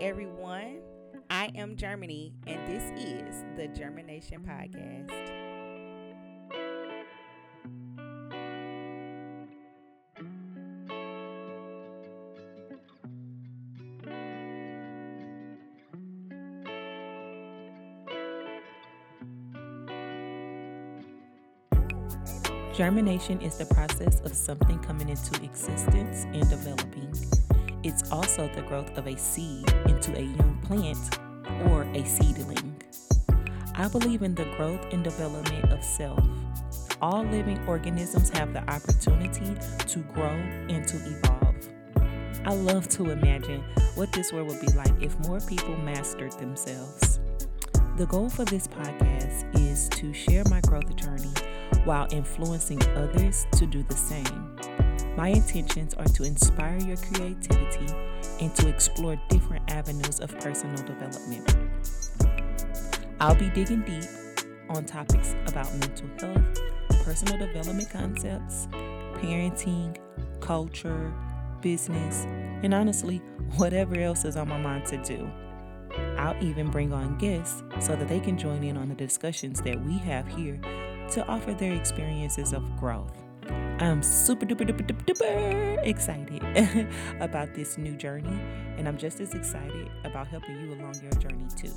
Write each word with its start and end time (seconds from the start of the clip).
everyone. 0.00 0.80
I 1.28 1.50
am 1.56 1.76
Germany, 1.76 2.32
and 2.46 2.66
this 2.68 2.84
is 3.04 3.44
the 3.56 3.68
Jermination 3.68 4.42
Podcast. 4.42 5.10
Germination 22.74 23.40
is 23.40 23.58
the 23.58 23.66
process 23.66 24.20
of 24.20 24.32
something 24.32 24.78
coming 24.78 25.08
into 25.08 25.42
existence 25.42 26.24
and 26.32 26.48
developing. 26.48 27.37
It's 27.84 28.10
also 28.10 28.50
the 28.54 28.62
growth 28.62 28.96
of 28.98 29.06
a 29.06 29.16
seed 29.16 29.72
into 29.86 30.16
a 30.16 30.22
young 30.22 30.58
plant 30.64 31.18
or 31.70 31.82
a 31.94 32.04
seedling. 32.04 32.82
I 33.74 33.86
believe 33.88 34.22
in 34.22 34.34
the 34.34 34.44
growth 34.56 34.84
and 34.92 35.04
development 35.04 35.72
of 35.72 35.84
self. 35.84 36.18
All 37.00 37.22
living 37.22 37.64
organisms 37.68 38.30
have 38.30 38.52
the 38.52 38.68
opportunity 38.68 39.54
to 39.86 39.98
grow 40.12 40.34
and 40.68 40.86
to 40.88 40.96
evolve. 40.96 41.68
I 42.44 42.54
love 42.54 42.88
to 42.90 43.10
imagine 43.10 43.62
what 43.94 44.10
this 44.12 44.32
world 44.32 44.48
would 44.48 44.60
be 44.60 44.72
like 44.72 45.00
if 45.00 45.16
more 45.20 45.40
people 45.40 45.76
mastered 45.76 46.32
themselves. 46.32 47.20
The 47.96 48.06
goal 48.06 48.28
for 48.28 48.44
this 48.44 48.66
podcast 48.66 49.56
is 49.60 49.88
to 49.90 50.12
share 50.12 50.42
my 50.50 50.60
growth 50.62 50.96
journey 50.96 51.32
while 51.84 52.08
influencing 52.10 52.82
others 52.96 53.46
to 53.52 53.66
do 53.66 53.84
the 53.84 53.96
same. 53.96 54.57
My 55.18 55.30
intentions 55.30 55.94
are 55.94 56.04
to 56.04 56.22
inspire 56.22 56.78
your 56.78 56.96
creativity 56.96 57.92
and 58.40 58.54
to 58.54 58.68
explore 58.68 59.20
different 59.28 59.68
avenues 59.68 60.20
of 60.20 60.30
personal 60.38 60.80
development. 60.84 61.56
I'll 63.18 63.34
be 63.34 63.50
digging 63.50 63.82
deep 63.82 64.08
on 64.68 64.84
topics 64.84 65.34
about 65.48 65.74
mental 65.74 66.06
health, 66.20 66.60
personal 67.02 67.36
development 67.36 67.90
concepts, 67.90 68.68
parenting, 69.14 69.96
culture, 70.38 71.12
business, 71.62 72.24
and 72.62 72.72
honestly, 72.72 73.16
whatever 73.56 73.98
else 73.98 74.24
is 74.24 74.36
on 74.36 74.48
my 74.48 74.58
mind 74.60 74.86
to 74.86 74.98
do. 74.98 75.28
I'll 76.16 76.40
even 76.40 76.70
bring 76.70 76.92
on 76.92 77.18
guests 77.18 77.64
so 77.80 77.96
that 77.96 78.06
they 78.06 78.20
can 78.20 78.38
join 78.38 78.62
in 78.62 78.76
on 78.76 78.88
the 78.88 78.94
discussions 78.94 79.62
that 79.62 79.84
we 79.84 79.98
have 79.98 80.28
here 80.28 80.60
to 81.10 81.26
offer 81.26 81.54
their 81.54 81.72
experiences 81.72 82.52
of 82.52 82.62
growth. 82.76 83.27
I'm 83.78 84.02
super 84.02 84.44
duper 84.44 84.66
duper 84.66 84.84
duper, 84.86 85.04
duper 85.04 85.86
excited 85.86 86.42
about 87.20 87.54
this 87.54 87.78
new 87.78 87.96
journey, 87.96 88.38
and 88.76 88.88
I'm 88.88 88.98
just 88.98 89.20
as 89.20 89.34
excited 89.34 89.88
about 90.04 90.26
helping 90.28 90.60
you 90.60 90.74
along 90.74 91.00
your 91.02 91.12
journey 91.12 91.46
too. 91.56 91.72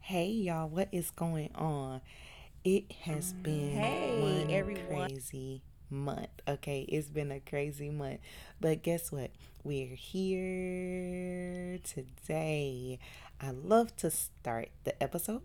Hey 0.00 0.28
y'all, 0.30 0.68
what 0.68 0.88
is 0.92 1.10
going 1.10 1.50
on? 1.54 2.00
It 2.64 2.92
has 3.02 3.34
mm, 3.34 3.42
been 3.42 3.70
Hey, 3.72 4.46
one 4.46 4.50
everyone. 4.50 5.10
crazy 5.10 5.62
month. 5.90 6.28
Okay, 6.46 6.82
it's 6.88 7.08
been 7.08 7.32
a 7.32 7.40
crazy 7.40 7.90
month. 7.90 8.20
But 8.60 8.82
guess 8.82 9.10
what? 9.12 9.30
We're 9.64 9.94
here 9.94 11.78
today. 11.84 12.98
I 13.40 13.50
love 13.50 13.96
to 13.98 14.10
start 14.10 14.70
the 14.84 15.00
episode 15.02 15.42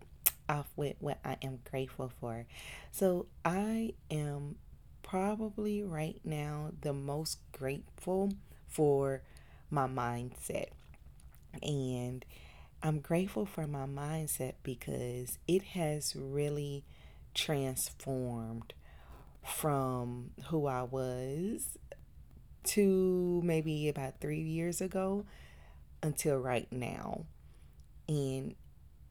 off 0.50 0.70
with 0.76 0.96
what 1.00 1.20
I 1.24 1.38
am 1.42 1.60
grateful 1.70 2.12
for. 2.20 2.46
So, 2.92 3.28
I 3.46 3.94
am 4.12 4.56
probably 5.02 5.84
right 5.84 6.20
now 6.24 6.72
the 6.82 6.94
most 6.94 7.40
grateful 7.52 8.34
for 8.68 9.22
my 9.70 9.88
mindset. 9.88 10.70
And 11.62 12.26
I'm 12.82 13.00
grateful 13.00 13.46
for 13.46 13.68
my 13.68 13.86
mindset 13.86 14.54
because 14.64 15.38
it 15.48 15.64
has 15.64 16.16
really 16.16 16.84
transformed 17.34 18.74
from 19.44 20.32
who 20.48 20.68
I 20.68 20.84
was 20.84 21.78
to 22.64 23.42
maybe 23.44 23.90
about 23.90 24.20
three 24.20 24.42
years 24.42 24.82
ago 24.82 25.26
until 26.02 26.38
right 26.38 26.72
now. 26.72 27.26
And 28.08 28.56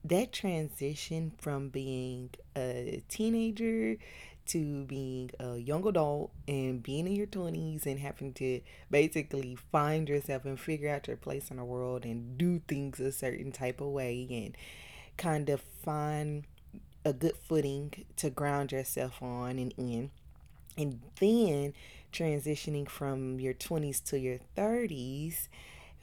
that 0.04 0.32
transition 0.32 1.32
from 1.38 1.68
being 1.68 2.30
a 2.56 3.02
teenager 3.08 3.96
to 4.44 4.84
being 4.84 5.30
a 5.38 5.56
young 5.56 5.86
adult 5.86 6.32
and 6.48 6.82
being 6.82 7.06
in 7.06 7.14
your 7.14 7.28
20s 7.28 7.86
and 7.86 8.00
having 8.00 8.32
to 8.34 8.60
basically 8.90 9.56
find 9.70 10.08
yourself 10.08 10.44
and 10.44 10.58
figure 10.58 10.90
out 10.90 11.06
your 11.06 11.16
place 11.16 11.50
in 11.50 11.58
the 11.58 11.64
world 11.64 12.04
and 12.04 12.36
do 12.36 12.60
things 12.66 12.98
a 12.98 13.12
certain 13.12 13.52
type 13.52 13.80
of 13.80 13.88
way 13.88 14.26
and 14.30 14.56
kind 15.16 15.48
of 15.48 15.60
find 15.84 16.44
a 17.04 17.12
good 17.12 17.36
footing 17.48 17.92
to 18.16 18.30
ground 18.30 18.72
yourself 18.72 19.22
on 19.22 19.58
and 19.58 19.72
in 19.76 20.10
and 20.76 21.00
then 21.20 21.72
transitioning 22.12 22.88
from 22.88 23.40
your 23.40 23.54
20s 23.54 24.00
to 24.00 24.18
your 24.18 24.38
30s 24.54 25.48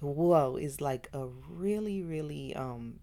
whoa 0.02 0.56
is 0.56 0.80
like 0.81 1.09
a 1.13 1.25
really 1.50 2.02
really 2.02 2.56
um 2.56 3.00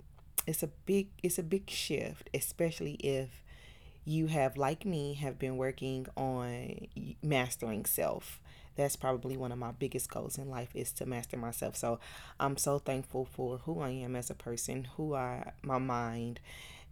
it's 0.46 0.62
a 0.62 0.68
big 0.86 1.08
it's 1.22 1.38
a 1.38 1.42
big 1.42 1.68
shift 1.68 2.28
especially 2.34 2.94
if 2.94 3.42
you 4.04 4.28
have 4.28 4.56
like 4.56 4.84
me 4.84 5.14
have 5.14 5.38
been 5.38 5.56
working 5.56 6.06
on 6.16 6.86
mastering 7.22 7.84
self. 7.84 8.40
That's 8.76 8.94
probably 8.94 9.36
one 9.36 9.52
of 9.52 9.58
my 9.58 9.72
biggest 9.72 10.10
goals 10.10 10.38
in 10.38 10.50
life 10.50 10.68
is 10.74 10.92
to 10.92 11.06
master 11.06 11.36
myself. 11.36 11.76
So 11.76 11.98
i'm 12.38 12.56
so 12.56 12.78
thankful 12.78 13.24
for 13.24 13.58
who 13.58 13.80
i 13.80 13.90
am 13.90 14.14
as 14.16 14.30
a 14.30 14.34
person 14.34 14.88
who 14.96 15.14
i 15.14 15.52
my 15.62 15.78
mind 15.78 16.40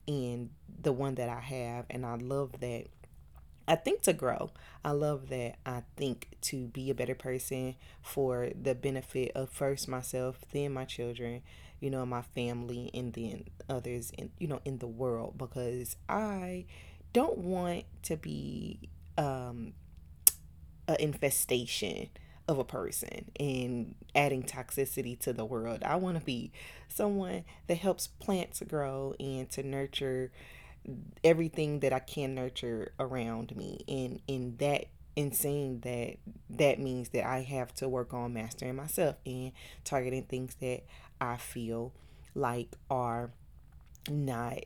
and 0.09 0.51
the 0.83 0.93
one 0.93 1.15
that 1.17 1.29
i 1.29 1.41
have. 1.41 1.87
And 1.91 2.05
i 2.07 2.17
love 2.17 2.61
that 2.61 2.87
I 3.67 3.77
think 3.77 4.03
to 4.03 4.13
grow. 4.13 4.51
I 4.85 4.91
love 4.91 5.29
that 5.31 5.57
I 5.65 5.83
think 5.97 6.29
to 6.43 6.67
be 6.67 6.91
a 6.91 6.95
better 6.95 7.15
person 7.15 7.77
for 8.03 8.51
the 8.61 8.75
benefit 8.75 9.33
of 9.35 9.51
first 9.51 9.89
myself, 9.89 10.39
then 10.53 10.73
my 10.73 10.85
children, 10.85 11.43
you 11.81 11.91
know, 11.91 12.05
my 12.05 12.23
family, 12.23 12.91
and 12.93 13.13
then 13.13 13.45
others 13.69 14.13
and 14.19 14.31
you 14.39 14.49
know 14.49 14.61
in 14.65 14.79
the 14.79 14.87
world 14.87 15.39
because 15.39 15.97
I 16.09 16.67
don't 17.13 17.39
want 17.39 17.85
to 18.05 18.17
be 18.17 18.91
um 19.17 19.73
an 20.87 20.97
infestation 20.99 22.09
of 22.47 22.59
a 22.59 22.65
person 22.65 23.31
and 23.41 23.95
adding 24.15 24.43
toxicity 24.43 25.19
to 25.21 25.33
the 25.33 25.45
world. 25.45 25.83
I 25.83 25.97
want 25.97 26.19
to 26.19 26.25
be 26.25 26.53
someone 26.89 27.45
that 27.69 27.77
helps 27.79 28.07
plants 28.07 28.63
grow 28.69 29.15
and 29.19 29.49
to 29.53 29.63
nurture 29.63 30.31
everything 31.23 31.81
that 31.81 31.93
I 31.93 31.99
can 31.99 32.35
nurture 32.35 32.93
around 32.99 33.57
me. 33.57 33.85
And 33.89 34.21
in 34.27 34.57
that 34.59 34.87
in 35.17 35.33
saying 35.33 35.81
that 35.81 36.17
that 36.51 36.79
means 36.81 37.11
that 37.11 37.25
I 37.25 37.43
have 37.43 37.73
to 37.75 37.89
work 37.89 38.13
on 38.13 38.33
mastering 38.33 38.77
myself 38.77 39.17
and 39.25 39.53
targeting 39.85 40.25
things 40.25 40.57
that 40.61 40.83
I 41.21 41.37
feel 41.37 41.93
like 42.35 42.75
are 42.91 43.31
not 44.11 44.59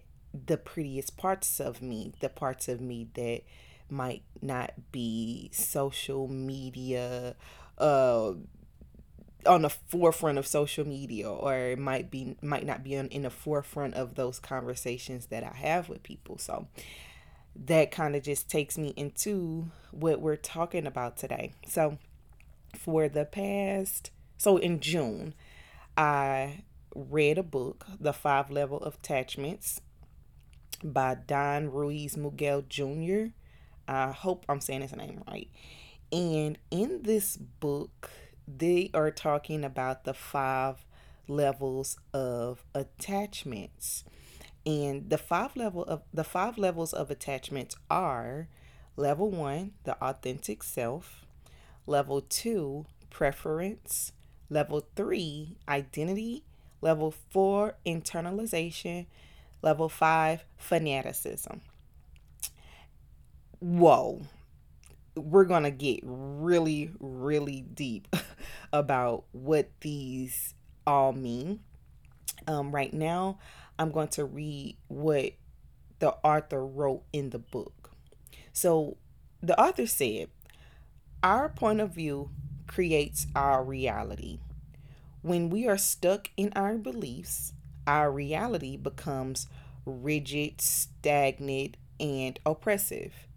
the 0.46 0.56
prettiest 0.56 1.16
parts 1.16 1.60
of 1.60 1.82
me, 1.82 2.12
the 2.20 2.30
parts 2.30 2.68
of 2.68 2.80
me 2.80 3.08
that 3.14 3.42
might 3.90 4.22
not 4.42 4.72
be 4.92 5.50
social 5.52 6.28
media 6.28 7.34
uh 7.78 8.32
on 9.46 9.62
the 9.62 9.70
forefront 9.70 10.38
of 10.38 10.46
social 10.46 10.86
media 10.86 11.30
or 11.30 11.54
it 11.54 11.78
might 11.78 12.10
be 12.10 12.36
might 12.42 12.66
not 12.66 12.82
be 12.82 12.96
on, 12.96 13.06
in 13.08 13.22
the 13.22 13.30
forefront 13.30 13.94
of 13.94 14.14
those 14.14 14.38
conversations 14.38 15.26
that 15.26 15.44
I 15.44 15.54
have 15.56 15.88
with 15.88 16.02
people. 16.02 16.38
So 16.38 16.66
that 17.54 17.90
kind 17.90 18.16
of 18.16 18.22
just 18.22 18.50
takes 18.50 18.76
me 18.76 18.92
into 18.96 19.70
what 19.90 20.20
we're 20.20 20.36
talking 20.36 20.86
about 20.86 21.16
today. 21.16 21.52
So 21.66 21.98
for 22.74 23.08
the 23.08 23.24
past 23.24 24.10
so 24.38 24.56
in 24.56 24.78
June, 24.78 25.34
I 25.96 26.62
read 26.94 27.38
a 27.38 27.42
book, 27.42 27.86
The 27.98 28.12
Five 28.12 28.50
Level 28.50 28.78
of 28.78 28.94
Attachments 28.94 29.80
by 30.82 31.16
Don 31.26 31.72
Ruiz 31.72 32.16
Miguel 32.16 32.62
Jr. 32.68 33.32
I 33.88 34.12
hope 34.12 34.44
I'm 34.48 34.60
saying 34.60 34.82
his 34.82 34.94
name 34.94 35.24
right. 35.26 35.48
And 36.12 36.56
in 36.70 37.02
this 37.02 37.36
book, 37.36 38.10
they 38.56 38.90
are 38.94 39.10
talking 39.10 39.64
about 39.64 40.04
the 40.04 40.14
five 40.14 40.84
levels 41.26 41.98
of 42.12 42.64
attachments. 42.74 44.04
And 44.64 45.10
the 45.10 45.18
five 45.18 45.56
level 45.56 45.84
of 45.84 46.02
the 46.12 46.24
five 46.24 46.58
levels 46.58 46.92
of 46.92 47.10
attachments 47.10 47.76
are 47.90 48.48
level 48.96 49.30
1, 49.30 49.72
the 49.84 49.96
authentic 50.02 50.62
self, 50.62 51.24
level 51.86 52.20
2, 52.20 52.84
preference, 53.10 54.12
level 54.50 54.86
3, 54.96 55.56
identity, 55.68 56.44
level 56.80 57.14
4, 57.30 57.76
internalization, 57.86 59.06
Level 59.60 59.88
five, 59.88 60.44
fanaticism. 60.56 61.62
Whoa. 63.58 64.22
We're 65.18 65.44
going 65.44 65.64
to 65.64 65.70
get 65.70 66.00
really, 66.02 66.90
really 67.00 67.62
deep 67.62 68.14
about 68.72 69.24
what 69.32 69.70
these 69.80 70.54
all 70.86 71.12
mean. 71.12 71.60
Um, 72.46 72.72
right 72.74 72.92
now, 72.92 73.38
I'm 73.78 73.90
going 73.90 74.08
to 74.08 74.24
read 74.24 74.76
what 74.88 75.32
the 75.98 76.14
author 76.24 76.64
wrote 76.64 77.02
in 77.12 77.30
the 77.30 77.38
book. 77.38 77.90
So, 78.52 78.96
the 79.42 79.58
author 79.60 79.86
said, 79.86 80.28
Our 81.22 81.48
point 81.48 81.80
of 81.80 81.94
view 81.94 82.30
creates 82.66 83.26
our 83.34 83.62
reality. 83.64 84.40
When 85.22 85.50
we 85.50 85.68
are 85.68 85.78
stuck 85.78 86.30
in 86.36 86.52
our 86.54 86.76
beliefs, 86.78 87.52
our 87.86 88.10
reality 88.10 88.76
becomes 88.76 89.46
rigid, 89.84 90.60
stagnant, 90.60 91.76
and 92.00 92.38
oppressive. 92.46 93.27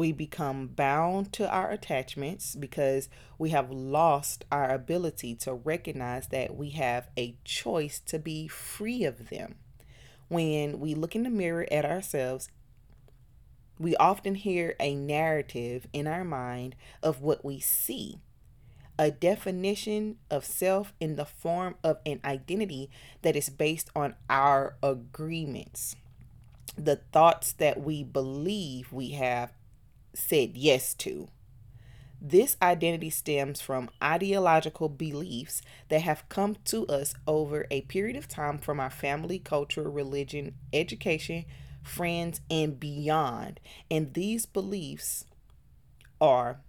We 0.00 0.12
become 0.12 0.68
bound 0.68 1.30
to 1.34 1.46
our 1.46 1.70
attachments 1.70 2.56
because 2.56 3.10
we 3.36 3.50
have 3.50 3.70
lost 3.70 4.46
our 4.50 4.70
ability 4.70 5.34
to 5.40 5.52
recognize 5.52 6.28
that 6.28 6.56
we 6.56 6.70
have 6.70 7.10
a 7.18 7.36
choice 7.44 8.00
to 8.06 8.18
be 8.18 8.48
free 8.48 9.04
of 9.04 9.28
them. 9.28 9.56
When 10.28 10.80
we 10.80 10.94
look 10.94 11.14
in 11.14 11.24
the 11.24 11.28
mirror 11.28 11.66
at 11.70 11.84
ourselves, 11.84 12.48
we 13.78 13.94
often 13.96 14.36
hear 14.36 14.74
a 14.80 14.94
narrative 14.94 15.86
in 15.92 16.06
our 16.06 16.24
mind 16.24 16.76
of 17.02 17.20
what 17.20 17.44
we 17.44 17.60
see 17.60 18.20
a 18.98 19.10
definition 19.10 20.16
of 20.30 20.46
self 20.46 20.94
in 20.98 21.16
the 21.16 21.26
form 21.26 21.74
of 21.84 21.98
an 22.06 22.20
identity 22.24 22.88
that 23.20 23.36
is 23.36 23.50
based 23.50 23.90
on 23.94 24.14
our 24.30 24.76
agreements, 24.82 25.94
the 26.74 26.96
thoughts 26.96 27.52
that 27.52 27.82
we 27.82 28.02
believe 28.02 28.94
we 28.94 29.10
have 29.10 29.52
said 30.14 30.56
yes 30.56 30.94
to. 30.94 31.28
This 32.22 32.56
identity 32.60 33.08
stems 33.08 33.62
from 33.62 33.88
ideological 34.02 34.90
beliefs 34.90 35.62
that 35.88 36.02
have 36.02 36.28
come 36.28 36.56
to 36.66 36.86
us 36.86 37.14
over 37.26 37.66
a 37.70 37.80
period 37.82 38.16
of 38.16 38.28
time 38.28 38.58
from 38.58 38.78
our 38.78 38.90
family, 38.90 39.38
culture, 39.38 39.88
religion, 39.88 40.54
education, 40.72 41.46
friends, 41.82 42.42
and 42.50 42.78
beyond. 42.78 43.58
And 43.90 44.12
these 44.12 44.44
beliefs 44.44 45.24
are 46.20 46.60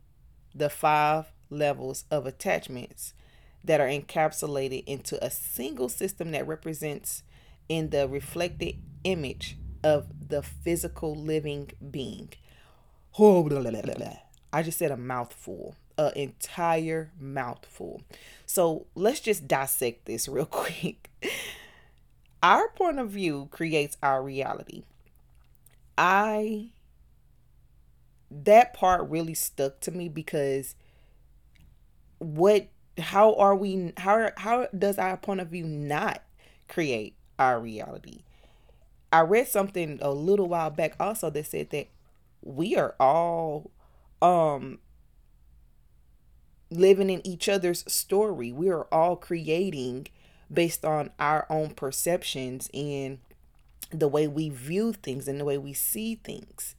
the 0.55 0.69
five 0.69 1.33
levels 1.49 2.05
of 2.09 2.25
attachments 2.25 3.13
that 3.63 3.81
are 3.81 3.87
encapsulated 3.87 4.85
into 4.85 5.23
a 5.23 5.29
single 5.29 5.89
system 5.89 6.31
that 6.31 6.47
represents 6.47 7.23
in 7.67 7.89
the 7.89 8.07
reflected 8.07 8.75
image 9.03 9.57
of 9.83 10.07
the 10.29 10.41
physical 10.41 11.13
living 11.13 11.71
being. 11.89 12.29
Oh, 13.19 13.49
I 14.53 14.63
just 14.63 14.77
said 14.79 14.91
a 14.91 14.97
mouthful, 14.97 15.75
an 15.97 16.11
entire 16.15 17.11
mouthful. 17.19 18.01
So 18.45 18.85
let's 18.95 19.19
just 19.19 19.47
dissect 19.47 20.05
this 20.05 20.27
real 20.27 20.45
quick. 20.51 21.09
Our 22.43 22.69
point 22.69 22.99
of 22.99 23.09
view 23.09 23.49
creates 23.51 23.97
our 24.01 24.23
reality. 24.23 24.83
I, 25.97 26.69
that 28.31 28.73
part 28.73 29.09
really 29.09 29.33
stuck 29.33 29.79
to 29.81 29.91
me 29.91 30.09
because 30.09 30.75
what 32.17 32.67
how 32.97 33.33
are 33.35 33.55
we 33.55 33.93
how 33.97 34.29
how 34.37 34.67
does 34.77 34.97
our 34.97 35.17
point 35.17 35.39
of 35.39 35.47
view 35.47 35.65
not 35.65 36.21
create 36.67 37.15
our 37.39 37.59
reality 37.59 38.19
i 39.11 39.19
read 39.19 39.47
something 39.47 39.97
a 40.01 40.11
little 40.11 40.47
while 40.47 40.69
back 40.69 40.95
also 40.99 41.29
that 41.29 41.45
said 41.45 41.69
that 41.71 41.87
we 42.41 42.75
are 42.75 42.95
all 42.99 43.71
um 44.21 44.79
living 46.69 47.09
in 47.09 47.25
each 47.25 47.49
other's 47.49 47.83
story 47.91 48.51
we 48.51 48.69
are 48.69 48.85
all 48.91 49.15
creating 49.15 50.07
based 50.51 50.85
on 50.85 51.09
our 51.19 51.45
own 51.49 51.69
perceptions 51.71 52.69
and 52.73 53.19
the 53.91 54.07
way 54.07 54.27
we 54.27 54.49
view 54.49 54.93
things 54.93 55.27
and 55.27 55.39
the 55.39 55.45
way 55.45 55.57
we 55.57 55.73
see 55.73 56.15
things 56.15 56.75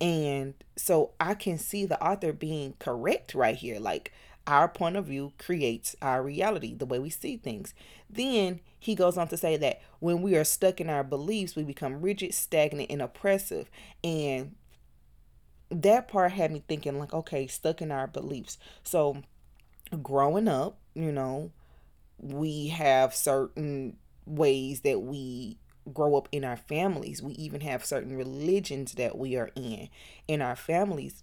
and 0.00 0.54
so 0.76 1.10
i 1.18 1.34
can 1.34 1.58
see 1.58 1.84
the 1.84 2.02
author 2.04 2.32
being 2.32 2.74
correct 2.78 3.34
right 3.34 3.56
here 3.56 3.80
like 3.80 4.12
our 4.46 4.68
point 4.68 4.96
of 4.96 5.06
view 5.06 5.32
creates 5.38 5.96
our 6.00 6.22
reality, 6.22 6.74
the 6.74 6.86
way 6.86 6.98
we 6.98 7.10
see 7.10 7.36
things. 7.36 7.74
Then 8.08 8.60
he 8.78 8.94
goes 8.94 9.18
on 9.18 9.28
to 9.28 9.36
say 9.36 9.56
that 9.56 9.80
when 9.98 10.22
we 10.22 10.36
are 10.36 10.44
stuck 10.44 10.80
in 10.80 10.88
our 10.88 11.02
beliefs, 11.02 11.56
we 11.56 11.64
become 11.64 12.00
rigid, 12.00 12.32
stagnant, 12.32 12.90
and 12.90 13.02
oppressive. 13.02 13.68
And 14.04 14.54
that 15.70 16.08
part 16.08 16.32
had 16.32 16.52
me 16.52 16.62
thinking, 16.66 16.98
like, 16.98 17.12
okay, 17.12 17.46
stuck 17.46 17.82
in 17.82 17.90
our 17.90 18.06
beliefs. 18.06 18.58
So, 18.82 19.22
growing 20.02 20.48
up, 20.48 20.78
you 20.94 21.12
know, 21.12 21.50
we 22.18 22.68
have 22.68 23.14
certain 23.14 23.96
ways 24.26 24.80
that 24.82 25.00
we 25.00 25.58
grow 25.92 26.16
up 26.16 26.28
in 26.32 26.44
our 26.44 26.56
families. 26.56 27.22
We 27.22 27.32
even 27.34 27.60
have 27.60 27.84
certain 27.84 28.16
religions 28.16 28.92
that 28.94 29.16
we 29.18 29.36
are 29.36 29.50
in 29.54 29.88
in 30.26 30.42
our 30.42 30.56
families 30.56 31.22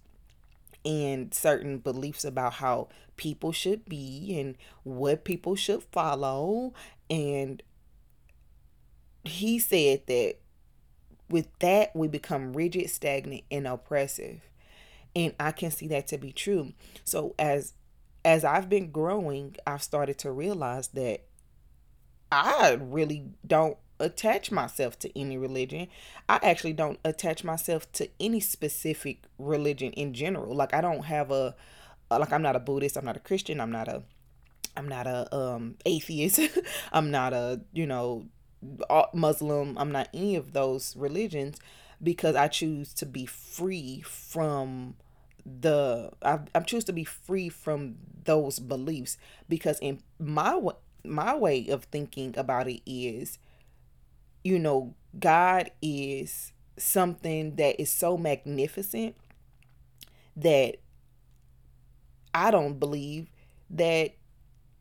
and 0.84 1.32
certain 1.32 1.78
beliefs 1.78 2.24
about 2.24 2.54
how 2.54 2.88
people 3.16 3.52
should 3.52 3.86
be 3.86 4.38
and 4.38 4.56
what 4.82 5.24
people 5.24 5.56
should 5.56 5.82
follow. 5.82 6.74
And 7.08 7.62
he 9.24 9.58
said 9.58 10.02
that 10.06 10.36
with 11.28 11.48
that, 11.60 11.94
we 11.94 12.08
become 12.08 12.52
rigid, 12.52 12.90
stagnant, 12.90 13.44
and 13.50 13.66
oppressive. 13.66 14.40
And 15.16 15.34
I 15.38 15.52
can 15.52 15.70
see 15.70 15.88
that 15.88 16.08
to 16.08 16.18
be 16.18 16.32
true. 16.32 16.72
So 17.04 17.34
as 17.38 17.74
as 18.24 18.44
I've 18.44 18.68
been 18.68 18.90
growing, 18.90 19.56
I've 19.66 19.82
started 19.82 20.18
to 20.20 20.32
realize 20.32 20.88
that 20.88 21.20
I 22.32 22.78
really 22.80 23.26
don't 23.46 23.76
attach 24.00 24.50
myself 24.50 24.98
to 25.00 25.18
any 25.18 25.38
religion. 25.38 25.88
I 26.28 26.40
actually 26.42 26.72
don't 26.72 26.98
attach 27.04 27.44
myself 27.44 27.90
to 27.92 28.08
any 28.18 28.40
specific 28.40 29.24
religion 29.38 29.92
in 29.92 30.14
general. 30.14 30.54
Like 30.54 30.74
I 30.74 30.80
don't 30.80 31.04
have 31.04 31.30
a 31.30 31.54
like 32.10 32.32
I'm 32.32 32.42
not 32.42 32.56
a 32.56 32.60
Buddhist, 32.60 32.96
I'm 32.96 33.04
not 33.04 33.16
a 33.16 33.20
Christian, 33.20 33.60
I'm 33.60 33.70
not 33.72 33.88
a 33.88 34.02
I'm 34.76 34.88
not 34.88 35.06
a 35.06 35.34
um 35.34 35.76
atheist. 35.86 36.40
I'm 36.92 37.10
not 37.10 37.32
a, 37.32 37.60
you 37.72 37.86
know, 37.86 38.26
Muslim. 39.14 39.76
I'm 39.78 39.92
not 39.92 40.08
any 40.14 40.36
of 40.36 40.52
those 40.52 40.96
religions 40.96 41.58
because 42.02 42.34
I 42.36 42.48
choose 42.48 42.92
to 42.94 43.06
be 43.06 43.26
free 43.26 44.02
from 44.02 44.96
the 45.44 46.10
I, 46.22 46.40
I 46.54 46.60
choose 46.60 46.84
to 46.84 46.92
be 46.92 47.04
free 47.04 47.48
from 47.48 47.96
those 48.24 48.58
beliefs 48.58 49.18
because 49.48 49.78
in 49.80 50.02
my 50.18 50.58
my 51.04 51.34
way 51.34 51.68
of 51.68 51.84
thinking 51.84 52.34
about 52.38 52.66
it 52.68 52.80
is 52.90 53.38
you 54.42 54.58
know, 54.58 54.94
God 55.18 55.70
is 55.80 56.52
something 56.76 57.56
that 57.56 57.80
is 57.80 57.90
so 57.90 58.16
magnificent 58.16 59.16
that 60.36 60.76
I 62.34 62.50
don't 62.50 62.78
believe 62.78 63.28
that 63.70 64.14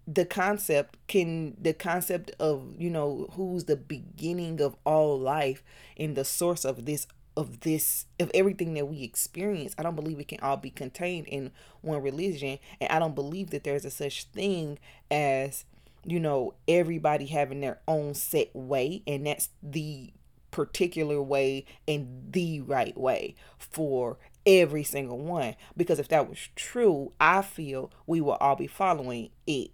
the 0.07 0.25
concept 0.25 0.97
can 1.07 1.55
the 1.61 1.73
concept 1.73 2.31
of 2.39 2.75
you 2.77 2.89
know 2.89 3.29
who's 3.33 3.65
the 3.65 3.75
beginning 3.75 4.59
of 4.59 4.75
all 4.85 5.17
life 5.17 5.63
and 5.97 6.15
the 6.15 6.25
source 6.25 6.65
of 6.65 6.85
this 6.85 7.07
of 7.37 7.61
this 7.61 8.05
of 8.19 8.29
everything 8.33 8.73
that 8.73 8.87
we 8.87 9.01
experience 9.01 9.73
i 9.77 9.83
don't 9.83 9.95
believe 9.95 10.19
it 10.19 10.27
can 10.27 10.39
all 10.41 10.57
be 10.57 10.69
contained 10.69 11.25
in 11.27 11.51
one 11.81 12.01
religion 12.01 12.59
and 12.81 12.91
i 12.91 12.99
don't 12.99 13.15
believe 13.15 13.49
that 13.51 13.63
there's 13.63 13.85
a 13.85 13.89
such 13.89 14.25
thing 14.25 14.77
as 15.09 15.63
you 16.05 16.19
know, 16.19 16.53
everybody 16.67 17.27
having 17.27 17.61
their 17.61 17.79
own 17.87 18.13
set 18.13 18.53
way, 18.55 19.01
and 19.07 19.25
that's 19.25 19.49
the 19.61 20.11
particular 20.51 21.21
way 21.21 21.65
and 21.87 22.31
the 22.31 22.61
right 22.61 22.95
way 22.97 23.35
for 23.57 24.17
every 24.45 24.83
single 24.83 25.17
one. 25.17 25.55
Because 25.75 25.99
if 25.99 26.09
that 26.09 26.29
was 26.29 26.49
true, 26.55 27.13
I 27.19 27.41
feel 27.41 27.91
we 28.05 28.21
will 28.21 28.33
all 28.33 28.55
be 28.55 28.67
following 28.67 29.29
it 29.47 29.71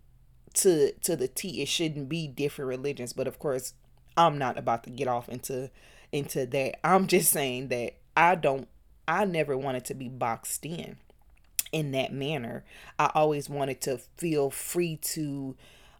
to 0.61 0.91
to 0.93 1.15
the 1.15 1.27
T. 1.27 1.61
It 1.61 1.67
shouldn't 1.67 2.09
be 2.09 2.27
different 2.27 2.69
religions, 2.69 3.13
but 3.13 3.27
of 3.27 3.39
course, 3.39 3.73
I'm 4.17 4.37
not 4.37 4.57
about 4.57 4.83
to 4.83 4.89
get 4.89 5.07
off 5.07 5.29
into 5.29 5.69
into 6.11 6.45
that. 6.45 6.85
I'm 6.85 7.07
just 7.07 7.31
saying 7.31 7.69
that 7.69 7.93
I 8.15 8.35
don't 8.35 8.67
I 9.07 9.25
never 9.25 9.57
wanted 9.57 9.85
to 9.85 9.93
be 9.93 10.09
boxed 10.09 10.65
in 10.65 10.97
in 11.71 11.91
that 11.91 12.13
manner. 12.13 12.63
I 12.97 13.11
always 13.13 13.49
wanted 13.49 13.81
to 13.81 13.99
feel 14.17 14.49
free 14.49 14.97
to 14.97 15.55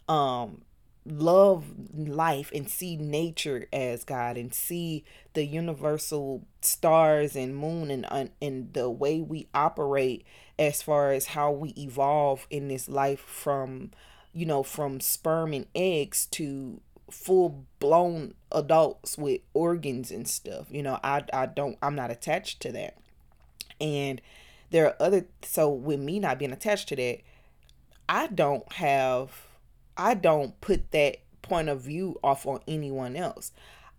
um 0.08 0.62
love 1.06 1.64
life 1.94 2.50
and 2.54 2.68
see 2.68 2.96
nature 2.96 3.66
as 3.72 4.04
God 4.04 4.36
and 4.36 4.52
see 4.52 5.04
the 5.32 5.44
universal 5.44 6.44
stars 6.60 7.34
and 7.34 7.56
moon 7.56 7.90
and 7.90 8.30
and 8.40 8.72
the 8.74 8.90
way 8.90 9.20
we 9.20 9.48
operate 9.54 10.24
as 10.58 10.82
far 10.82 11.12
as 11.12 11.26
how 11.26 11.50
we 11.50 11.70
evolve 11.70 12.46
in 12.50 12.68
this 12.68 12.88
life 12.88 13.20
from 13.20 13.90
you 14.32 14.46
know 14.46 14.62
from 14.62 15.00
sperm 15.00 15.52
and 15.52 15.66
eggs 15.74 16.26
to 16.26 16.80
full 17.10 17.66
blown 17.78 18.34
adults 18.52 19.18
with 19.18 19.40
organs 19.52 20.10
and 20.10 20.28
stuff. 20.28 20.66
You 20.70 20.82
know, 20.82 20.98
I 21.02 21.24
I 21.32 21.46
don't 21.46 21.78
I'm 21.82 21.94
not 21.94 22.10
attached 22.10 22.60
to 22.62 22.72
that. 22.72 22.96
And 23.80 24.20
there 24.70 24.86
are 24.86 24.96
other 25.00 25.26
so 25.42 25.70
with 25.70 26.00
me 26.00 26.20
not 26.20 26.38
being 26.38 26.52
attached 26.52 26.88
to 26.88 26.96
that, 26.96 27.20
I 28.08 28.28
don't 28.28 28.70
have 28.74 29.46
I 29.96 30.14
don't 30.14 30.60
put 30.60 30.92
that 30.92 31.18
point 31.42 31.68
of 31.68 31.82
view 31.82 32.18
off 32.22 32.46
on 32.46 32.60
anyone 32.68 33.16
else. 33.16 33.52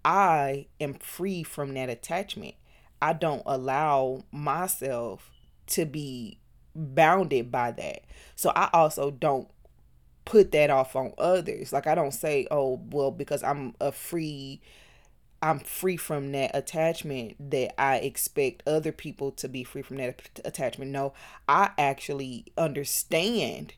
I 0.04 0.68
am 0.80 0.96
free 0.96 1.44
from 1.44 1.74
that 1.76 1.90
attachment. 1.90 2.56
I 3.02 3.14
don't 3.14 3.44
allow 3.46 4.24
myself 4.32 5.32
to 5.68 5.86
be 5.86 6.40
bounded 6.76 7.52
by 7.52 7.72
that. 7.72 8.02
So 8.36 8.52
I 8.56 8.70
also 8.74 9.12
don't 9.12 9.48
put 10.26 10.52
that 10.52 10.70
off 10.70 10.96
on 10.96 11.14
others. 11.18 11.74
Like 11.74 11.88
I 11.88 11.96
don't 11.96 12.14
say, 12.14 12.48
"Oh, 12.52 12.82
well 12.92 13.12
because 13.12 13.44
I'm 13.44 13.76
a 13.82 13.92
free 13.92 14.62
I'm 15.44 15.60
free 15.60 15.98
from 15.98 16.32
that 16.34 16.52
attachment 16.54 17.52
that 17.52 17.80
I 17.82 17.98
expect 17.98 18.64
other 18.68 18.92
people 18.92 19.32
to 19.34 19.50
be 19.50 19.64
free 19.64 19.82
from 19.82 19.98
that 19.98 20.40
attachment." 20.46 20.92
No, 20.92 21.14
I 21.48 21.72
actually 21.78 22.46
understand 22.58 23.74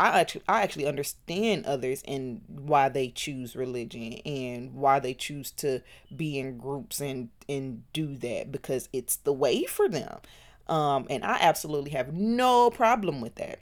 I 0.00 0.18
actually 0.18 0.42
I 0.48 0.62
actually 0.62 0.86
understand 0.86 1.66
others 1.66 2.02
and 2.08 2.40
why 2.48 2.88
they 2.88 3.08
choose 3.10 3.54
religion 3.54 4.14
and 4.24 4.72
why 4.72 4.98
they 4.98 5.12
choose 5.12 5.50
to 5.52 5.82
be 6.16 6.38
in 6.38 6.56
groups 6.56 7.00
and 7.00 7.28
and 7.50 7.82
do 7.92 8.16
that 8.16 8.50
because 8.50 8.88
it's 8.94 9.16
the 9.16 9.32
way 9.34 9.64
for 9.64 9.90
them. 9.90 10.20
Um, 10.68 11.06
and 11.10 11.22
I 11.22 11.36
absolutely 11.42 11.90
have 11.90 12.14
no 12.14 12.70
problem 12.70 13.20
with 13.20 13.34
that. 13.34 13.58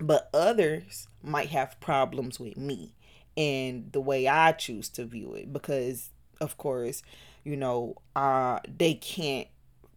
But 0.00 0.28
others 0.34 1.06
might 1.22 1.48
have 1.48 1.78
problems 1.80 2.40
with 2.40 2.56
me 2.56 2.94
and 3.36 3.92
the 3.92 4.00
way 4.00 4.28
I 4.28 4.52
choose 4.52 4.88
to 4.90 5.04
view 5.04 5.34
it 5.34 5.52
because 5.52 6.10
of 6.40 6.56
course, 6.56 7.02
you 7.44 7.56
know, 7.56 7.96
uh 8.16 8.60
they 8.66 8.94
can't 8.94 9.48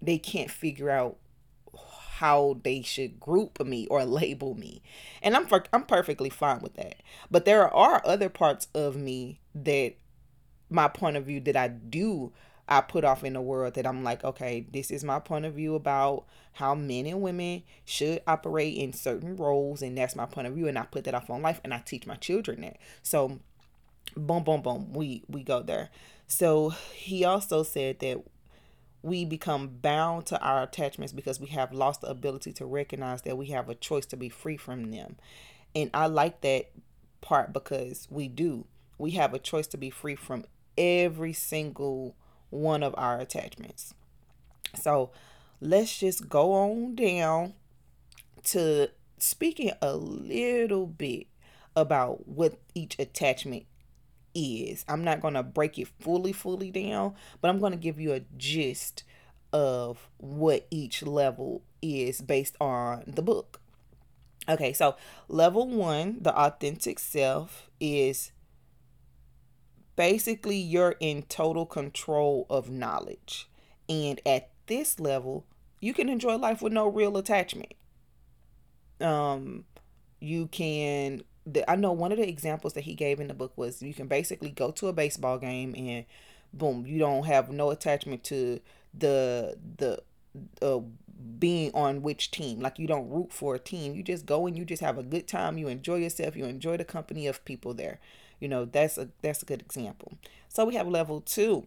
they 0.01 0.17
can't 0.17 0.51
figure 0.51 0.89
out 0.89 1.17
how 2.17 2.59
they 2.63 2.81
should 2.81 3.19
group 3.19 3.63
me 3.65 3.87
or 3.87 4.05
label 4.21 4.55
me. 4.55 4.81
And 5.21 5.35
I'm 5.35 5.47
I'm 5.71 5.83
perfectly 5.83 6.29
fine 6.29 6.59
with 6.59 6.75
that. 6.75 6.95
But 7.31 7.45
there 7.45 7.73
are 7.73 8.01
other 8.05 8.29
parts 8.29 8.67
of 8.73 8.95
me 8.95 9.39
that 9.55 9.93
my 10.69 10.87
point 10.87 11.17
of 11.17 11.25
view 11.25 11.39
that 11.41 11.55
I 11.55 11.67
do 11.67 12.31
I 12.67 12.81
put 12.81 13.03
off 13.03 13.23
in 13.23 13.33
the 13.33 13.41
world 13.41 13.73
that 13.73 13.85
I'm 13.85 14.03
like, 14.03 14.23
okay, 14.23 14.65
this 14.71 14.89
is 14.89 15.03
my 15.03 15.19
point 15.19 15.45
of 15.45 15.53
view 15.53 15.75
about 15.75 16.25
how 16.53 16.75
men 16.75 17.05
and 17.05 17.21
women 17.21 17.63
should 17.83 18.21
operate 18.25 18.77
in 18.77 18.93
certain 18.93 19.35
roles, 19.35 19.81
and 19.81 19.97
that's 19.97 20.15
my 20.15 20.25
point 20.25 20.47
of 20.47 20.53
view, 20.53 20.67
and 20.67 20.77
I 20.77 20.83
put 20.83 21.03
that 21.03 21.15
off 21.15 21.29
on 21.29 21.41
life, 21.41 21.59
and 21.63 21.73
I 21.73 21.79
teach 21.79 22.07
my 22.07 22.15
children 22.15 22.61
that. 22.61 22.77
So, 23.01 23.39
boom, 24.15 24.43
boom, 24.43 24.61
boom, 24.61 24.93
we 24.93 25.23
we 25.27 25.43
go 25.43 25.61
there. 25.61 25.89
So 26.27 26.69
he 26.93 27.25
also 27.25 27.63
said 27.63 27.99
that 27.99 28.23
we 29.01 29.25
become 29.25 29.67
bound 29.81 30.25
to 30.27 30.39
our 30.39 30.63
attachments 30.63 31.11
because 31.11 31.39
we 31.39 31.47
have 31.47 31.73
lost 31.73 32.01
the 32.01 32.07
ability 32.07 32.53
to 32.53 32.65
recognize 32.65 33.21
that 33.23 33.37
we 33.37 33.47
have 33.47 33.67
a 33.67 33.75
choice 33.75 34.05
to 34.07 34.17
be 34.17 34.29
free 34.29 34.55
from 34.55 34.91
them. 34.91 35.17
And 35.75 35.89
I 35.93 36.05
like 36.07 36.41
that 36.41 36.71
part 37.19 37.51
because 37.51 38.07
we 38.09 38.29
do. 38.29 38.65
We 38.97 39.11
have 39.11 39.33
a 39.33 39.39
choice 39.39 39.67
to 39.67 39.77
be 39.77 39.89
free 39.89 40.15
from 40.15 40.45
every 40.77 41.33
single 41.33 42.15
one 42.53 42.83
of 42.83 42.93
our 42.97 43.19
attachments. 43.19 43.93
So 44.79 45.09
let's 45.59 45.97
just 45.97 46.29
go 46.29 46.53
on 46.53 46.95
down 46.95 47.53
to 48.45 48.89
speaking 49.17 49.71
a 49.81 49.95
little 49.95 50.85
bit 50.85 51.27
about 51.75 52.27
what 52.27 52.59
each 52.75 52.99
attachment 52.99 53.65
is. 54.35 54.85
I'm 54.87 55.03
not 55.03 55.21
going 55.21 55.33
to 55.33 55.43
break 55.43 55.79
it 55.79 55.87
fully, 55.99 56.33
fully 56.33 56.69
down, 56.71 57.15
but 57.41 57.49
I'm 57.49 57.59
going 57.59 57.71
to 57.71 57.77
give 57.77 57.99
you 57.99 58.13
a 58.13 58.21
gist 58.37 59.03
of 59.51 60.09
what 60.17 60.67
each 60.69 61.03
level 61.03 61.63
is 61.81 62.21
based 62.21 62.55
on 62.59 63.03
the 63.07 63.21
book. 63.21 63.59
Okay, 64.49 64.73
so 64.73 64.95
level 65.27 65.67
one, 65.67 66.17
the 66.21 66.35
authentic 66.37 66.99
self, 66.99 67.69
is 67.79 68.32
basically 69.95 70.57
you're 70.57 70.95
in 70.99 71.23
total 71.23 71.65
control 71.65 72.45
of 72.49 72.69
knowledge. 72.69 73.49
And 73.89 74.21
at 74.25 74.49
this 74.67 74.99
level, 74.99 75.45
you 75.79 75.93
can 75.93 76.09
enjoy 76.09 76.35
life 76.35 76.61
with 76.61 76.73
no 76.73 76.87
real 76.87 77.17
attachment. 77.17 77.73
Um, 79.01 79.65
you 80.19 80.47
can 80.47 81.23
the, 81.45 81.69
I 81.69 81.75
know 81.75 81.91
one 81.91 82.11
of 82.11 82.17
the 82.17 82.27
examples 82.27 82.73
that 82.73 82.85
he 82.85 82.93
gave 82.93 83.19
in 83.19 83.27
the 83.27 83.33
book 83.33 83.51
was 83.57 83.81
you 83.81 83.93
can 83.93 84.07
basically 84.07 84.49
go 84.49 84.71
to 84.71 84.87
a 84.87 84.93
baseball 84.93 85.37
game 85.37 85.75
and 85.77 86.05
boom, 86.53 86.85
you 86.85 86.99
don't 86.99 87.25
have 87.25 87.49
no 87.51 87.69
attachment 87.69 88.23
to 88.25 88.59
the 88.93 89.57
the 89.77 90.01
uh, 90.61 90.79
being 91.39 91.71
on 91.73 92.01
which 92.01 92.31
team. 92.31 92.59
Like 92.59 92.79
you 92.79 92.87
don't 92.87 93.09
root 93.09 93.31
for 93.31 93.55
a 93.55 93.59
team. 93.59 93.95
You 93.95 94.03
just 94.03 94.25
go 94.25 94.45
and 94.47 94.57
you 94.57 94.65
just 94.65 94.81
have 94.81 94.97
a 94.97 95.03
good 95.03 95.27
time. 95.27 95.57
You 95.57 95.67
enjoy 95.67 95.95
yourself. 95.95 96.35
You 96.35 96.45
enjoy 96.45 96.77
the 96.77 96.85
company 96.85 97.27
of 97.27 97.43
people 97.45 97.73
there. 97.73 97.99
You 98.43 98.49
know, 98.49 98.65
that's 98.65 98.97
a 98.97 99.07
that's 99.21 99.41
a 99.41 99.45
good 99.45 99.61
example. 99.61 100.17
So 100.49 100.65
we 100.65 100.75
have 100.75 100.85
level 100.85 101.21
2. 101.21 101.65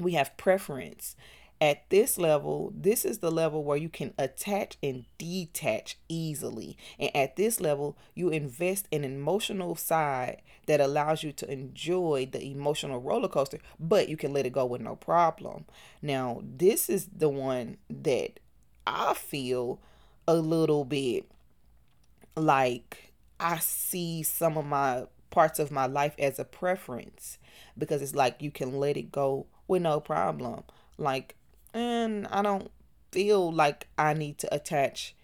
We 0.00 0.12
have 0.12 0.34
preference. 0.38 1.16
At 1.60 1.90
this 1.90 2.16
level, 2.16 2.72
this 2.74 3.04
is 3.04 3.18
the 3.18 3.30
level 3.30 3.62
where 3.62 3.76
you 3.76 3.90
can 3.90 4.14
attach 4.18 4.78
and 4.82 5.04
detach 5.18 5.98
easily. 6.08 6.78
And 6.98 7.14
at 7.14 7.36
this 7.36 7.60
level, 7.60 7.98
you 8.14 8.30
invest 8.30 8.88
in 8.90 9.04
an 9.04 9.12
emotional 9.12 9.76
side 9.76 10.40
that 10.64 10.80
allows 10.80 11.22
you 11.22 11.30
to 11.32 11.52
enjoy 11.52 12.26
the 12.32 12.42
emotional 12.42 12.98
roller 12.98 13.28
coaster, 13.28 13.58
but 13.78 14.08
you 14.08 14.16
can 14.16 14.32
let 14.32 14.46
it 14.46 14.54
go 14.54 14.64
with 14.64 14.80
no 14.80 14.96
problem. 14.96 15.66
Now, 16.00 16.40
this 16.42 16.88
is 16.88 17.10
the 17.14 17.28
one 17.28 17.76
that 17.90 18.40
I 18.86 19.12
feel 19.12 19.78
a 20.26 20.36
little 20.36 20.86
bit 20.86 21.30
like 22.34 23.12
I 23.38 23.58
see 23.58 24.22
some 24.22 24.56
of 24.56 24.64
my 24.64 25.04
parts 25.32 25.58
of 25.58 25.72
my 25.72 25.86
life 25.86 26.14
as 26.18 26.38
a 26.38 26.44
preference 26.44 27.38
because 27.76 28.02
it's 28.02 28.14
like 28.14 28.40
you 28.40 28.52
can 28.52 28.78
let 28.78 28.96
it 28.96 29.10
go 29.10 29.46
with 29.66 29.82
no 29.82 29.98
problem. 29.98 30.62
Like 30.96 31.34
and 31.74 32.28
I 32.28 32.42
don't 32.42 32.70
feel 33.10 33.50
like 33.50 33.88
I 33.98 34.14
need 34.14 34.38
to 34.38 34.54
attach 34.54 35.16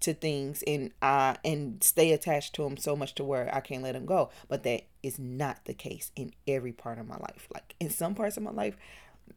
to 0.00 0.14
things 0.14 0.64
and 0.66 0.92
I 1.02 1.36
and 1.44 1.82
stay 1.84 2.12
attached 2.12 2.54
to 2.54 2.62
them 2.64 2.76
so 2.76 2.96
much 2.96 3.14
to 3.16 3.24
where 3.24 3.54
I 3.54 3.60
can't 3.60 3.82
let 3.82 3.92
them 3.92 4.06
go. 4.06 4.30
But 4.48 4.62
that 4.64 4.84
is 5.02 5.18
not 5.18 5.64
the 5.66 5.74
case 5.74 6.10
in 6.16 6.32
every 6.48 6.72
part 6.72 6.98
of 6.98 7.06
my 7.06 7.16
life. 7.16 7.46
Like 7.52 7.74
in 7.78 7.90
some 7.90 8.14
parts 8.14 8.36
of 8.36 8.42
my 8.42 8.50
life, 8.50 8.76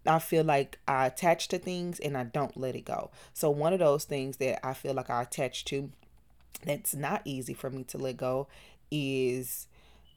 I 0.05 0.19
feel 0.19 0.43
like 0.43 0.79
I 0.87 1.05
attach 1.05 1.49
to 1.49 1.59
things 1.59 1.99
and 1.99 2.17
I 2.17 2.23
don't 2.23 2.57
let 2.57 2.75
it 2.75 2.85
go. 2.85 3.11
So 3.33 3.49
one 3.49 3.73
of 3.73 3.79
those 3.79 4.05
things 4.05 4.37
that 4.37 4.65
I 4.65 4.73
feel 4.73 4.93
like 4.93 5.09
I 5.09 5.21
attach 5.21 5.65
to 5.65 5.91
that's 6.65 6.95
not 6.95 7.21
easy 7.25 7.53
for 7.53 7.69
me 7.69 7.83
to 7.83 7.97
let 7.97 8.17
go 8.17 8.47
is 8.89 9.67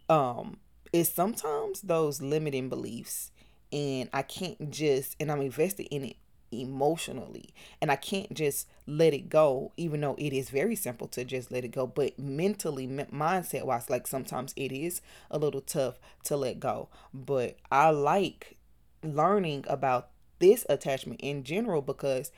um 0.08 0.58
is 0.92 1.08
sometimes 1.08 1.80
those 1.82 2.22
limiting 2.22 2.68
beliefs 2.68 3.30
and 3.72 4.08
I 4.12 4.22
can't 4.22 4.70
just 4.70 5.16
and 5.20 5.30
I'm 5.30 5.40
invested 5.40 5.88
in 5.90 6.04
it 6.04 6.16
emotionally 6.52 7.50
and 7.80 7.90
i 7.90 7.96
can't 7.96 8.32
just 8.32 8.68
let 8.86 9.12
it 9.12 9.28
go 9.28 9.72
even 9.76 10.00
though 10.00 10.14
it 10.16 10.32
is 10.32 10.48
very 10.50 10.76
simple 10.76 11.08
to 11.08 11.25
just 11.25 11.50
let 11.50 11.64
it 11.64 11.72
go 11.72 11.86
but 11.86 12.18
mentally 12.18 12.86
mindset 12.86 13.64
wise 13.64 13.90
like 13.90 14.06
sometimes 14.06 14.52
it 14.56 14.70
is 14.70 15.00
a 15.30 15.38
little 15.38 15.60
tough 15.60 15.98
to 16.25 16.36
let 16.36 16.60
go. 16.60 16.88
But 17.12 17.56
i 17.70 17.90
like 17.90 18.56
learning 19.02 19.64
about 19.68 20.10
this 20.38 20.66
attachment 20.68 21.20
in 21.20 21.44
general 21.44 21.82
because 21.82 22.30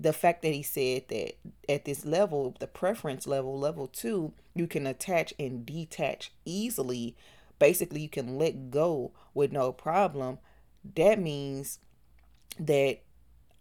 the 0.00 0.12
fact 0.12 0.42
that 0.42 0.52
he 0.52 0.62
said 0.62 1.02
that 1.08 1.36
at 1.68 1.84
this 1.84 2.04
level 2.04 2.54
the 2.60 2.66
preference 2.66 3.26
level 3.26 3.58
level 3.58 3.86
2 3.86 4.32
you 4.54 4.66
can 4.66 4.86
attach 4.86 5.34
and 5.38 5.66
detach 5.66 6.32
easily 6.44 7.16
basically 7.58 8.02
you 8.02 8.08
can 8.08 8.38
let 8.38 8.70
go 8.70 9.12
with 9.34 9.50
no 9.50 9.72
problem 9.72 10.38
that 10.94 11.20
means 11.20 11.80
that 12.58 13.00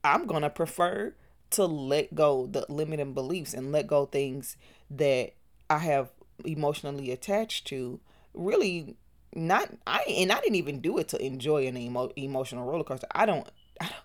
I'm 0.03 0.25
going 0.25 0.43
to 0.43 0.49
prefer 0.49 1.15
to 1.51 1.65
let 1.65 2.13
go 2.13 2.47
the 2.47 2.65
limiting 2.69 3.13
beliefs 3.13 3.53
and 3.53 3.71
let 3.71 3.87
go 3.87 4.05
things 4.05 4.57
that 4.89 5.33
I 5.69 5.79
have 5.79 6.09
emotionally 6.45 7.11
attached 7.11 7.67
to. 7.67 7.99
Really 8.33 8.95
not 9.35 9.69
I 9.85 10.03
and 10.07 10.31
I 10.31 10.39
didn't 10.39 10.55
even 10.55 10.79
do 10.79 10.97
it 10.97 11.09
to 11.09 11.23
enjoy 11.23 11.67
an 11.67 11.77
emo, 11.77 12.11
emotional 12.15 12.65
roller 12.65 12.83
coaster. 12.83 13.07
I 13.11 13.25
don't 13.25 13.47
I 13.81 13.85
don't 13.85 13.95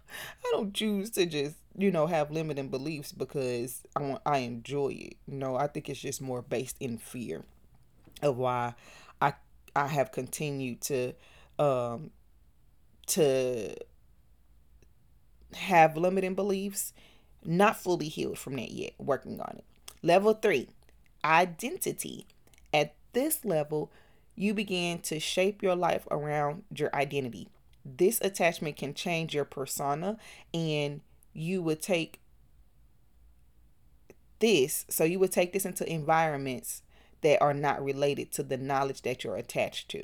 I 0.44 0.50
don't 0.52 0.74
choose 0.74 1.10
to 1.10 1.26
just, 1.26 1.56
you 1.76 1.90
know, 1.90 2.06
have 2.06 2.30
limiting 2.30 2.68
beliefs 2.68 3.12
because 3.12 3.82
I 3.96 4.02
want 4.02 4.22
I 4.26 4.38
enjoy 4.38 4.88
it. 4.88 5.16
Know, 5.26 5.56
I 5.56 5.66
think 5.66 5.88
it's 5.88 6.00
just 6.00 6.20
more 6.20 6.42
based 6.42 6.76
in 6.80 6.98
fear 6.98 7.44
of 8.22 8.36
why 8.38 8.74
I 9.20 9.34
I 9.74 9.86
have 9.88 10.12
continued 10.12 10.80
to 10.82 11.14
um 11.58 12.10
to 13.08 13.74
have 15.54 15.96
limiting 15.96 16.34
beliefs, 16.34 16.92
not 17.44 17.76
fully 17.76 18.08
healed 18.08 18.38
from 18.38 18.56
that 18.56 18.70
yet, 18.70 18.92
working 18.98 19.40
on 19.40 19.56
it. 19.58 19.64
Level 20.02 20.34
three, 20.34 20.68
identity. 21.24 22.26
At 22.74 22.94
this 23.12 23.44
level, 23.44 23.90
you 24.34 24.54
begin 24.54 25.00
to 25.00 25.20
shape 25.20 25.62
your 25.62 25.76
life 25.76 26.06
around 26.10 26.64
your 26.74 26.94
identity. 26.94 27.48
This 27.84 28.20
attachment 28.20 28.76
can 28.76 28.94
change 28.94 29.34
your 29.34 29.44
persona, 29.44 30.16
and 30.54 31.00
you 31.32 31.62
would 31.62 31.82
take 31.82 32.20
this, 34.38 34.84
so 34.88 35.04
you 35.04 35.18
would 35.18 35.32
take 35.32 35.52
this 35.52 35.64
into 35.64 35.90
environments 35.90 36.82
that 37.22 37.40
are 37.40 37.54
not 37.54 37.82
related 37.82 38.32
to 38.32 38.42
the 38.42 38.56
knowledge 38.56 39.02
that 39.02 39.24
you're 39.24 39.36
attached 39.36 39.88
to. 39.90 40.02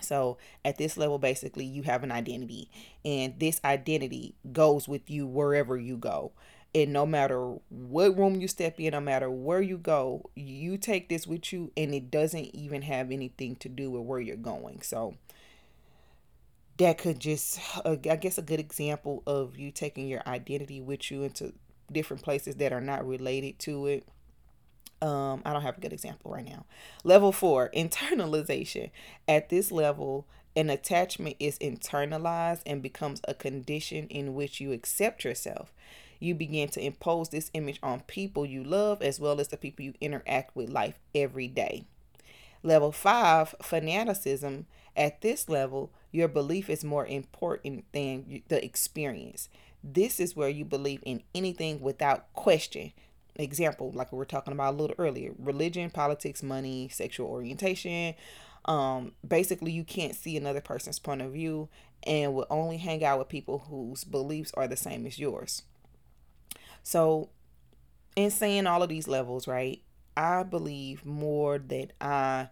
So 0.00 0.38
at 0.64 0.78
this 0.78 0.96
level, 0.96 1.18
basically, 1.18 1.64
you 1.64 1.82
have 1.82 2.04
an 2.04 2.12
identity, 2.12 2.70
and 3.04 3.38
this 3.38 3.60
identity 3.64 4.34
goes 4.52 4.86
with 4.86 5.10
you 5.10 5.26
wherever 5.26 5.76
you 5.76 5.96
go. 5.96 6.32
And 6.74 6.92
no 6.92 7.06
matter 7.06 7.56
what 7.70 8.16
room 8.16 8.40
you 8.40 8.46
step 8.46 8.78
in, 8.78 8.92
no 8.92 9.00
matter 9.00 9.30
where 9.30 9.62
you 9.62 9.78
go, 9.78 10.30
you 10.36 10.76
take 10.76 11.08
this 11.08 11.26
with 11.26 11.52
you, 11.52 11.72
and 11.76 11.94
it 11.94 12.10
doesn't 12.10 12.54
even 12.54 12.82
have 12.82 13.10
anything 13.10 13.56
to 13.56 13.68
do 13.68 13.90
with 13.90 14.02
where 14.02 14.20
you're 14.20 14.36
going. 14.36 14.82
So 14.82 15.16
that 16.78 16.98
could 16.98 17.20
just, 17.20 17.60
uh, 17.84 17.96
I 18.10 18.16
guess, 18.16 18.38
a 18.38 18.42
good 18.42 18.60
example 18.60 19.22
of 19.26 19.58
you 19.58 19.70
taking 19.70 20.08
your 20.08 20.22
identity 20.26 20.80
with 20.80 21.10
you 21.10 21.22
into 21.22 21.52
different 21.90 22.22
places 22.22 22.56
that 22.56 22.72
are 22.72 22.80
not 22.80 23.06
related 23.06 23.58
to 23.60 23.86
it 23.86 24.06
um, 25.00 25.42
I 25.44 25.52
don't 25.52 25.62
have 25.62 25.78
a 25.78 25.80
good 25.80 25.92
example 25.92 26.30
right 26.30 26.44
now. 26.44 26.64
Level 27.04 27.32
four, 27.32 27.70
internalization. 27.76 28.90
At 29.26 29.48
this 29.48 29.70
level, 29.70 30.26
an 30.56 30.70
attachment 30.70 31.36
is 31.38 31.58
internalized 31.58 32.62
and 32.66 32.82
becomes 32.82 33.20
a 33.28 33.34
condition 33.34 34.08
in 34.08 34.34
which 34.34 34.60
you 34.60 34.72
accept 34.72 35.24
yourself. 35.24 35.72
You 36.20 36.34
begin 36.34 36.68
to 36.70 36.84
impose 36.84 37.28
this 37.28 37.50
image 37.54 37.78
on 37.80 38.00
people 38.00 38.44
you 38.44 38.64
love 38.64 39.02
as 39.02 39.20
well 39.20 39.40
as 39.40 39.48
the 39.48 39.56
people 39.56 39.84
you 39.84 39.94
interact 40.00 40.56
with 40.56 40.68
life 40.68 40.98
every 41.14 41.46
day. 41.46 41.84
Level 42.64 42.90
five, 42.90 43.54
fanaticism. 43.62 44.66
At 44.98 45.22
this 45.22 45.48
level, 45.48 45.90
your 46.12 46.28
belief 46.28 46.68
is 46.68 46.84
more 46.84 47.06
important 47.06 47.86
than 47.92 48.42
the 48.48 48.62
experience. 48.62 49.48
This 49.82 50.20
is 50.20 50.36
where 50.36 50.50
you 50.50 50.66
believe 50.66 51.00
in 51.06 51.22
anything 51.34 51.80
without 51.80 52.30
question 52.34 52.92
example, 53.38 53.92
like 53.92 54.12
we 54.12 54.18
were 54.18 54.24
talking 54.24 54.52
about 54.52 54.74
a 54.74 54.76
little 54.76 54.96
earlier 54.98 55.32
religion, 55.38 55.90
politics, 55.90 56.42
money, 56.42 56.88
sexual 56.88 57.28
orientation. 57.28 58.14
Um, 58.64 59.12
basically, 59.26 59.72
you 59.72 59.84
can't 59.84 60.14
see 60.14 60.36
another 60.36 60.60
person's 60.60 60.98
point 60.98 61.22
of 61.22 61.32
view 61.32 61.68
and 62.02 62.34
will 62.34 62.46
only 62.50 62.76
hang 62.76 63.04
out 63.04 63.18
with 63.18 63.28
people 63.28 63.66
whose 63.70 64.04
beliefs 64.04 64.52
are 64.54 64.68
the 64.68 64.76
same 64.76 65.06
as 65.06 65.18
yours. 65.18 65.62
So, 66.82 67.30
in 68.16 68.30
saying 68.30 68.66
all 68.66 68.82
of 68.82 68.88
these 68.88 69.08
levels, 69.08 69.46
right, 69.46 69.80
I 70.16 70.42
believe 70.42 71.06
more 71.06 71.58
that 71.58 71.92
I. 72.00 72.48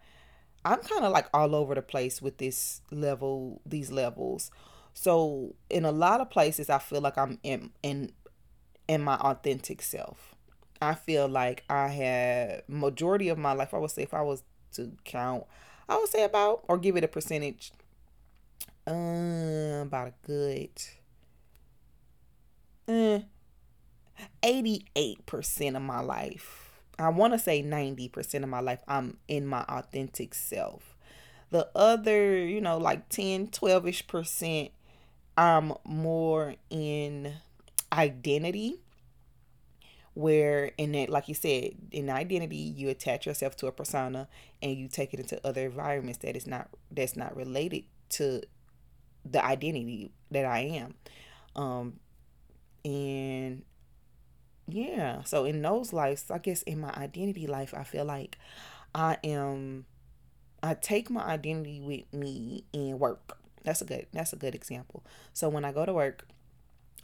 I'm 0.67 0.81
kind 0.81 1.05
of 1.05 1.13
like 1.13 1.29
all 1.33 1.55
over 1.55 1.77
the 1.77 1.83
place 1.83 2.21
with 2.21 2.39
this 2.39 2.81
level, 2.91 3.61
these 3.65 3.93
levels. 3.93 4.51
So 4.95 5.55
in 5.71 5.85
a 5.85 5.93
lot 5.93 6.21
of 6.21 6.29
places, 6.29 6.69
I 6.69 6.79
feel 6.79 7.01
like 7.01 7.17
I'm 7.17 7.39
in 7.45 7.71
in 7.85 8.11
in 8.89 9.05
my 9.05 9.15
authentic 9.15 9.81
self. 9.81 10.35
I 10.83 10.95
feel 10.95 11.29
like 11.29 11.63
I 11.71 11.89
had 11.89 12.63
majority 12.67 13.29
of 13.29 13.39
my 13.39 13.53
life. 13.53 13.75
I 13.75 13.79
would 13.79 13.93
say 13.93 14.03
if 14.03 14.13
I 14.13 14.23
was 14.23 14.43
to 14.73 14.91
count, 15.05 15.45
I 15.89 15.99
would 15.99 16.09
say 16.09 16.25
about 16.25 16.65
or 16.67 16.79
give 16.79 16.97
it 16.97 17.05
a 17.05 17.09
percentage. 17.09 17.71
Um, 18.89 19.83
about 19.83 20.09
a 20.09 20.15
good. 20.27 20.71
Uh, 22.89 23.21
88% 24.43 25.77
of 25.77 25.83
my 25.83 26.01
life. 26.01 26.66
I 26.99 27.09
want 27.11 27.33
to 27.35 27.39
say 27.39 27.63
90% 27.63 28.43
of 28.43 28.49
my 28.49 28.61
life 28.61 28.81
I'm 28.89 29.19
in 29.29 29.47
my 29.47 29.63
authentic 29.69 30.35
self. 30.35 30.97
The 31.51 31.69
other, 31.75 32.37
you 32.39 32.61
know, 32.61 32.79
like 32.79 33.09
10, 33.09 33.49
12ish 33.49 34.07
percent 34.07 34.71
I'm 35.37 35.75
more 35.85 36.55
in 36.71 37.35
identity 37.93 38.81
where 40.15 40.71
in 40.79 40.93
that 40.93 41.11
like 41.11 41.29
you 41.29 41.35
said 41.35 41.73
in 41.93 42.09
identity 42.09 42.57
you 42.57 42.89
attach 42.89 43.27
yourself 43.27 43.55
to 43.55 43.67
a 43.67 43.73
persona 43.73 44.27
and 44.63 44.75
you 44.75 44.89
take 44.89 45.13
it 45.13 45.21
into 45.21 45.39
other 45.47 45.67
environments 45.67 46.19
that 46.21 46.35
is 46.35 46.47
not 46.47 46.71
that's 46.91 47.17
not 47.17 47.37
related 47.37 47.85
to 48.09 48.41
the 49.31 49.45
identity 49.45 50.11
that 50.31 50.47
i 50.47 50.61
am 50.61 50.95
um 51.55 52.01
and 52.83 53.63
yeah 54.69 55.23
so 55.23 55.45
in 55.45 55.63
those 55.63 55.93
lives 55.93 56.31
i 56.31 56.39
guess 56.39 56.63
in 56.63 56.81
my 56.81 56.91
identity 56.95 57.47
life 57.47 57.73
i 57.75 57.85
feel 57.85 58.05
like 58.05 58.39
i 58.95 59.17
am 59.23 59.85
i 60.63 60.75
take 60.75 61.09
my 61.11 61.23
identity 61.25 61.81
with 61.81 62.13
me 62.13 62.65
in 62.73 62.99
work 62.99 63.39
that's 63.63 63.81
a 63.81 63.85
good 63.85 64.07
that's 64.13 64.33
a 64.33 64.37
good 64.37 64.55
example 64.55 65.05
so 65.33 65.49
when 65.49 65.65
i 65.65 65.73
go 65.73 65.87
to 65.87 65.93
work 65.93 66.27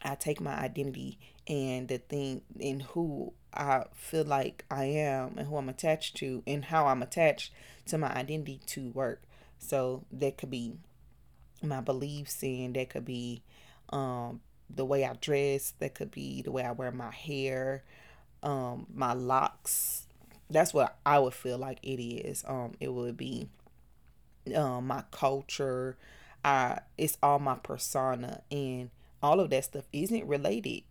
I 0.05 0.15
take 0.15 0.41
my 0.41 0.55
identity 0.55 1.19
and 1.47 1.89
the 1.89 1.99
thing 1.99 2.43
in 2.59 2.81
who 2.81 3.33
I 3.55 3.85
feel 3.95 4.25
like 4.25 4.65
I 4.71 4.85
am 4.85 5.35
and 5.37 5.47
who 5.47 5.57
I'm 5.57 5.69
attached 5.69 6.17
to 6.17 6.43
and 6.47 6.65
how 6.65 6.87
I'm 6.87 7.03
attached 7.03 7.53
to 7.87 7.99
my 7.99 8.13
identity 8.13 8.61
to 8.67 8.91
work. 8.91 9.23
So 9.59 10.05
that 10.13 10.39
could 10.39 10.51
be 10.51 10.75
my 11.63 11.81
beliefs 11.81 12.43
and 12.43 12.75
that 12.75 12.91
could 12.91 13.05
be 13.05 13.43
um 13.91 14.41
the 14.69 14.85
way 14.85 15.05
I 15.05 15.15
dress, 15.15 15.75
that 15.79 15.95
could 15.95 16.11
be 16.11 16.43
the 16.43 16.53
way 16.53 16.63
I 16.65 16.73
wear 16.73 16.91
my 16.91 17.11
hair, 17.11 17.85
um, 18.43 18.87
my 18.95 19.13
locks. 19.13 20.07
That's 20.51 20.75
what 20.75 20.97
I 21.07 21.19
would 21.19 21.35
feel 21.35 21.59
like 21.59 21.79
it 21.83 22.01
is. 22.03 22.45
Um, 22.47 22.73
it 22.81 22.93
would 22.93 23.17
be 23.17 23.49
um 24.55 24.87
my 24.87 25.05
culture. 25.11 25.97
I 26.45 26.81
it's 26.99 27.17
all 27.23 27.39
my 27.39 27.55
persona 27.57 28.43
and 28.51 28.91
all 29.23 29.39
of 29.41 29.51
that 29.51 29.65
stuff 29.65 29.85
isn't 29.93 30.27
related 30.27 30.83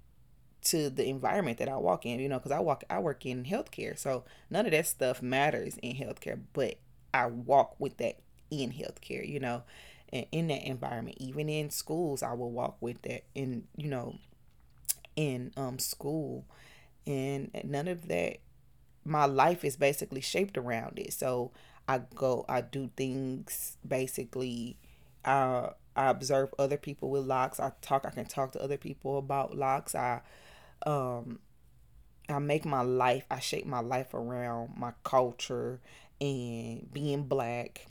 to 0.63 0.89
the 0.89 1.07
environment 1.07 1.57
that 1.57 1.69
I 1.69 1.77
walk 1.77 2.05
in, 2.05 2.19
you 2.19 2.29
know, 2.29 2.37
because 2.37 2.51
I 2.51 2.59
walk 2.59 2.83
I 2.89 2.99
work 2.99 3.25
in 3.25 3.43
healthcare. 3.45 3.97
So 3.97 4.23
none 4.49 4.65
of 4.65 4.71
that 4.71 4.87
stuff 4.87 5.21
matters 5.21 5.77
in 5.81 5.95
healthcare, 5.95 6.39
but 6.53 6.75
I 7.13 7.25
walk 7.27 7.75
with 7.79 7.97
that 7.97 8.19
in 8.49 8.71
healthcare, 8.71 9.27
you 9.27 9.39
know, 9.39 9.63
in 10.11 10.47
that 10.47 10.63
environment. 10.63 11.17
Even 11.19 11.49
in 11.49 11.69
schools 11.69 12.23
I 12.23 12.33
will 12.33 12.51
walk 12.51 12.77
with 12.81 13.01
that 13.03 13.23
in, 13.35 13.65
you 13.77 13.89
know, 13.89 14.15
in 15.15 15.51
um 15.57 15.79
school. 15.79 16.45
And 17.07 17.51
none 17.63 17.87
of 17.87 18.07
that 18.07 18.37
my 19.05 19.25
life 19.25 19.65
is 19.65 19.77
basically 19.77 20.21
shaped 20.21 20.57
around 20.57 20.99
it. 20.99 21.13
So 21.13 21.51
I 21.87 22.01
go 22.15 22.45
I 22.49 22.61
do 22.61 22.89
things 22.97 23.77
basically 23.87 24.77
uh 25.25 25.69
I 25.95 26.09
observe 26.09 26.53
other 26.59 26.77
people 26.77 27.09
with 27.09 27.25
locks. 27.25 27.59
I 27.59 27.71
talk. 27.81 28.05
I 28.05 28.11
can 28.11 28.25
talk 28.25 28.53
to 28.53 28.63
other 28.63 28.77
people 28.77 29.17
about 29.17 29.57
locks. 29.57 29.95
I, 29.95 30.21
um, 30.85 31.39
I 32.29 32.39
make 32.39 32.65
my 32.65 32.81
life. 32.81 33.25
I 33.29 33.39
shape 33.39 33.65
my 33.65 33.81
life 33.81 34.13
around 34.13 34.71
my 34.77 34.93
culture 35.03 35.81
and 36.21 36.87
being 36.93 37.23
black, 37.23 37.87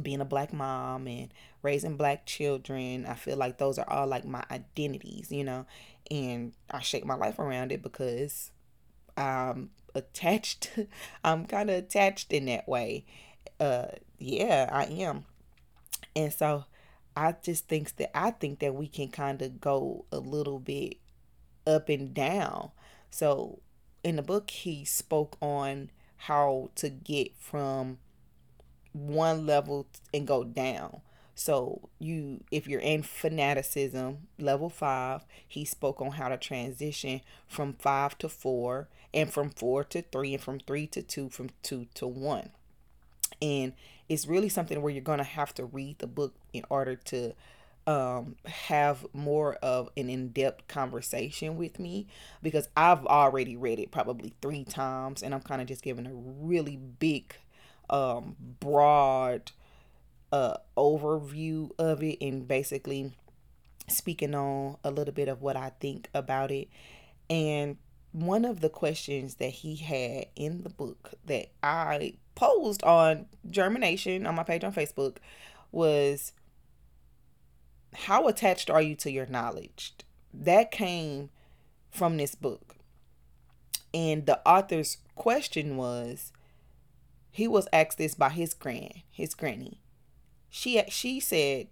being 0.00 0.20
a 0.20 0.24
black 0.24 0.52
mom 0.52 1.06
and 1.06 1.32
raising 1.62 1.96
black 1.96 2.26
children. 2.26 3.06
I 3.06 3.14
feel 3.14 3.36
like 3.36 3.58
those 3.58 3.78
are 3.78 3.88
all 3.88 4.06
like 4.06 4.24
my 4.24 4.44
identities, 4.50 5.30
you 5.30 5.44
know, 5.44 5.66
and 6.10 6.52
I 6.70 6.80
shape 6.80 7.04
my 7.04 7.14
life 7.14 7.38
around 7.38 7.72
it 7.72 7.82
because 7.82 8.50
I'm 9.16 9.70
attached. 9.94 10.70
I'm 11.24 11.46
kind 11.46 11.70
of 11.70 11.76
attached 11.76 12.32
in 12.32 12.46
that 12.46 12.68
way. 12.68 13.04
Uh, 13.58 13.86
yeah, 14.18 14.68
I 14.72 14.84
am. 14.84 15.24
And 16.14 16.32
so 16.32 16.64
I 17.16 17.34
just 17.42 17.68
think 17.68 17.96
that 17.96 18.16
I 18.16 18.30
think 18.30 18.60
that 18.60 18.74
we 18.74 18.86
can 18.88 19.08
kind 19.08 19.42
of 19.42 19.60
go 19.60 20.04
a 20.12 20.18
little 20.18 20.58
bit 20.58 20.96
up 21.66 21.88
and 21.88 22.12
down. 22.14 22.70
So 23.10 23.60
in 24.02 24.16
the 24.16 24.22
book 24.22 24.50
he 24.50 24.84
spoke 24.84 25.36
on 25.40 25.90
how 26.16 26.70
to 26.76 26.88
get 26.88 27.36
from 27.38 27.98
one 28.92 29.46
level 29.46 29.86
and 30.12 30.26
go 30.26 30.44
down. 30.44 31.00
So 31.34 31.88
you 31.98 32.44
if 32.50 32.66
you're 32.66 32.80
in 32.80 33.02
fanaticism, 33.02 34.28
level 34.38 34.68
5, 34.68 35.24
he 35.46 35.64
spoke 35.64 36.00
on 36.00 36.12
how 36.12 36.28
to 36.28 36.36
transition 36.36 37.22
from 37.48 37.72
5 37.74 38.18
to 38.18 38.28
4 38.28 38.88
and 39.14 39.32
from 39.32 39.50
4 39.50 39.84
to 39.84 40.02
3 40.02 40.34
and 40.34 40.42
from 40.42 40.60
3 40.60 40.86
to 40.88 41.02
2 41.02 41.28
from 41.30 41.50
2 41.62 41.86
to 41.94 42.06
1. 42.06 42.50
And 43.40 43.72
it's 44.08 44.26
really 44.26 44.48
something 44.48 44.80
where 44.82 44.92
you're 44.92 45.02
going 45.02 45.18
to 45.18 45.24
have 45.24 45.54
to 45.54 45.64
read 45.64 45.98
the 45.98 46.06
book 46.06 46.34
in 46.52 46.64
order 46.68 46.96
to 46.96 47.32
um 47.84 48.36
have 48.46 49.04
more 49.12 49.54
of 49.54 49.90
an 49.96 50.08
in-depth 50.08 50.68
conversation 50.68 51.56
with 51.56 51.80
me 51.80 52.06
because 52.40 52.68
I've 52.76 53.04
already 53.06 53.56
read 53.56 53.80
it 53.80 53.90
probably 53.90 54.34
3 54.40 54.62
times 54.64 55.20
and 55.20 55.34
I'm 55.34 55.40
kind 55.40 55.60
of 55.60 55.66
just 55.66 55.82
giving 55.82 56.06
a 56.06 56.12
really 56.12 56.76
big 56.76 57.34
um 57.90 58.36
broad 58.60 59.52
uh 60.32 60.56
overview 60.76 61.70
of 61.78 62.02
it 62.02 62.18
and 62.20 62.46
basically 62.46 63.12
speaking 63.88 64.34
on 64.34 64.76
a 64.84 64.90
little 64.90 65.14
bit 65.14 65.28
of 65.28 65.42
what 65.42 65.56
I 65.56 65.72
think 65.80 66.08
about 66.14 66.50
it 66.50 66.68
and 67.28 67.76
one 68.12 68.44
of 68.44 68.60
the 68.60 68.68
questions 68.68 69.36
that 69.36 69.50
he 69.50 69.76
had 69.76 70.26
in 70.36 70.62
the 70.62 70.68
book 70.68 71.12
that 71.24 71.46
I 71.62 72.14
posed 72.34 72.82
on 72.84 73.26
Jermination 73.48 74.26
on 74.26 74.34
my 74.34 74.42
page 74.42 74.64
on 74.64 74.72
Facebook 74.72 75.16
was 75.70 76.32
how 77.94 78.28
attached 78.28 78.70
are 78.70 78.82
you 78.82 78.94
to 78.96 79.10
your 79.10 79.26
knowledge? 79.26 79.94
That 80.32 80.70
came 80.70 81.30
from 81.90 82.16
this 82.16 82.34
book. 82.34 82.76
And 83.94 84.24
the 84.26 84.40
author's 84.46 84.98
question 85.14 85.76
was 85.76 86.32
he 87.32 87.48
was 87.48 87.66
asked 87.72 87.98
this 87.98 88.14
by 88.14 88.28
his 88.28 88.52
grand, 88.52 89.02
his 89.10 89.34
granny. 89.34 89.80
She 90.50 90.82
she 90.88 91.18
said, 91.18 91.66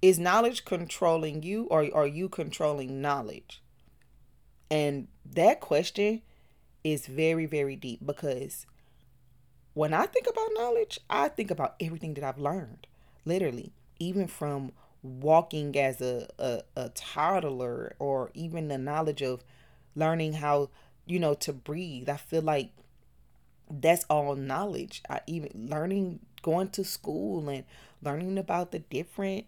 "Is 0.00 0.18
knowledge 0.18 0.64
controlling 0.64 1.42
you 1.42 1.64
or 1.64 1.92
are 1.92 2.06
you 2.06 2.28
controlling 2.28 3.02
knowledge?" 3.02 3.60
And 4.70 5.08
that 5.26 5.60
question 5.60 6.22
is 6.84 7.06
very 7.06 7.46
very 7.46 7.74
deep 7.74 8.06
because 8.06 8.64
when 9.74 9.92
I 9.92 10.06
think 10.06 10.26
about 10.28 10.50
knowledge, 10.54 11.00
I 11.10 11.28
think 11.28 11.50
about 11.50 11.74
everything 11.80 12.14
that 12.14 12.24
I've 12.24 12.38
learned. 12.38 12.86
Literally, 13.24 13.72
even 13.98 14.26
from 14.26 14.72
walking 15.02 15.76
as 15.76 16.00
a, 16.00 16.28
a, 16.38 16.62
a 16.76 16.88
toddler 16.90 17.94
or 17.98 18.30
even 18.34 18.68
the 18.68 18.78
knowledge 18.78 19.22
of 19.22 19.44
learning 19.94 20.34
how, 20.34 20.70
you 21.06 21.18
know, 21.18 21.34
to 21.34 21.52
breathe. 21.52 22.08
I 22.08 22.16
feel 22.16 22.42
like 22.42 22.70
that's 23.70 24.04
all 24.08 24.34
knowledge. 24.34 25.02
I 25.08 25.20
even 25.26 25.68
learning 25.68 26.20
going 26.42 26.68
to 26.70 26.84
school 26.84 27.48
and 27.48 27.64
learning 28.02 28.38
about 28.38 28.72
the 28.72 28.78
different 28.78 29.46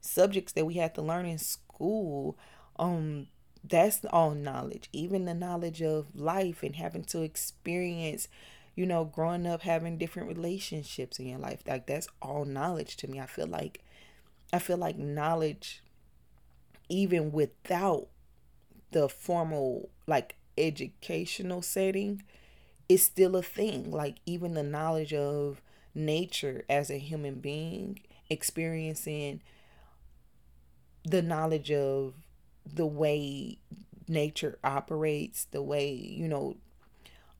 subjects 0.00 0.52
that 0.52 0.66
we 0.66 0.74
had 0.74 0.94
to 0.94 1.02
learn 1.02 1.26
in 1.26 1.38
school. 1.38 2.38
Um 2.78 3.28
that's 3.64 4.04
all 4.06 4.30
knowledge. 4.32 4.88
Even 4.92 5.24
the 5.24 5.34
knowledge 5.34 5.82
of 5.82 6.14
life 6.14 6.62
and 6.62 6.76
having 6.76 7.04
to 7.04 7.22
experience, 7.22 8.28
you 8.76 8.86
know, 8.86 9.04
growing 9.04 9.46
up 9.46 9.62
having 9.62 9.98
different 9.98 10.28
relationships 10.28 11.18
in 11.18 11.26
your 11.26 11.38
life. 11.38 11.62
Like 11.66 11.86
that's 11.86 12.08
all 12.22 12.44
knowledge 12.44 12.96
to 12.98 13.08
me. 13.08 13.20
I 13.20 13.26
feel 13.26 13.46
like 13.46 13.82
I 14.52 14.58
feel 14.58 14.76
like 14.76 14.96
knowledge, 14.96 15.82
even 16.88 17.32
without 17.32 18.08
the 18.92 19.08
formal, 19.08 19.90
like 20.06 20.36
educational 20.56 21.62
setting, 21.62 22.22
is 22.88 23.02
still 23.02 23.36
a 23.36 23.42
thing. 23.42 23.90
Like, 23.90 24.16
even 24.26 24.54
the 24.54 24.62
knowledge 24.62 25.12
of 25.12 25.62
nature 25.94 26.64
as 26.68 26.90
a 26.90 26.98
human 26.98 27.36
being, 27.36 28.00
experiencing 28.28 29.40
the 31.04 31.22
knowledge 31.22 31.70
of 31.70 32.14
the 32.64 32.86
way 32.86 33.58
nature 34.08 34.58
operates, 34.62 35.44
the 35.44 35.62
way, 35.62 35.92
you 35.92 36.28
know, 36.28 36.56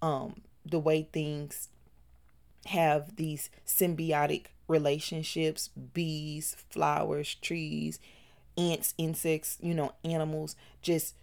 um, 0.03 0.43
the 0.65 0.79
way 0.79 1.09
things 1.13 1.69
have 2.67 3.17
these 3.17 3.51
symbiotic 3.67 4.47
relationships 4.69 5.69
bees, 5.69 6.57
flowers, 6.71 7.35
trees, 7.37 7.99
ants, 8.57 8.95
insects, 8.99 9.59
you 9.61 9.75
know, 9.75 9.93
animals, 10.05 10.57
just 10.83 11.15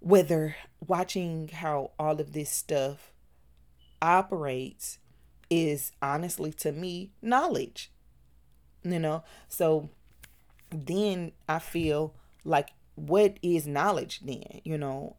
whether 0.00 0.56
watching 0.86 1.48
how 1.48 1.90
all 1.98 2.20
of 2.20 2.32
this 2.32 2.50
stuff 2.50 3.12
operates 4.02 4.98
is 5.48 5.92
honestly 6.00 6.52
to 6.54 6.72
me 6.72 7.10
knowledge. 7.22 7.90
You 8.82 8.98
know, 8.98 9.24
so 9.48 9.90
then 10.70 11.32
I 11.48 11.58
feel 11.58 12.14
like 12.44 12.70
what 12.94 13.38
is 13.42 13.66
knowledge 13.66 14.20
then? 14.20 14.60
You 14.64 14.78
know, 14.78 15.16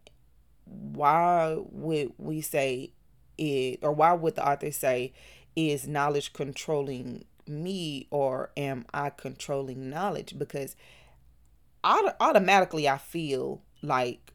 why 0.65 1.57
would 1.57 2.13
we 2.17 2.41
say 2.41 2.93
it, 3.37 3.79
or 3.81 3.91
why 3.91 4.13
would 4.13 4.35
the 4.35 4.47
author 4.47 4.71
say 4.71 5.13
is 5.55 5.87
knowledge 5.87 6.33
controlling 6.33 7.25
me 7.47 8.07
or 8.09 8.51
am 8.55 8.85
I 8.93 9.09
controlling 9.09 9.89
knowledge? 9.89 10.37
Because 10.37 10.75
auto- 11.83 12.15
automatically 12.19 12.87
I 12.87 12.97
feel 12.97 13.61
like 13.81 14.33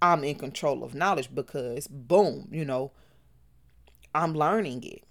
I'm 0.00 0.24
in 0.24 0.34
control 0.34 0.82
of 0.82 0.94
knowledge 0.94 1.34
because 1.34 1.86
boom, 1.86 2.48
you 2.50 2.64
know, 2.64 2.92
I'm 4.14 4.34
learning 4.34 4.84
it. 4.84 5.04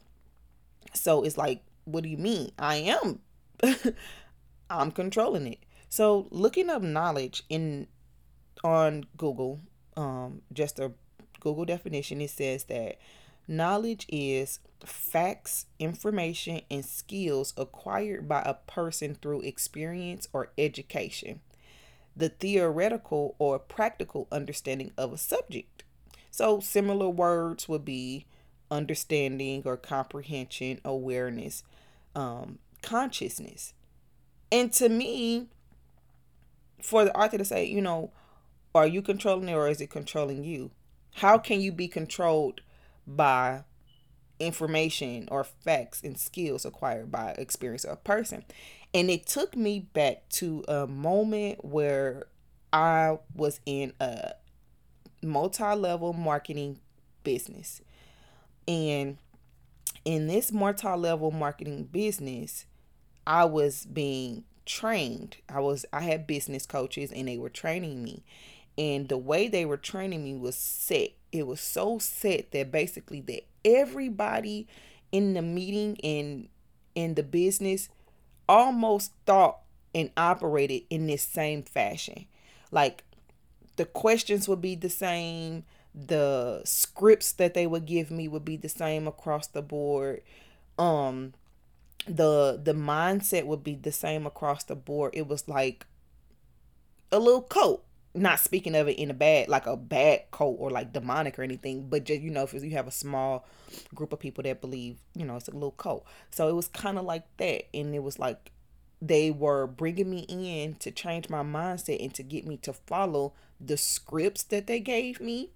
So 0.94 1.24
it's 1.24 1.38
like, 1.38 1.64
what 1.86 2.04
do 2.04 2.10
you 2.10 2.18
mean? 2.18 2.52
I 2.60 2.76
am. 2.76 3.20
I'm 4.70 4.92
controlling 4.92 5.48
it. 5.48 5.60
So 5.90 6.28
looking 6.32 6.70
up 6.70 6.82
knowledge 6.82 7.44
in 7.50 7.88
on 8.64 9.06
Google, 9.18 9.60
um, 9.98 10.42
just 10.54 10.80
a 10.80 10.92
Google 11.40 11.66
definition, 11.66 12.22
it 12.22 12.30
says 12.30 12.66
that 12.66 12.98
Knowledge 13.52 14.06
is 14.08 14.60
facts, 14.86 15.66
information, 15.80 16.62
and 16.70 16.86
skills 16.86 17.54
acquired 17.58 18.28
by 18.28 18.42
a 18.44 18.54
person 18.54 19.16
through 19.16 19.42
experience 19.42 20.28
or 20.32 20.52
education. 20.58 21.42
The 22.16 22.30
theoretical 22.30 23.36
or 23.40 23.58
practical 23.60 24.28
understanding 24.32 24.92
of 24.98 25.12
a 25.12 25.18
subject. 25.18 25.84
So, 26.30 26.60
similar 26.60 27.10
words 27.10 27.68
would 27.68 27.84
be 27.84 28.26
understanding 28.72 29.62
or 29.66 29.78
comprehension, 29.78 30.80
awareness, 30.84 31.64
um, 32.16 32.60
consciousness. 32.82 33.74
And 34.52 34.72
to 34.74 34.90
me, 34.90 35.48
for 36.82 37.06
the 37.06 37.16
author 37.16 37.38
to 37.38 37.46
say, 37.46 37.66
you 37.66 37.82
know, 37.82 38.12
are 38.74 38.88
you 38.88 39.02
controlling 39.02 39.50
it 39.50 39.54
or 39.54 39.68
is 39.68 39.82
it 39.82 39.90
controlling 39.90 40.44
you? 40.44 40.72
How 41.16 41.38
can 41.38 41.62
you 41.62 41.72
be 41.72 41.88
controlled 41.88 42.62
by 43.06 43.66
information 44.42 45.28
or 45.32 45.44
facts 45.44 46.02
and 46.04 46.18
skills 46.18 46.66
acquired 46.66 47.12
by 47.12 47.32
experience 47.38 47.84
of 47.84 47.94
a 47.94 47.96
person. 47.98 48.44
And 48.94 49.10
it 49.10 49.26
took 49.26 49.56
me 49.56 49.88
back 49.94 50.28
to 50.32 50.66
a 50.68 50.88
moment 50.88 51.64
where 51.64 52.26
I 52.74 53.20
was 53.34 53.62
in 53.66 53.94
a 54.00 54.34
multi 55.22 55.76
level 55.76 56.14
marketing 56.14 56.80
business. 57.24 57.82
And 58.72 59.18
in 60.06 60.28
this 60.28 60.52
multi 60.52 60.88
level 60.88 61.30
marketing 61.32 61.84
business, 61.92 62.66
I 63.28 63.44
was 63.44 63.86
being 63.86 64.46
trained. 64.66 65.38
I 65.50 65.60
was 65.60 65.86
I 65.92 66.02
had 66.02 66.26
business 66.26 66.66
coaches 66.66 67.12
and 67.12 67.28
they 67.28 67.38
were 67.38 67.50
training 67.50 68.02
me. 68.02 68.24
And 68.78 69.10
the 69.10 69.18
way 69.18 69.50
they 69.50 69.66
were 69.66 69.76
training 69.76 70.24
me 70.24 70.36
was 70.36 70.56
set 70.56 71.10
it 71.34 71.48
was 71.48 71.60
so 71.60 71.98
set 72.00 72.52
that 72.52 72.72
basically 72.72 73.22
that 73.22 73.46
everybody 73.64 74.68
in 75.12 75.34
the 75.34 75.42
meeting 75.42 75.98
and 76.04 76.48
in 76.96 77.16
the 77.16 77.24
business 77.24 77.90
almost 78.50 79.12
thought 79.26 79.60
and 79.94 80.12
operated 80.18 80.84
in 80.90 81.08
this 81.08 81.24
same 81.24 81.64
fashion. 81.64 82.26
Like 82.72 83.04
the 83.78 83.86
questions 83.86 84.48
would 84.48 84.62
be 84.62 84.76
the 84.76 84.90
same, 84.90 85.64
the 85.94 86.62
scripts 86.64 87.32
that 87.34 87.54
they 87.54 87.68
would 87.68 87.86
give 87.86 88.12
me 88.12 88.28
would 88.28 88.46
be 88.46 88.58
the 88.58 88.70
same 88.70 89.08
across 89.08 89.48
the 89.48 89.62
board. 89.62 90.22
Um 90.78 91.34
the 92.08 92.60
the 92.62 92.74
mindset 92.74 93.46
would 93.46 93.64
be 93.64 93.76
the 93.76 93.92
same 93.92 94.26
across 94.26 94.64
the 94.64 94.76
board. 94.76 95.14
It 95.14 95.28
was 95.28 95.48
like 95.48 95.86
a 97.12 97.20
little 97.20 97.42
coat 97.42 97.84
not 98.14 98.40
speaking 98.40 98.76
of 98.76 98.88
it 98.88 98.98
in 98.98 99.10
a 99.10 99.14
bad 99.14 99.48
like 99.48 99.66
a 99.66 99.78
bad 99.78 100.24
cult 100.32 100.58
or 100.60 100.70
like 100.70 100.92
demonic 100.92 101.40
or 101.40 101.44
anything 101.44 101.88
but 101.88 102.04
just 102.04 102.22
you 102.22 102.30
know 102.30 102.44
if 102.44 102.54
you 102.54 102.72
have 102.72 102.88
a 102.88 102.92
small 102.92 103.46
group 103.96 104.12
of 104.12 104.20
people 104.20 104.44
that 104.44 104.60
believe 104.60 104.98
you 105.16 105.26
know 105.26 105.38
it's 105.38 105.48
a 105.48 105.52
little 105.52 105.72
cult 105.72 106.06
so 106.30 106.50
it 106.50 106.54
was 106.54 106.68
kind 106.68 106.98
of 106.98 107.06
like 107.06 107.24
that 107.38 107.64
and 107.76 107.96
it 107.96 108.04
was 108.04 108.20
like 108.20 108.52
they 109.02 109.32
were 109.32 109.66
bringing 109.66 110.10
me 110.10 110.26
in 110.28 110.76
to 110.76 110.92
change 110.92 111.30
my 111.30 111.42
mindset 111.42 112.04
and 112.04 112.14
to 112.14 112.22
get 112.22 112.46
me 112.46 112.58
to 112.58 112.74
follow 112.74 113.34
the 113.60 113.78
scripts 113.78 114.44
that 114.44 114.68
they 114.68 114.80
gave 114.80 115.22
me 115.22 115.50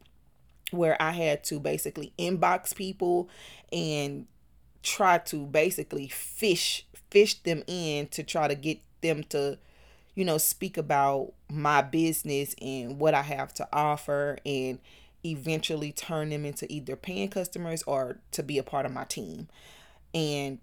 where 0.72 1.00
i 1.02 1.12
had 1.12 1.44
to 1.44 1.60
basically 1.60 2.12
inbox 2.18 2.76
people 2.76 3.30
and 3.72 4.26
try 4.84 5.18
to 5.18 5.46
basically 5.46 6.08
fish 6.08 6.86
fish 7.10 7.36
them 7.36 7.64
in 7.68 8.08
to 8.08 8.24
try 8.24 8.48
to 8.48 8.56
get 8.56 8.80
them 9.02 9.24
to 9.24 9.58
you 10.16 10.24
know, 10.24 10.38
speak 10.38 10.78
about 10.78 11.34
my 11.50 11.82
business 11.82 12.56
and 12.62 13.00
what 13.00 13.14
I 13.14 13.22
have 13.22 13.54
to 13.56 13.68
offer 13.72 14.38
and 14.46 14.80
eventually 15.26 15.92
turn 15.92 16.30
them 16.30 16.46
into 16.46 16.72
either 16.72 16.96
paying 16.96 17.30
customers 17.30 17.84
or 17.86 18.20
to 18.32 18.42
be 18.42 18.58
a 18.58 18.64
part 18.64 18.86
of 18.86 18.94
my 18.94 19.04
team. 19.04 19.50
And 20.14 20.60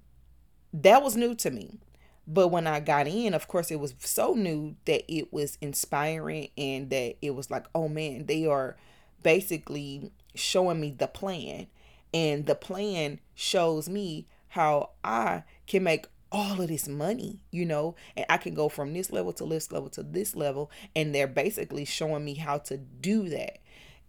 that 0.72 1.02
was 1.02 1.16
new 1.16 1.34
to 1.36 1.50
me. 1.50 1.78
But 2.26 2.48
when 2.48 2.66
I 2.66 2.80
got 2.80 3.06
in, 3.06 3.34
of 3.34 3.46
course, 3.46 3.70
it 3.70 3.80
was 3.80 3.94
so 3.98 4.32
new 4.32 4.76
that 4.86 5.04
it 5.12 5.32
was 5.32 5.58
inspiring 5.60 6.48
and 6.56 6.88
that 6.90 7.16
it 7.20 7.34
was 7.34 7.50
like, 7.50 7.66
oh 7.74 7.88
man, 7.88 8.26
they 8.26 8.46
are 8.46 8.76
basically 9.22 10.12
showing 10.34 10.80
me 10.80 10.90
the 10.90 11.06
plan. 11.06 11.66
And 12.14 12.46
the 12.46 12.54
plan 12.54 13.20
shows 13.34 13.88
me 13.88 14.26
how 14.48 14.90
I 15.02 15.44
can 15.66 15.82
make 15.82 16.06
all 16.30 16.60
of 16.60 16.68
this 16.68 16.88
money, 16.88 17.40
you 17.50 17.64
know, 17.64 17.94
and 18.16 18.26
I 18.28 18.38
can 18.38 18.54
go 18.54 18.68
from 18.68 18.92
this 18.92 19.12
level 19.12 19.32
to 19.34 19.46
this 19.46 19.70
level 19.70 19.90
to 19.90 20.02
this 20.02 20.34
level. 20.34 20.70
And 20.94 21.14
they're 21.14 21.26
basically 21.26 21.84
showing 21.84 22.24
me 22.24 22.34
how 22.34 22.58
to 22.58 22.76
do 22.76 23.28
that. 23.28 23.58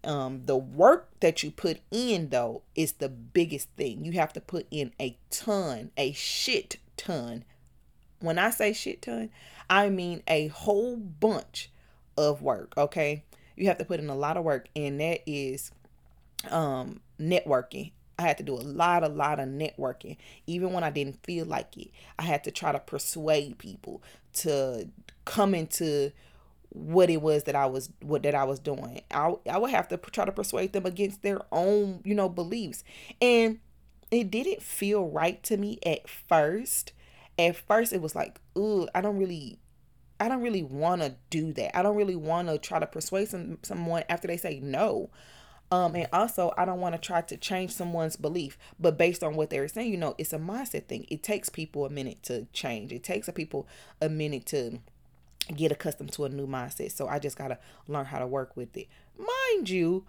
Um, 0.06 0.42
the 0.46 0.58
work 0.58 1.10
that 1.22 1.44
you 1.44 1.52
put 1.52 1.80
in 1.90 2.30
though 2.30 2.64
is 2.76 2.94
the 2.94 3.08
biggest 3.08 3.70
thing. 3.78 4.04
You 4.04 4.14
have 4.14 4.34
to 4.34 4.42
put 4.42 4.68
in 4.70 4.92
a 5.00 5.18
ton, 5.30 5.92
a 5.98 6.12
shit 6.12 6.78
ton. 6.98 7.46
When 8.20 8.38
I 8.38 8.50
say 8.50 8.74
shit 8.74 9.02
ton, 9.02 9.30
I 9.70 9.90
mean 9.90 10.24
a 10.28 10.48
whole 10.48 10.98
bunch 10.98 11.72
of 12.18 12.42
work, 12.42 12.74
okay? 12.78 13.24
You 13.56 13.68
have 13.68 13.78
to 13.80 13.86
put 13.86 14.00
in 14.00 14.10
a 14.10 14.16
lot 14.16 14.38
of 14.38 14.44
work 14.44 14.68
and 14.76 15.00
that 15.00 15.22
is 15.26 15.72
um 16.50 17.02
networking. 17.20 17.92
I 18.20 18.24
had 18.24 18.38
to 18.38 18.44
do 18.44 18.54
a 18.54 18.62
lot, 18.62 19.04
a 19.04 19.08
lot 19.10 19.40
of 19.40 19.48
networking, 19.50 20.18
even 20.46 20.72
when 20.72 20.84
I 20.84 20.92
didn't 20.92 21.24
feel 21.24 21.46
like 21.46 21.76
it. 21.78 21.90
I 22.20 22.24
had 22.24 22.44
to 22.44 22.52
try 22.52 22.72
to 22.72 22.80
persuade 22.80 23.58
people 23.58 24.04
to 24.36 24.88
come 25.26 25.56
into 25.56 26.12
what 26.70 27.10
it 27.10 27.22
was 27.22 27.44
that 27.44 27.56
I 27.56 27.66
was 27.68 27.90
what 28.02 28.24
that 28.24 28.36
I 28.36 28.44
was 28.44 28.60
doing. 28.60 29.02
I 29.12 29.34
I 29.50 29.58
would 29.58 29.72
have 29.72 29.88
to 29.90 29.98
try 29.98 30.26
to 30.26 30.32
persuade 30.32 30.74
them 30.74 30.86
against 30.86 31.22
their 31.22 31.42
own, 31.52 32.02
you 32.04 32.16
know, 32.16 32.30
beliefs. 32.30 32.84
And 33.22 33.60
it 34.12 34.30
didn't 34.32 34.62
feel 34.62 35.08
right 35.08 35.42
to 35.44 35.58
me 35.58 35.80
at 35.86 36.08
first. 36.10 36.94
At 37.38 37.56
first 37.56 37.94
it 37.94 38.02
was 38.02 38.16
like, 38.16 38.40
"Ooh, 38.58 38.88
I 38.94 39.02
don't 39.02 39.18
really 39.18 39.60
I 40.20 40.30
don't 40.30 40.42
really 40.42 40.64
want 40.64 41.02
to 41.02 41.16
do 41.30 41.54
that. 41.54 41.78
I 41.78 41.82
don't 41.82 41.96
really 41.96 42.16
want 42.16 42.48
to 42.48 42.58
try 42.58 42.80
to 42.80 42.88
persuade 42.88 43.30
some 43.30 43.60
someone 43.64 44.04
after 44.10 44.28
they 44.28 44.38
say 44.38 44.60
no." 44.62 45.10
Um, 45.72 45.96
and 45.96 46.08
also, 46.14 46.54
I 46.56 46.66
don't 46.66 46.80
want 46.80 46.94
to 46.94 47.02
try 47.02 47.22
to 47.22 47.36
change 47.36 47.72
someone's 47.72 48.16
belief, 48.16 48.60
but 48.80 48.96
based 48.96 49.24
on 49.24 49.36
what 49.36 49.50
they're 49.50 49.68
saying, 49.68 49.90
you 49.90 49.98
know, 49.98 50.14
it's 50.20 50.32
a 50.32 50.38
mindset 50.38 50.86
thing. 50.86 51.08
It 51.10 51.24
takes 51.24 51.50
people 51.50 51.84
a 51.86 51.90
minute 51.90 52.22
to 52.24 52.46
change. 52.54 52.92
It 52.92 53.04
takes 53.04 53.28
a 53.28 53.34
people 53.34 53.68
a 54.00 54.08
minute 54.08 54.46
to 54.48 54.80
get 55.56 55.72
accustomed 55.72 56.12
to 56.14 56.26
a 56.26 56.30
new 56.30 56.46
mindset. 56.46 56.92
So 56.92 57.08
I 57.08 57.18
just 57.18 57.38
got 57.38 57.48
to 57.48 57.58
learn 57.88 58.06
how 58.06 58.20
to 58.20 58.28
work 58.28 58.56
with 58.56 58.78
it. 58.78 58.88
Mind 59.18 59.68
you, 59.68 60.06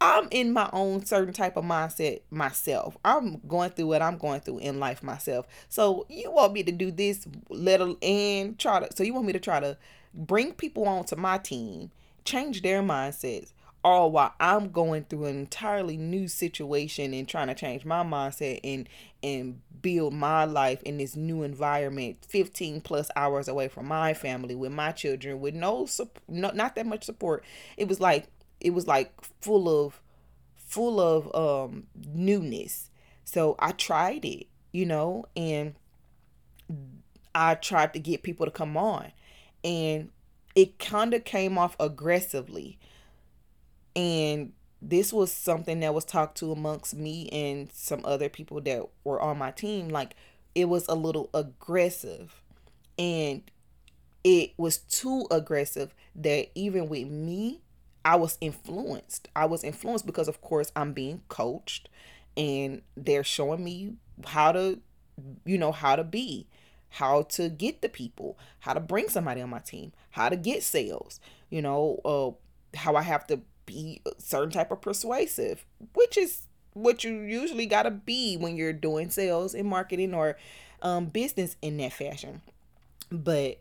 I'm 0.00 0.28
in 0.30 0.52
my 0.52 0.70
own 0.72 1.04
certain 1.04 1.34
type 1.34 1.56
of 1.56 1.64
mindset 1.64 2.22
myself. 2.30 2.96
I'm 3.04 3.40
going 3.46 3.70
through 3.70 3.88
what 3.88 4.00
I'm 4.00 4.16
going 4.16 4.40
through 4.40 4.58
in 4.58 4.80
life 4.80 5.02
myself. 5.02 5.46
So 5.68 6.06
you 6.08 6.30
want 6.30 6.54
me 6.54 6.62
to 6.62 6.72
do 6.72 6.90
this 6.90 7.26
little 7.50 7.98
and 8.00 8.58
try 8.58 8.80
to 8.80 8.88
so 8.96 9.02
you 9.02 9.12
want 9.12 9.26
me 9.26 9.34
to 9.34 9.40
try 9.40 9.60
to 9.60 9.76
bring 10.14 10.52
people 10.52 10.88
onto 10.88 11.16
my 11.16 11.38
team, 11.38 11.90
change 12.24 12.62
their 12.62 12.82
mindsets, 12.82 13.52
all 13.84 14.10
while 14.10 14.34
I'm 14.40 14.70
going 14.70 15.04
through 15.04 15.26
an 15.26 15.36
entirely 15.38 15.96
new 15.96 16.28
situation 16.28 17.14
and 17.14 17.28
trying 17.28 17.48
to 17.48 17.54
change 17.54 17.84
my 17.84 18.02
mindset 18.02 18.60
and 18.64 18.88
and 19.22 19.60
build 19.82 20.12
my 20.12 20.44
life 20.44 20.82
in 20.82 20.98
this 20.98 21.16
new 21.16 21.42
environment 21.42 22.18
15 22.28 22.82
plus 22.82 23.10
hours 23.16 23.48
away 23.48 23.68
from 23.68 23.86
my 23.86 24.12
family 24.12 24.54
with 24.54 24.72
my 24.72 24.92
children 24.92 25.40
with 25.40 25.54
no 25.54 25.88
no, 26.28 26.50
not 26.50 26.74
that 26.74 26.84
much 26.84 27.04
support 27.04 27.42
it 27.78 27.88
was 27.88 27.98
like 27.98 28.26
it 28.60 28.70
was 28.70 28.86
like 28.86 29.12
full 29.40 29.68
of 29.68 30.00
full 30.56 31.00
of 31.00 31.34
um 31.34 31.86
newness 32.14 32.90
so 33.24 33.56
I 33.58 33.72
tried 33.72 34.24
it 34.24 34.46
you 34.72 34.86
know 34.86 35.26
and 35.36 35.74
I 37.34 37.54
tried 37.54 37.92
to 37.94 37.98
get 38.00 38.22
people 38.22 38.46
to 38.46 38.52
come 38.52 38.76
on 38.76 39.12
and 39.64 40.10
it 40.54 40.78
kind 40.78 41.14
of 41.14 41.24
came 41.24 41.58
off 41.58 41.76
aggressively 41.80 42.78
and 43.96 44.52
this 44.82 45.12
was 45.12 45.32
something 45.32 45.80
that 45.80 45.94
was 45.94 46.04
talked 46.04 46.38
to 46.38 46.52
amongst 46.52 46.94
me 46.94 47.28
and 47.30 47.70
some 47.72 48.00
other 48.04 48.28
people 48.28 48.60
that 48.62 48.82
were 49.04 49.20
on 49.20 49.38
my 49.38 49.50
team. 49.50 49.88
Like 49.88 50.14
it 50.54 50.66
was 50.66 50.86
a 50.88 50.94
little 50.94 51.28
aggressive. 51.34 52.40
And 52.98 53.42
it 54.24 54.52
was 54.56 54.78
too 54.78 55.26
aggressive 55.30 55.94
that 56.14 56.48
even 56.54 56.88
with 56.88 57.08
me, 57.08 57.60
I 58.04 58.16
was 58.16 58.38
influenced. 58.40 59.28
I 59.36 59.44
was 59.46 59.64
influenced 59.64 60.06
because, 60.06 60.28
of 60.28 60.40
course, 60.40 60.72
I'm 60.74 60.92
being 60.92 61.22
coached 61.28 61.88
and 62.36 62.82
they're 62.96 63.24
showing 63.24 63.62
me 63.64 63.94
how 64.26 64.52
to, 64.52 64.80
you 65.44 65.58
know, 65.58 65.72
how 65.72 65.96
to 65.96 66.04
be, 66.04 66.46
how 66.90 67.22
to 67.22 67.48
get 67.48 67.82
the 67.82 67.88
people, 67.88 68.38
how 68.60 68.72
to 68.72 68.80
bring 68.80 69.08
somebody 69.08 69.40
on 69.40 69.50
my 69.50 69.58
team, 69.58 69.92
how 70.10 70.28
to 70.28 70.36
get 70.36 70.62
sales, 70.62 71.20
you 71.50 71.62
know, 71.62 72.00
uh, 72.04 72.76
how 72.78 72.96
I 72.96 73.02
have 73.02 73.26
to 73.28 73.40
be 73.66 74.00
a 74.06 74.12
certain 74.18 74.50
type 74.50 74.70
of 74.70 74.80
persuasive, 74.80 75.64
which 75.94 76.16
is 76.16 76.46
what 76.72 77.04
you 77.04 77.20
usually 77.20 77.66
got 77.66 77.82
to 77.82 77.90
be 77.90 78.36
when 78.36 78.56
you're 78.56 78.72
doing 78.72 79.10
sales 79.10 79.54
and 79.54 79.68
marketing 79.68 80.14
or 80.14 80.36
um, 80.82 81.06
business 81.06 81.56
in 81.60 81.76
that 81.78 81.92
fashion. 81.92 82.40
But 83.10 83.58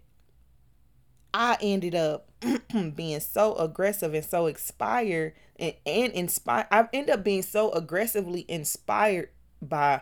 I 1.34 1.58
ended 1.62 1.96
up 1.96 2.30
being 2.96 3.20
so 3.20 3.56
aggressive 3.56 4.14
and 4.14 4.26
so 4.26 4.48
inspired 4.48 5.34
and, 5.58 5.74
and 5.86 6.14
inspired. 6.14 6.68
I 6.72 6.88
ended 6.94 7.14
up 7.14 7.24
being 7.24 7.44
so 7.44 7.72
aggressively 7.72 8.46
inspired 8.48 9.30
by 9.62 10.02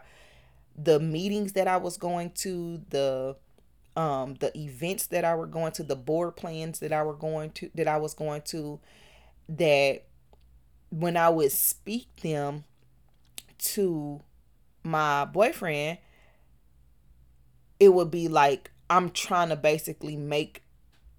the 0.77 0.99
meetings 0.99 1.53
that 1.53 1.67
I 1.67 1.77
was 1.77 1.97
going 1.97 2.31
to, 2.35 2.81
the 2.89 3.35
um 3.95 4.35
the 4.35 4.55
events 4.57 5.07
that 5.07 5.25
I 5.25 5.35
were 5.35 5.47
going 5.47 5.71
to, 5.73 5.83
the 5.83 5.95
board 5.95 6.35
plans 6.35 6.79
that 6.79 6.93
I 6.93 7.03
were 7.03 7.15
going 7.15 7.51
to 7.51 7.71
that 7.75 7.87
I 7.87 7.97
was 7.97 8.13
going 8.13 8.41
to 8.43 8.79
that 9.49 10.03
when 10.89 11.17
I 11.17 11.29
would 11.29 11.51
speak 11.51 12.07
them 12.21 12.63
to 13.59 14.21
my 14.83 15.25
boyfriend, 15.25 15.99
it 17.79 17.89
would 17.89 18.11
be 18.11 18.27
like 18.27 18.71
I'm 18.89 19.09
trying 19.11 19.49
to 19.49 19.55
basically 19.55 20.15
make 20.15 20.63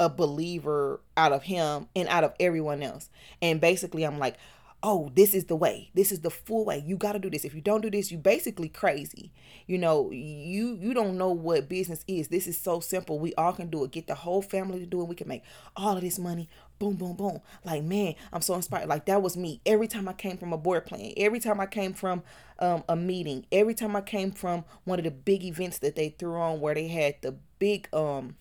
a 0.01 0.09
believer 0.09 1.01
out 1.17 1.33
of 1.33 1.43
him 1.45 1.89
and 1.97 2.09
out 2.09 2.25
of 2.25 2.35
everyone 2.39 2.83
else. 2.83 3.11
And 3.43 3.61
basically, 3.61 4.05
I'm 4.05 4.19
like, 4.19 4.37
oh, 4.83 5.11
this 5.15 5.35
is 5.35 5.47
the 5.47 5.57
way. 5.57 5.91
This 5.95 6.13
is 6.13 6.21
the 6.21 6.31
full 6.31 6.65
way. 6.65 6.83
You 6.87 6.97
got 6.97 7.13
to 7.13 7.19
do 7.19 7.31
this. 7.31 7.45
If 7.45 7.55
you 7.55 7.61
don't 7.61 7.81
do 7.81 7.91
this, 7.91 8.13
you 8.13 8.19
basically 8.19 8.69
crazy. 8.69 9.33
You 9.67 9.79
know, 9.79 10.11
you 10.11 10.79
you 10.81 10.95
don't 10.95 11.19
know 11.19 11.31
what 11.31 11.69
business 11.69 12.05
is. 12.07 12.29
This 12.29 12.47
is 12.47 12.59
so 12.59 12.81
simple. 12.81 13.19
We 13.19 13.35
all 13.35 13.53
can 13.53 13.71
do 13.71 13.85
it. 13.85 13.91
Get 13.91 14.07
the 14.07 14.15
whole 14.15 14.43
family 14.43 14.79
to 14.79 14.87
do 14.87 15.01
it. 15.01 15.09
We 15.09 15.15
can 15.17 15.29
make 15.29 15.43
all 15.77 15.97
of 15.97 16.03
this 16.03 16.19
money. 16.19 16.49
Boom, 16.79 16.95
boom, 16.95 17.15
boom. 17.15 17.41
Like, 17.65 17.83
man, 17.83 18.15
I'm 18.33 18.41
so 18.41 18.55
inspired. 18.55 18.89
Like 18.89 19.07
that 19.07 19.21
was 19.21 19.37
me. 19.37 19.61
Every 19.67 19.89
time 19.89 20.09
I 20.09 20.13
came 20.13 20.39
from 20.39 20.53
a 20.53 20.59
board 20.59 20.87
plan, 20.87 21.13
every 21.17 21.41
time 21.41 21.59
I 21.61 21.67
came 21.67 21.93
from 21.93 22.23
um, 22.61 22.85
a 22.89 22.95
meeting, 22.95 23.47
every 23.51 23.75
time 23.75 23.97
I 23.97 24.01
came 24.01 24.31
from 24.31 24.65
one 24.85 25.01
of 25.01 25.05
the 25.05 25.11
big 25.11 25.45
events 25.45 25.79
that 25.79 25.97
they 25.97 26.11
threw 26.11 26.37
on 26.37 26.61
where 26.61 26.75
they 26.75 26.87
had 26.89 27.17
the 27.23 27.35
big 27.59 27.89
um 27.93 28.37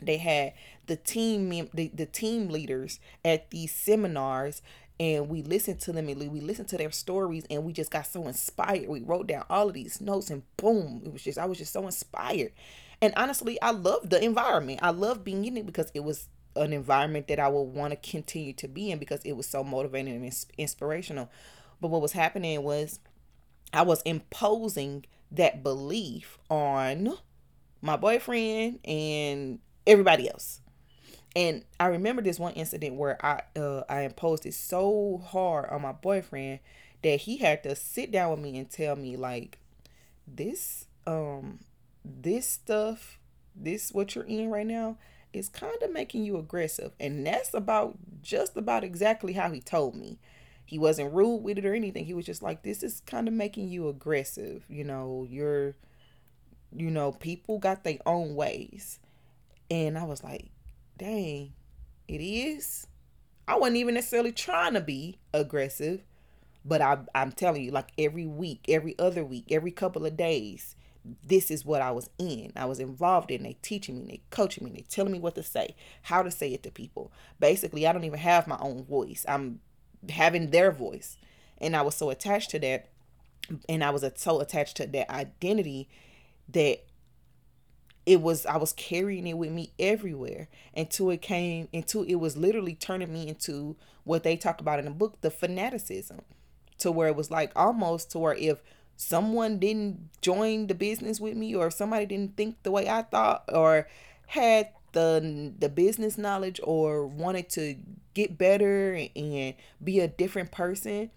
they 0.00 0.18
had 0.18 0.52
the 0.86 0.96
team 0.96 1.50
the, 1.74 1.90
the 1.94 2.06
team 2.06 2.48
leaders 2.48 3.00
at 3.24 3.50
these 3.50 3.74
seminars 3.74 4.62
and 5.00 5.28
we 5.28 5.42
listened 5.42 5.80
to 5.80 5.92
them 5.92 6.08
and 6.08 6.30
we 6.30 6.40
listened 6.40 6.68
to 6.68 6.76
their 6.76 6.90
stories 6.90 7.44
and 7.50 7.64
we 7.64 7.72
just 7.72 7.90
got 7.90 8.06
so 8.06 8.26
inspired. 8.26 8.88
We 8.88 9.00
wrote 9.00 9.28
down 9.28 9.44
all 9.48 9.68
of 9.68 9.74
these 9.74 10.00
notes 10.00 10.30
and 10.30 10.42
boom 10.56 11.02
it 11.04 11.12
was 11.12 11.22
just 11.22 11.38
i 11.38 11.44
was 11.44 11.58
just 11.58 11.72
so 11.72 11.84
inspired. 11.86 12.52
And 13.00 13.12
honestly 13.16 13.60
i 13.62 13.70
love 13.70 14.08
the 14.10 14.22
environment. 14.22 14.80
I 14.82 14.90
love 14.90 15.24
being 15.24 15.44
in 15.44 15.56
it 15.56 15.66
because 15.66 15.90
it 15.94 16.04
was 16.04 16.28
an 16.56 16.72
environment 16.72 17.28
that 17.28 17.38
i 17.38 17.48
would 17.48 17.62
want 17.62 17.90
to 17.90 18.10
continue 18.10 18.52
to 18.54 18.66
be 18.66 18.90
in 18.90 18.98
because 18.98 19.20
it 19.24 19.32
was 19.32 19.46
so 19.46 19.62
motivating 19.62 20.14
and 20.14 20.46
inspirational. 20.56 21.30
But 21.80 21.88
what 21.88 22.02
was 22.02 22.12
happening 22.12 22.62
was 22.62 23.00
i 23.72 23.82
was 23.82 24.02
imposing 24.02 25.04
that 25.30 25.62
belief 25.62 26.38
on 26.50 27.14
my 27.80 27.96
boyfriend 27.96 28.80
and 28.84 29.60
everybody 29.88 30.30
else. 30.30 30.60
And 31.34 31.64
I 31.78 31.86
remember 31.86 32.22
this 32.22 32.38
one 32.38 32.54
incident 32.54 32.96
where 32.96 33.24
I 33.24 33.42
uh, 33.58 33.82
I 33.88 34.02
imposed 34.02 34.46
it 34.46 34.54
so 34.54 35.22
hard 35.24 35.70
on 35.70 35.82
my 35.82 35.92
boyfriend 35.92 36.60
that 37.02 37.20
he 37.20 37.38
had 37.38 37.62
to 37.64 37.76
sit 37.76 38.10
down 38.10 38.30
with 38.30 38.40
me 38.40 38.58
and 38.58 38.70
tell 38.70 38.96
me 38.96 39.16
like 39.16 39.58
this 40.26 40.86
um 41.06 41.60
this 42.04 42.46
stuff 42.46 43.18
this 43.54 43.92
what 43.92 44.14
you're 44.14 44.24
in 44.24 44.50
right 44.50 44.66
now 44.66 44.96
is 45.32 45.48
kind 45.48 45.76
of 45.82 45.92
making 45.92 46.24
you 46.24 46.38
aggressive. 46.38 46.92
And 46.98 47.26
that's 47.26 47.52
about 47.54 47.96
just 48.22 48.56
about 48.56 48.84
exactly 48.84 49.34
how 49.34 49.50
he 49.50 49.60
told 49.60 49.94
me. 49.94 50.18
He 50.64 50.78
wasn't 50.78 51.14
rude 51.14 51.42
with 51.42 51.58
it 51.58 51.64
or 51.66 51.74
anything. 51.74 52.04
He 52.04 52.14
was 52.14 52.26
just 52.26 52.42
like 52.42 52.62
this 52.62 52.82
is 52.82 53.00
kind 53.06 53.28
of 53.28 53.34
making 53.34 53.68
you 53.68 53.88
aggressive. 53.88 54.64
You 54.68 54.84
know 54.84 55.26
you're 55.28 55.76
you 56.74 56.90
know 56.90 57.12
people 57.12 57.58
got 57.58 57.84
their 57.84 57.98
own 58.06 58.34
ways 58.34 58.98
and 59.70 59.98
i 59.98 60.04
was 60.04 60.22
like 60.22 60.50
dang, 60.98 61.52
it 62.08 62.20
is. 62.20 62.86
I 63.46 63.56
wasn't 63.56 63.78
even 63.78 63.94
necessarily 63.94 64.32
trying 64.32 64.74
to 64.74 64.80
be 64.80 65.18
aggressive, 65.32 66.02
but 66.64 66.82
I, 66.82 66.98
I'm 67.14 67.32
telling 67.32 67.62
you, 67.62 67.70
like 67.70 67.88
every 67.96 68.26
week, 68.26 68.66
every 68.68 68.98
other 68.98 69.24
week, 69.24 69.46
every 69.50 69.70
couple 69.70 70.04
of 70.04 70.16
days, 70.16 70.76
this 71.24 71.50
is 71.50 71.64
what 71.64 71.80
I 71.80 71.92
was 71.92 72.10
in. 72.18 72.52
I 72.56 72.66
was 72.66 72.80
involved 72.80 73.30
in. 73.30 73.44
They 73.44 73.56
teaching 73.62 74.00
me, 74.00 74.06
they 74.06 74.20
coaching 74.28 74.64
me, 74.64 74.72
they 74.72 74.84
telling 74.88 75.12
me 75.12 75.20
what 75.20 75.36
to 75.36 75.42
say, 75.42 75.74
how 76.02 76.22
to 76.22 76.30
say 76.30 76.52
it 76.52 76.62
to 76.64 76.70
people. 76.70 77.10
Basically, 77.40 77.86
I 77.86 77.92
don't 77.92 78.04
even 78.04 78.18
have 78.18 78.46
my 78.46 78.58
own 78.60 78.84
voice. 78.84 79.24
I'm 79.26 79.60
having 80.10 80.50
their 80.50 80.70
voice, 80.70 81.16
and 81.58 81.74
I 81.74 81.82
was 81.82 81.94
so 81.94 82.10
attached 82.10 82.50
to 82.50 82.58
that, 82.58 82.90
and 83.68 83.82
I 83.82 83.90
was 83.90 84.04
so 84.16 84.40
attached 84.40 84.76
to 84.78 84.86
that 84.86 85.10
identity 85.10 85.88
that 86.50 86.84
it 88.08 88.22
was 88.22 88.46
I 88.46 88.56
was 88.56 88.72
carrying 88.72 89.26
it 89.26 89.36
with 89.36 89.50
me 89.50 89.70
everywhere 89.78 90.48
until 90.74 91.10
it 91.10 91.20
came 91.20 91.68
until 91.74 92.04
it 92.04 92.14
was 92.14 92.38
literally 92.38 92.74
turning 92.74 93.12
me 93.12 93.28
into 93.28 93.76
what 94.04 94.22
they 94.22 94.34
talk 94.34 94.62
about 94.62 94.78
in 94.78 94.86
the 94.86 94.90
book, 94.90 95.20
the 95.20 95.30
fanaticism. 95.30 96.22
To 96.78 96.92
where 96.92 97.08
it 97.08 97.16
was 97.16 97.30
like 97.30 97.50
almost 97.56 98.12
to 98.12 98.20
where 98.20 98.34
if 98.34 98.62
someone 98.96 99.58
didn't 99.58 100.08
join 100.22 100.68
the 100.68 100.74
business 100.74 101.20
with 101.20 101.36
me 101.36 101.54
or 101.54 101.70
somebody 101.70 102.06
didn't 102.06 102.36
think 102.36 102.62
the 102.62 102.70
way 102.70 102.88
I 102.88 103.02
thought 103.02 103.44
or 103.52 103.88
had 104.28 104.70
the 104.92 105.52
the 105.58 105.68
business 105.68 106.16
knowledge 106.16 106.60
or 106.62 107.06
wanted 107.06 107.50
to 107.50 107.76
get 108.14 108.38
better 108.38 108.94
and 109.14 109.54
be 109.82 110.00
a 110.00 110.08
different 110.08 110.50
person 110.52 111.10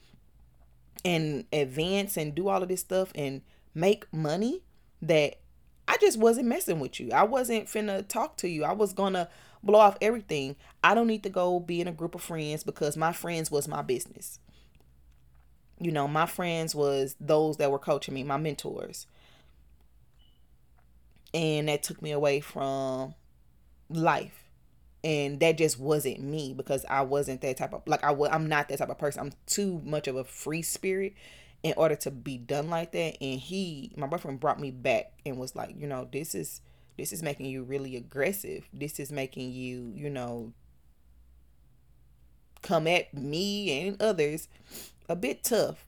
and 1.05 1.45
advance 1.53 2.17
and 2.17 2.35
do 2.35 2.49
all 2.49 2.63
of 2.63 2.69
this 2.69 2.81
stuff 2.81 3.11
and 3.15 3.43
make 3.73 4.11
money 4.11 4.61
that 5.01 5.40
I 5.87 5.97
just 5.97 6.17
wasn't 6.17 6.47
messing 6.47 6.79
with 6.79 6.99
you. 6.99 7.11
I 7.11 7.23
wasn't 7.23 7.65
finna 7.65 8.07
talk 8.07 8.37
to 8.37 8.47
you. 8.47 8.63
I 8.63 8.73
was 8.73 8.93
gonna 8.93 9.29
blow 9.63 9.79
off 9.79 9.97
everything. 10.01 10.55
I 10.83 10.93
don't 10.95 11.07
need 11.07 11.23
to 11.23 11.29
go 11.29 11.59
be 11.59 11.81
in 11.81 11.87
a 11.87 11.91
group 11.91 12.15
of 12.15 12.21
friends 12.21 12.63
because 12.63 12.97
my 12.97 13.11
friends 13.11 13.51
was 13.51 13.67
my 13.67 13.81
business. 13.81 14.39
You 15.79 15.91
know, 15.91 16.07
my 16.07 16.25
friends 16.25 16.75
was 16.75 17.15
those 17.19 17.57
that 17.57 17.71
were 17.71 17.79
coaching 17.79 18.13
me, 18.13 18.23
my 18.23 18.37
mentors. 18.37 19.07
And 21.33 21.67
that 21.67 21.81
took 21.83 22.01
me 22.01 22.11
away 22.11 22.39
from 22.39 23.15
life. 23.89 24.43
And 25.03 25.39
that 25.39 25.57
just 25.57 25.79
wasn't 25.79 26.21
me 26.21 26.53
because 26.53 26.85
I 26.87 27.01
wasn't 27.01 27.41
that 27.41 27.57
type 27.57 27.73
of 27.73 27.81
like 27.87 28.03
I 28.03 28.15
I'm 28.29 28.47
not 28.47 28.69
that 28.69 28.77
type 28.77 28.89
of 28.89 28.99
person. 28.99 29.21
I'm 29.23 29.33
too 29.47 29.81
much 29.83 30.07
of 30.07 30.15
a 30.15 30.23
free 30.23 30.61
spirit 30.61 31.13
in 31.63 31.73
order 31.77 31.95
to 31.95 32.11
be 32.11 32.37
done 32.37 32.69
like 32.69 32.91
that. 32.93 33.17
And 33.21 33.39
he 33.39 33.91
my 33.95 34.07
boyfriend 34.07 34.39
brought 34.39 34.59
me 34.59 34.71
back 34.71 35.13
and 35.25 35.37
was 35.37 35.55
like 35.55 35.75
you 35.77 35.87
know 35.87 36.07
this 36.11 36.35
is 36.35 36.61
this 36.97 37.11
is 37.11 37.23
making 37.23 37.47
you 37.47 37.63
really 37.63 37.95
aggressive. 37.95 38.67
This 38.73 38.99
is 38.99 39.11
making 39.11 39.51
you 39.51 39.91
you 39.95 40.09
know 40.09 40.53
come 42.61 42.87
at 42.87 43.13
me 43.13 43.87
and 43.87 44.01
others 44.01 44.47
a 45.09 45.15
bit 45.15 45.43
tough. 45.43 45.85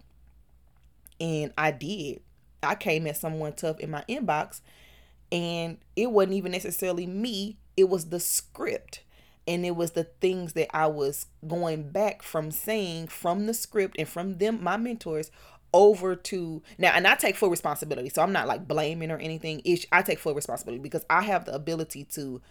And 1.20 1.54
i 1.58 1.72
did. 1.72 2.22
I 2.62 2.76
came 2.76 3.08
at 3.08 3.18
someone 3.18 3.54
tough 3.54 3.80
in 3.80 3.92
my 3.92 4.04
inbox 4.10 4.62
and 5.32 5.78
it 5.96 6.12
wasn't 6.12 6.34
even 6.34 6.52
necessarily 6.52 7.08
me. 7.08 7.58
It 7.76 7.90
was 7.90 8.06
the 8.06 8.20
script. 8.20 9.02
And 9.46 9.66
it 9.66 9.76
was 9.76 9.92
the 9.92 10.06
things 10.06 10.54
that 10.54 10.74
I 10.76 10.88
was 10.88 11.26
going 11.46 11.90
back 11.90 12.22
from 12.22 12.50
saying 12.52 13.08
from 13.08 13.46
the 13.46 13.54
script 13.54 13.98
and 14.00 14.08
from 14.08 14.38
them 14.38 14.64
my 14.64 14.78
mentors 14.78 15.32
over 15.74 16.16
to 16.16 16.62
now 16.78 16.92
and 16.94 17.08
I 17.08 17.16
take 17.16 17.36
full 17.36 17.50
responsibility. 17.50 18.10
So 18.10 18.22
I'm 18.22 18.32
not 18.32 18.48
like 18.48 18.68
blaming 18.68 19.12
or 19.12 19.18
anything. 19.18 19.62
Ish 19.66 19.86
I 19.92 20.02
take 20.02 20.20
full 20.20 20.36
responsibility 20.36 20.82
because 20.82 21.06
I 21.10 21.22
have 21.24 21.46
the 21.46 21.54
ability 21.54 22.06
to 22.14 22.42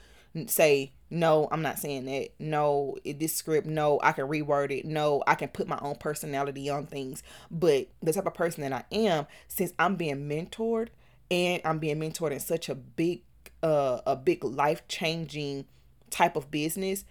say 0.47 0.93
no 1.11 1.47
i'm 1.53 1.61
not 1.61 1.79
saying 1.79 2.07
that 2.07 2.31
no 2.39 2.97
this 3.05 3.35
script 3.35 3.67
no 3.67 4.01
i 4.03 4.13
can 4.13 4.27
reword 4.27 4.71
it 4.71 4.85
no 4.85 5.23
i 5.27 5.35
can 5.35 5.49
put 5.49 5.69
my 5.69 5.79
own 5.83 5.95
personality 5.97 6.71
on 6.71 6.87
things 6.87 7.23
but 7.51 7.89
the 8.03 8.13
type 8.13 8.27
of 8.27 8.33
person 8.35 8.63
that 8.63 8.73
i 8.73 8.85
am 8.95 9.27
since 9.49 9.73
i'm 9.79 9.97
being 9.97 10.29
mentored 10.29 10.89
and 11.31 11.61
i'm 11.65 11.79
being 11.79 11.99
mentored 11.99 12.31
in 12.31 12.41
such 12.41 12.69
a 12.69 12.75
big 12.75 13.23
uh 13.63 14.01
a 14.07 14.17
big 14.17 14.43
life 14.43 14.87
changing 14.89 15.67
type 16.11 16.35
of 16.35 16.51
business 16.51 17.05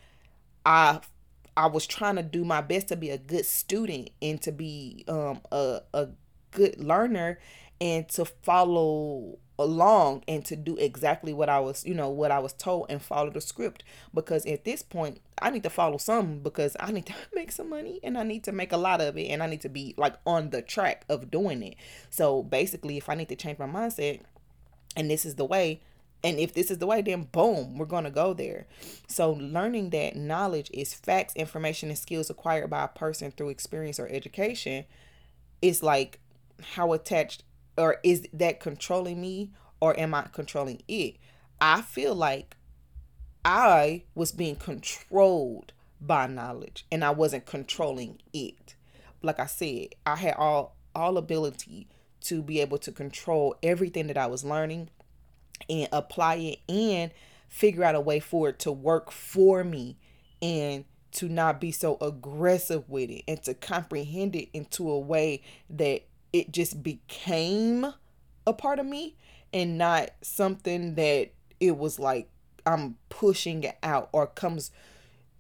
i 0.66 1.00
I 1.58 1.68
was 1.68 1.86
trying 1.86 2.16
to 2.16 2.24
do 2.24 2.46
my 2.46 2.62
best 2.62 2.88
to 2.90 2.96
be 2.96 3.10
a 3.10 3.18
good 3.18 3.46
student 3.46 4.10
and 4.22 4.42
to 4.42 4.52
be 4.52 5.04
um, 5.08 5.42
a, 5.52 5.82
a 5.94 6.08
good 6.52 6.82
learner 6.82 7.40
and 7.80 8.08
to 8.10 8.26
follow 8.26 9.40
along 9.58 10.24
and 10.28 10.44
to 10.46 10.56
do 10.56 10.76
exactly 10.78 11.34
what 11.34 11.50
I 11.50 11.60
was, 11.60 11.86
you 11.86 11.94
know, 11.94 12.10
what 12.10 12.32
I 12.32 12.40
was 12.40 12.54
told 12.54 12.88
and 12.90 13.02
follow 13.02 13.30
the 13.30 13.42
script. 13.42 13.84
Because 14.14 14.46
at 14.46 14.66
this 14.66 14.82
point, 14.82 15.20
I 15.42 15.50
need 15.50 15.64
to 15.64 15.70
follow 15.70 15.98
some 15.98 16.40
because 16.40 16.76
I 16.80 16.92
need 16.92 17.06
to 17.08 17.14
make 17.34 17.52
some 17.52 17.70
money 17.70 18.00
and 18.04 18.18
I 18.18 18.24
need 18.24 18.44
to 18.46 18.52
make 18.52 18.72
a 18.72 18.78
lot 18.78 19.02
of 19.02 19.18
it 19.18 19.28
and 19.28 19.44
I 19.44 19.48
need 19.48 19.62
to 19.62 19.70
be 19.70 19.94
like 19.98 20.16
on 20.26 20.50
the 20.50 20.62
track 20.62 21.06
of 21.10 21.32
doing 21.32 21.64
it. 21.64 21.76
So 22.10 22.44
basically, 22.44 22.98
if 22.98 23.10
I 23.10 23.16
need 23.16 23.30
to 23.30 23.36
change 23.36 23.60
my 23.60 23.68
mindset 23.68 24.22
and 24.96 25.10
this 25.10 25.26
is 25.26 25.36
the 25.36 25.46
way, 25.46 25.82
and 26.24 26.38
if 26.38 26.54
this 26.54 26.70
is 26.70 26.78
the 26.78 26.86
way, 26.86 27.02
then 27.02 27.24
boom, 27.24 27.78
we're 27.78 27.86
going 27.86 28.04
to 28.04 28.12
go 28.12 28.34
there. 28.34 28.68
So, 29.08 29.32
learning 29.32 29.90
that 29.90 30.16
knowledge 30.16 30.70
is 30.74 30.94
facts, 30.94 31.36
information, 31.36 31.90
and 31.90 31.98
skills 31.98 32.30
acquired 32.30 32.70
by 32.70 32.84
a 32.84 32.88
person 32.90 33.32
through 33.32 33.50
experience 33.50 34.00
or 34.00 34.08
education 34.08 34.86
is 35.62 35.82
like 35.82 36.20
how 36.74 36.94
attached 36.94 37.44
or 37.78 37.98
is 38.04 38.28
that 38.34 38.60
controlling 38.60 39.20
me 39.20 39.52
or 39.80 40.00
am 40.00 40.14
I 40.14 40.28
controlling 40.32 40.82
it? 40.88 41.16
I 41.60 41.82
feel 41.82 42.14
like 42.14 42.56
I 43.44 44.04
was 44.14 44.32
being 44.32 44.56
controlled 44.56 45.74
by 46.00 46.28
knowledge 46.28 46.86
and 46.92 47.04
I 47.04 47.12
wasn't 47.12 47.46
controlling 47.46 48.20
it. 48.34 48.76
Like 49.24 49.40
I 49.40 49.46
said, 49.48 49.90
I 50.06 50.16
had 50.16 50.36
all 50.36 50.76
all 50.94 51.18
ability 51.18 51.88
to 52.22 52.44
be 52.44 52.60
able 52.60 52.78
to 52.78 52.92
control 52.92 53.56
everything 53.64 54.08
that 54.08 54.18
I 54.18 54.28
was 54.28 54.44
learning 54.44 54.90
and 55.70 55.88
apply 55.92 56.36
it 56.36 56.60
and 56.70 57.12
figure 57.48 57.84
out 57.84 57.96
a 57.96 58.02
way 58.02 58.20
for 58.20 58.50
it 58.50 58.60
to 58.60 58.72
work 58.72 59.12
for 59.12 59.64
me 59.64 59.98
and 60.42 60.86
to 61.12 61.28
not 61.28 61.60
be 61.60 61.72
so 61.72 61.98
aggressive 62.00 62.90
with 62.90 63.10
it 63.10 63.24
and 63.28 63.44
to 63.44 63.54
comprehend 63.54 64.36
it 64.36 64.50
into 64.54 64.90
a 64.90 65.00
way 65.00 65.42
that 65.70 66.04
it 66.32 66.52
just 66.52 66.82
became 66.82 67.86
a 68.48 68.54
part 68.54 68.80
of 68.80 68.86
me 68.86 69.16
and 69.54 69.78
not 69.78 70.12
something 70.22 70.96
that 70.96 71.32
it 71.60 71.78
was 71.78 72.00
like 72.00 72.30
I'm 72.66 72.96
pushing 73.10 73.64
it 73.64 73.78
out 73.84 74.10
or 74.14 74.28
comes 74.28 74.72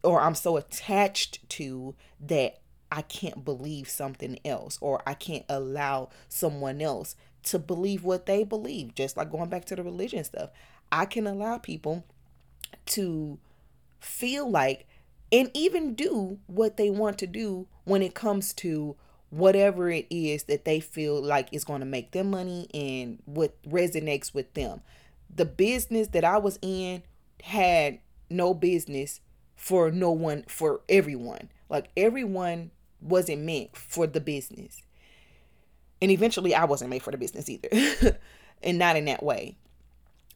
or 0.03 0.19
I'm 0.19 0.35
so 0.35 0.57
attached 0.57 1.47
to 1.49 1.95
that 2.19 2.59
I 2.91 3.03
can't 3.03 3.45
believe 3.45 3.89
something 3.89 4.39
else 4.43 4.77
or 4.81 5.01
I 5.07 5.13
can't 5.13 5.45
allow 5.47 6.09
someone 6.27 6.81
else 6.81 7.15
to 7.43 7.59
believe 7.59 8.03
what 8.03 8.25
they 8.25 8.43
believe, 8.43 8.95
just 8.95 9.17
like 9.17 9.31
going 9.31 9.49
back 9.49 9.65
to 9.65 9.75
the 9.75 9.83
religion 9.83 10.23
stuff. 10.23 10.49
I 10.91 11.05
can 11.05 11.25
allow 11.27 11.57
people 11.57 12.03
to 12.87 13.39
feel 13.99 14.49
like 14.49 14.87
and 15.31 15.49
even 15.53 15.95
do 15.95 16.39
what 16.47 16.77
they 16.77 16.89
want 16.89 17.17
to 17.19 17.27
do 17.27 17.67
when 17.85 18.01
it 18.01 18.13
comes 18.13 18.53
to 18.53 18.95
whatever 19.29 19.89
it 19.89 20.05
is 20.09 20.43
that 20.43 20.65
they 20.65 20.79
feel 20.79 21.21
like 21.21 21.47
is 21.53 21.63
going 21.63 21.79
to 21.79 21.85
make 21.85 22.11
them 22.11 22.29
money 22.29 22.67
and 22.73 23.19
what 23.25 23.61
resonates 23.63 24.33
with 24.33 24.53
them. 24.53 24.81
The 25.33 25.45
business 25.45 26.09
that 26.09 26.25
I 26.25 26.37
was 26.37 26.59
in 26.61 27.03
had 27.43 27.99
no 28.29 28.53
business 28.53 29.21
for 29.55 29.89
no 29.89 30.11
one, 30.11 30.43
for 30.47 30.81
everyone. 30.89 31.49
Like 31.69 31.89
everyone 31.95 32.71
wasn't 32.99 33.43
meant 33.43 33.75
for 33.75 34.05
the 34.05 34.19
business. 34.19 34.83
And 36.01 36.11
eventually, 36.11 36.55
I 36.55 36.65
wasn't 36.65 36.89
made 36.89 37.03
for 37.03 37.11
the 37.11 37.17
business 37.17 37.49
either, 37.49 37.69
and 38.63 38.77
not 38.79 38.95
in 38.95 39.05
that 39.05 39.23
way. 39.23 39.55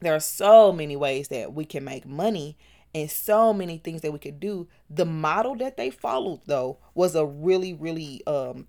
There 0.01 0.13
are 0.13 0.19
so 0.19 0.71
many 0.71 0.95
ways 0.95 1.29
that 1.29 1.53
we 1.53 1.65
can 1.65 1.83
make 1.83 2.05
money 2.05 2.57
and 2.93 3.09
so 3.09 3.53
many 3.53 3.77
things 3.77 4.01
that 4.01 4.11
we 4.11 4.19
could 4.19 4.39
do. 4.39 4.67
The 4.89 5.05
model 5.05 5.55
that 5.55 5.77
they 5.77 5.89
followed, 5.89 6.41
though, 6.45 6.77
was 6.93 7.15
a 7.15 7.25
really, 7.25 7.73
really, 7.73 8.21
um, 8.27 8.67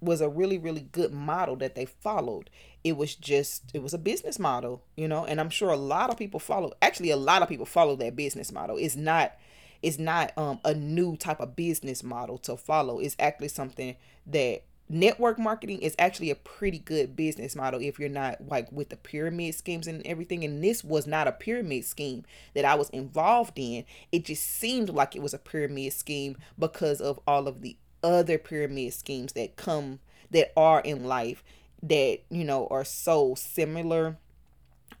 was 0.00 0.20
a 0.20 0.28
really, 0.28 0.58
really 0.58 0.82
good 0.92 1.12
model 1.12 1.56
that 1.56 1.74
they 1.74 1.84
followed. 1.84 2.50
It 2.84 2.96
was 2.96 3.14
just, 3.14 3.64
it 3.74 3.82
was 3.82 3.92
a 3.92 3.98
business 3.98 4.38
model, 4.38 4.84
you 4.96 5.08
know, 5.08 5.24
and 5.24 5.40
I'm 5.40 5.50
sure 5.50 5.70
a 5.70 5.76
lot 5.76 6.10
of 6.10 6.16
people 6.16 6.38
follow. 6.38 6.72
Actually, 6.80 7.10
a 7.10 7.16
lot 7.16 7.42
of 7.42 7.48
people 7.48 7.66
follow 7.66 7.96
that 7.96 8.14
business 8.14 8.52
model. 8.52 8.76
It's 8.78 8.96
not 8.96 9.34
it's 9.82 9.98
not 9.98 10.36
um, 10.36 10.60
a 10.64 10.74
new 10.74 11.16
type 11.16 11.40
of 11.40 11.54
business 11.54 12.02
model 12.02 12.38
to 12.38 12.56
follow. 12.56 12.98
It's 12.98 13.16
actually 13.18 13.48
something 13.48 13.96
that 14.26 14.62
network 14.88 15.38
marketing 15.38 15.80
is 15.80 15.94
actually 15.98 16.30
a 16.30 16.34
pretty 16.34 16.78
good 16.78 17.14
business 17.14 17.54
model 17.54 17.80
if 17.80 17.98
you're 17.98 18.08
not 18.08 18.48
like 18.48 18.70
with 18.72 18.88
the 18.88 18.96
pyramid 18.96 19.54
schemes 19.54 19.86
and 19.86 20.06
everything. 20.06 20.44
And 20.44 20.62
this 20.62 20.82
was 20.82 21.06
not 21.06 21.28
a 21.28 21.32
pyramid 21.32 21.84
scheme 21.84 22.24
that 22.54 22.64
I 22.64 22.74
was 22.74 22.90
involved 22.90 23.58
in. 23.58 23.84
It 24.12 24.24
just 24.24 24.44
seemed 24.44 24.90
like 24.90 25.14
it 25.14 25.22
was 25.22 25.34
a 25.34 25.38
pyramid 25.38 25.92
scheme 25.92 26.36
because 26.58 27.00
of 27.00 27.20
all 27.26 27.48
of 27.48 27.62
the 27.62 27.76
other 28.02 28.38
pyramid 28.38 28.94
schemes 28.94 29.32
that 29.32 29.56
come 29.56 29.98
that 30.30 30.52
are 30.56 30.80
in 30.80 31.04
life 31.04 31.42
that 31.82 32.18
you 32.30 32.44
know 32.44 32.66
are 32.70 32.84
so 32.84 33.34
similar 33.36 34.16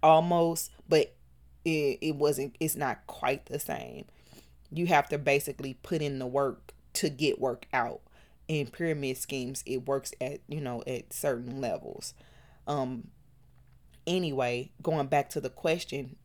almost 0.02 0.70
but 0.88 1.14
it, 1.64 1.98
it 2.00 2.16
wasn't 2.16 2.56
it's 2.60 2.76
not 2.76 3.06
quite 3.06 3.46
the 3.46 3.58
same. 3.58 4.04
You 4.70 4.86
have 4.86 5.08
to 5.10 5.18
basically 5.18 5.74
put 5.74 6.02
in 6.02 6.18
the 6.18 6.26
work 6.26 6.72
to 6.94 7.08
get 7.08 7.40
work 7.40 7.66
out 7.72 8.00
in 8.48 8.66
pyramid 8.66 9.16
schemes 9.16 9.62
it 9.66 9.86
works 9.86 10.12
at 10.20 10.40
you 10.48 10.60
know 10.60 10.82
at 10.86 11.12
certain 11.12 11.60
levels 11.60 12.14
um 12.66 13.08
anyway 14.06 14.70
going 14.82 15.06
back 15.06 15.28
to 15.28 15.40
the 15.40 15.50
question 15.50 16.16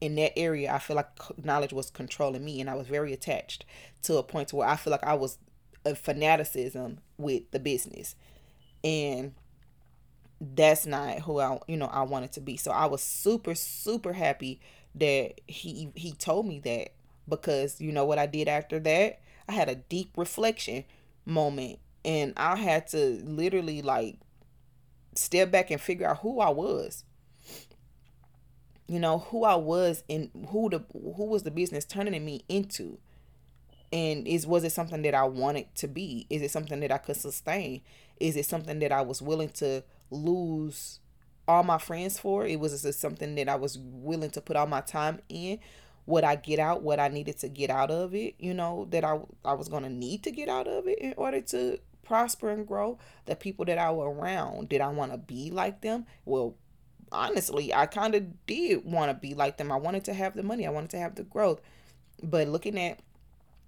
in 0.00 0.14
that 0.16 0.36
area 0.38 0.72
i 0.72 0.78
feel 0.78 0.96
like 0.96 1.08
knowledge 1.44 1.72
was 1.72 1.90
controlling 1.90 2.44
me 2.44 2.60
and 2.60 2.70
i 2.70 2.74
was 2.74 2.86
very 2.86 3.12
attached 3.12 3.64
to 4.02 4.16
a 4.16 4.22
point 4.22 4.48
to 4.48 4.56
where 4.56 4.68
i 4.68 4.76
feel 4.76 4.90
like 4.90 5.04
i 5.04 5.14
was 5.14 5.38
a 5.84 5.94
fanaticism 5.94 6.98
with 7.18 7.50
the 7.52 7.58
business 7.58 8.16
and 8.84 9.34
that's 10.40 10.86
not 10.86 11.20
who 11.20 11.38
I 11.38 11.58
you 11.68 11.76
know 11.76 11.86
I 11.86 12.02
wanted 12.02 12.32
to 12.32 12.40
be. 12.40 12.56
So 12.56 12.70
I 12.70 12.86
was 12.86 13.02
super 13.02 13.54
super 13.54 14.12
happy 14.12 14.60
that 14.94 15.40
he 15.46 15.90
he 15.94 16.12
told 16.12 16.46
me 16.46 16.60
that 16.60 16.90
because 17.28 17.80
you 17.80 17.92
know 17.92 18.04
what 18.04 18.18
I 18.18 18.26
did 18.26 18.48
after 18.48 18.78
that? 18.80 19.20
I 19.48 19.52
had 19.52 19.68
a 19.68 19.74
deep 19.74 20.12
reflection 20.16 20.84
moment 21.30 21.78
and 22.04 22.32
I 22.36 22.56
had 22.56 22.86
to 22.88 23.20
literally 23.24 23.82
like 23.82 24.18
step 25.14 25.50
back 25.50 25.70
and 25.70 25.80
figure 25.80 26.08
out 26.08 26.18
who 26.18 26.40
I 26.40 26.50
was. 26.50 27.04
You 28.86 28.98
know, 28.98 29.18
who 29.18 29.44
I 29.44 29.54
was 29.54 30.02
and 30.10 30.30
who 30.48 30.68
the 30.68 30.84
who 30.92 31.26
was 31.26 31.44
the 31.44 31.50
business 31.50 31.84
turning 31.84 32.24
me 32.24 32.42
into. 32.48 32.98
And 33.92 34.26
is 34.26 34.46
was 34.46 34.64
it 34.64 34.72
something 34.72 35.02
that 35.02 35.14
I 35.14 35.24
wanted 35.24 35.74
to 35.76 35.88
be? 35.88 36.26
Is 36.30 36.42
it 36.42 36.50
something 36.50 36.80
that 36.80 36.90
I 36.90 36.98
could 36.98 37.16
sustain? 37.16 37.82
Is 38.18 38.36
it 38.36 38.46
something 38.46 38.78
that 38.80 38.92
I 38.92 39.02
was 39.02 39.22
willing 39.22 39.50
to 39.50 39.84
lose 40.10 41.00
all 41.46 41.62
my 41.62 41.78
friends 41.78 42.18
for? 42.18 42.46
It 42.46 42.58
was 42.58 42.84
it 42.84 42.92
something 42.94 43.34
that 43.36 43.48
I 43.48 43.56
was 43.56 43.78
willing 43.78 44.30
to 44.30 44.40
put 44.40 44.56
all 44.56 44.66
my 44.66 44.80
time 44.80 45.20
in? 45.28 45.60
Would 46.10 46.24
I 46.24 46.34
get 46.34 46.58
out 46.58 46.82
what 46.82 46.98
I 46.98 47.08
needed 47.08 47.38
to 47.38 47.48
get 47.48 47.70
out 47.70 47.90
of 47.90 48.14
it? 48.14 48.34
You 48.38 48.52
know, 48.52 48.86
that 48.90 49.04
I 49.04 49.20
I 49.44 49.54
was 49.54 49.68
gonna 49.68 49.88
need 49.88 50.24
to 50.24 50.32
get 50.32 50.48
out 50.48 50.66
of 50.66 50.88
it 50.88 50.98
in 50.98 51.14
order 51.16 51.40
to 51.40 51.78
prosper 52.02 52.50
and 52.50 52.66
grow. 52.66 52.98
The 53.26 53.36
people 53.36 53.64
that 53.66 53.78
I 53.78 53.92
were 53.92 54.10
around, 54.10 54.68
did 54.68 54.80
I 54.80 54.88
want 54.88 55.12
to 55.12 55.18
be 55.18 55.50
like 55.50 55.80
them? 55.80 56.06
Well, 56.24 56.56
honestly, 57.12 57.72
I 57.72 57.86
kind 57.86 58.16
of 58.16 58.46
did 58.46 58.84
want 58.84 59.10
to 59.10 59.14
be 59.14 59.34
like 59.34 59.58
them. 59.58 59.70
I 59.70 59.76
wanted 59.76 60.04
to 60.06 60.14
have 60.14 60.34
the 60.34 60.42
money. 60.42 60.66
I 60.66 60.70
wanted 60.70 60.90
to 60.90 60.98
have 60.98 61.14
the 61.14 61.22
growth. 61.22 61.60
But 62.22 62.48
looking 62.48 62.78
at 62.78 62.98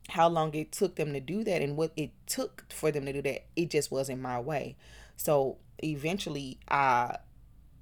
how 0.09 0.29
long 0.29 0.55
it 0.55 0.73
took 0.73 0.97
them 0.97 1.13
to 1.13 1.21
do 1.21 1.45
that 1.45 1.63
and 1.63 1.77
what 1.77 1.93
it 1.97 2.11
took 2.27 2.65
for 2.73 2.91
them 2.91 3.07
to 3.07 3.13
do 3.13 3.23
that, 3.23 3.45
it 3.55 3.71
just 3.71 3.93
wasn't 3.93 4.21
my 4.21 4.41
way. 4.41 4.77
So 5.17 5.59
eventually 5.83 6.59
I 6.69 7.19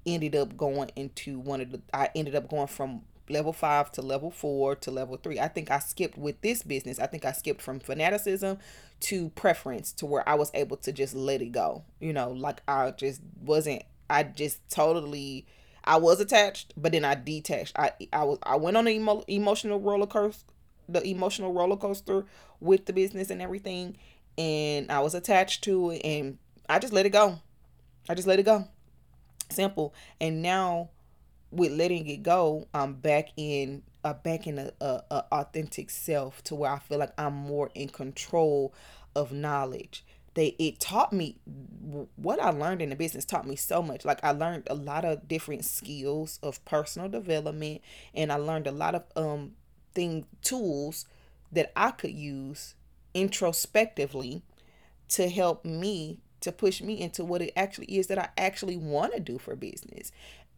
ended 0.05 0.35
up 0.35 0.57
going 0.57 0.91
into 0.95 1.39
one 1.39 1.61
of 1.61 1.71
the 1.71 1.81
I 1.93 2.09
ended 2.15 2.35
up 2.35 2.49
going 2.49 2.67
from 2.67 3.01
level 3.31 3.53
five 3.53 3.91
to 3.93 4.01
level 4.01 4.31
four 4.31 4.75
to 4.75 4.91
level 4.91 5.17
three. 5.17 5.39
I 5.39 5.47
think 5.47 5.71
I 5.71 5.79
skipped 5.79 6.17
with 6.17 6.41
this 6.41 6.63
business. 6.63 6.99
I 6.99 7.07
think 7.07 7.25
I 7.25 7.31
skipped 7.31 7.61
from 7.61 7.79
fanaticism 7.79 8.59
to 9.01 9.29
preference 9.29 9.91
to 9.93 10.05
where 10.05 10.27
I 10.27 10.35
was 10.35 10.51
able 10.53 10.77
to 10.77 10.91
just 10.91 11.15
let 11.15 11.41
it 11.41 11.51
go. 11.51 11.83
You 11.99 12.13
know, 12.13 12.31
like 12.31 12.61
I 12.67 12.91
just 12.91 13.21
wasn't 13.41 13.83
I 14.09 14.23
just 14.23 14.59
totally 14.69 15.45
I 15.83 15.97
was 15.97 16.19
attached, 16.19 16.73
but 16.77 16.91
then 16.91 17.05
I 17.05 17.15
detached. 17.15 17.77
I 17.77 17.91
I 18.13 18.23
was 18.23 18.39
I 18.43 18.55
went 18.57 18.77
on 18.77 18.87
an 18.87 18.93
emo, 18.93 19.23
emotional 19.27 19.79
roller 19.79 20.07
coaster 20.07 20.45
the 20.91 21.05
emotional 21.07 21.53
roller 21.53 21.77
coaster 21.77 22.25
with 22.59 22.85
the 22.85 22.93
business 22.93 23.29
and 23.29 23.41
everything 23.41 23.97
and 24.37 24.91
I 24.91 24.99
was 24.99 25.15
attached 25.15 25.63
to 25.65 25.91
it 25.91 26.01
and 26.03 26.37
I 26.69 26.79
just 26.79 26.93
let 26.93 27.05
it 27.05 27.11
go. 27.11 27.39
I 28.09 28.15
just 28.15 28.27
let 28.27 28.39
it 28.39 28.43
go. 28.43 28.67
Simple. 29.49 29.93
And 30.19 30.41
now 30.41 30.89
with 31.51 31.73
letting 31.73 32.07
it 32.07 32.23
go, 32.23 32.67
I'm 32.73 32.93
back 32.93 33.29
in 33.37 33.83
uh, 34.03 34.13
back 34.13 34.47
in 34.47 34.57
a, 34.57 34.71
a, 34.81 35.03
a 35.11 35.25
authentic 35.31 35.89
self 35.89 36.43
to 36.45 36.55
where 36.55 36.71
I 36.71 36.79
feel 36.79 36.97
like 36.97 37.13
I'm 37.17 37.35
more 37.35 37.69
in 37.75 37.89
control 37.89 38.73
of 39.15 39.31
knowledge. 39.31 40.03
They 40.33 40.55
it 40.59 40.79
taught 40.79 41.11
me 41.11 41.37
what 42.15 42.41
I 42.41 42.51
learned 42.51 42.81
in 42.81 42.89
the 42.89 42.95
business 42.95 43.25
taught 43.25 43.45
me 43.45 43.57
so 43.57 43.81
much. 43.81 44.05
Like 44.05 44.23
I 44.23 44.31
learned 44.31 44.63
a 44.67 44.75
lot 44.75 45.03
of 45.03 45.27
different 45.27 45.65
skills 45.65 46.39
of 46.41 46.63
personal 46.63 47.09
development, 47.09 47.81
and 48.13 48.31
I 48.31 48.37
learned 48.37 48.67
a 48.67 48.71
lot 48.71 48.95
of 48.95 49.03
um 49.15 49.51
thing 49.93 50.25
tools 50.41 51.05
that 51.51 51.71
I 51.75 51.91
could 51.91 52.13
use 52.13 52.75
introspectively 53.13 54.41
to 55.09 55.27
help 55.27 55.65
me 55.65 56.19
to 56.39 56.51
push 56.51 56.81
me 56.81 56.99
into 56.99 57.23
what 57.23 57.41
it 57.41 57.53
actually 57.55 57.85
is 57.87 58.07
that 58.07 58.17
I 58.17 58.29
actually 58.37 58.77
want 58.77 59.13
to 59.13 59.19
do 59.19 59.37
for 59.37 59.55
business 59.55 60.11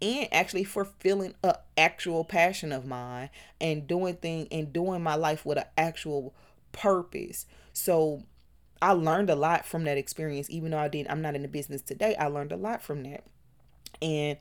and 0.03 0.27
actually 0.33 0.65
fulfilling 0.65 1.33
a 1.43 1.55
actual 1.77 2.25
passion 2.25 2.73
of 2.73 2.85
mine 2.85 3.29
and 3.61 3.87
doing 3.87 4.15
thing 4.15 4.47
and 4.51 4.73
doing 4.73 5.01
my 5.01 5.15
life 5.15 5.45
with 5.45 5.57
an 5.57 5.63
actual 5.77 6.35
purpose. 6.73 7.45
So 7.71 8.23
I 8.81 8.91
learned 8.91 9.29
a 9.29 9.35
lot 9.35 9.65
from 9.65 9.85
that 9.85 9.97
experience 9.97 10.49
even 10.49 10.71
though 10.71 10.77
I 10.77 10.89
didn't 10.89 11.09
I'm 11.09 11.21
not 11.21 11.35
in 11.35 11.41
the 11.41 11.47
business 11.47 11.81
today. 11.81 12.15
I 12.15 12.27
learned 12.27 12.51
a 12.51 12.57
lot 12.57 12.81
from 12.81 13.03
that. 13.03 13.23
And 14.01 14.37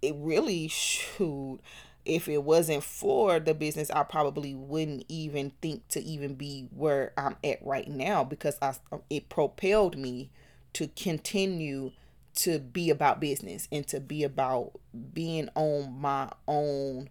it 0.00 0.14
really 0.16 0.68
shoot 0.68 1.60
if 2.06 2.28
it 2.28 2.44
wasn't 2.44 2.84
for 2.84 3.40
the 3.40 3.52
business, 3.52 3.90
I 3.90 4.04
probably 4.04 4.54
wouldn't 4.54 5.04
even 5.08 5.52
think 5.60 5.88
to 5.88 6.02
even 6.02 6.34
be 6.34 6.68
where 6.70 7.12
I'm 7.18 7.36
at 7.44 7.58
right 7.66 7.88
now 7.88 8.24
because 8.24 8.56
I 8.62 8.74
it 9.10 9.28
propelled 9.28 9.98
me 9.98 10.30
to 10.74 10.86
continue 10.88 11.90
to 12.36 12.58
be 12.58 12.90
about 12.90 13.20
business 13.20 13.66
and 13.72 13.86
to 13.88 13.98
be 13.98 14.22
about 14.22 14.72
being 15.12 15.48
on 15.54 15.98
my 15.98 16.30
own 16.46 17.08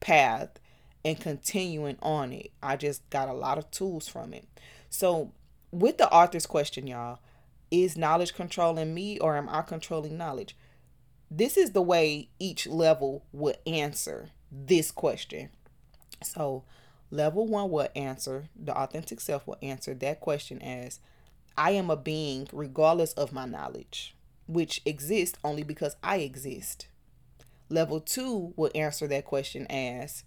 path 0.00 0.58
and 1.04 1.20
continuing 1.20 1.96
on 2.02 2.32
it. 2.32 2.50
I 2.62 2.76
just 2.76 3.08
got 3.10 3.28
a 3.28 3.34
lot 3.34 3.58
of 3.58 3.70
tools 3.70 4.08
from 4.08 4.34
it. 4.34 4.48
So, 4.90 5.32
with 5.70 5.98
the 5.98 6.10
author's 6.10 6.46
question, 6.46 6.86
y'all, 6.86 7.20
is 7.70 7.96
knowledge 7.96 8.34
controlling 8.34 8.94
me 8.94 9.18
or 9.18 9.36
am 9.36 9.48
I 9.48 9.62
controlling 9.62 10.16
knowledge? 10.16 10.56
This 11.30 11.56
is 11.56 11.72
the 11.72 11.82
way 11.82 12.28
each 12.38 12.66
level 12.66 13.24
would 13.32 13.58
answer 13.66 14.30
this 14.50 14.90
question. 14.90 15.50
So, 16.22 16.64
level 17.10 17.46
one 17.46 17.70
will 17.70 17.88
answer, 17.94 18.48
the 18.56 18.74
authentic 18.74 19.20
self 19.20 19.46
will 19.46 19.58
answer 19.60 19.92
that 19.94 20.20
question 20.20 20.62
as 20.62 21.00
I 21.58 21.72
am 21.72 21.90
a 21.90 21.96
being 21.96 22.48
regardless 22.52 23.12
of 23.12 23.32
my 23.32 23.44
knowledge 23.44 24.15
which 24.46 24.80
exist 24.84 25.38
only 25.44 25.62
because 25.62 25.96
I 26.02 26.18
exist. 26.18 26.88
Level 27.68 28.00
two 28.00 28.52
will 28.56 28.70
answer 28.74 29.06
that 29.08 29.24
question 29.24 29.66
as 29.68 30.24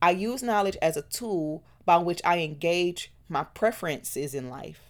I 0.00 0.10
use 0.10 0.42
knowledge 0.42 0.76
as 0.80 0.96
a 0.96 1.02
tool 1.02 1.62
by 1.84 1.98
which 1.98 2.20
I 2.24 2.38
engage 2.38 3.12
my 3.28 3.44
preferences 3.44 4.34
in 4.34 4.48
life. 4.48 4.80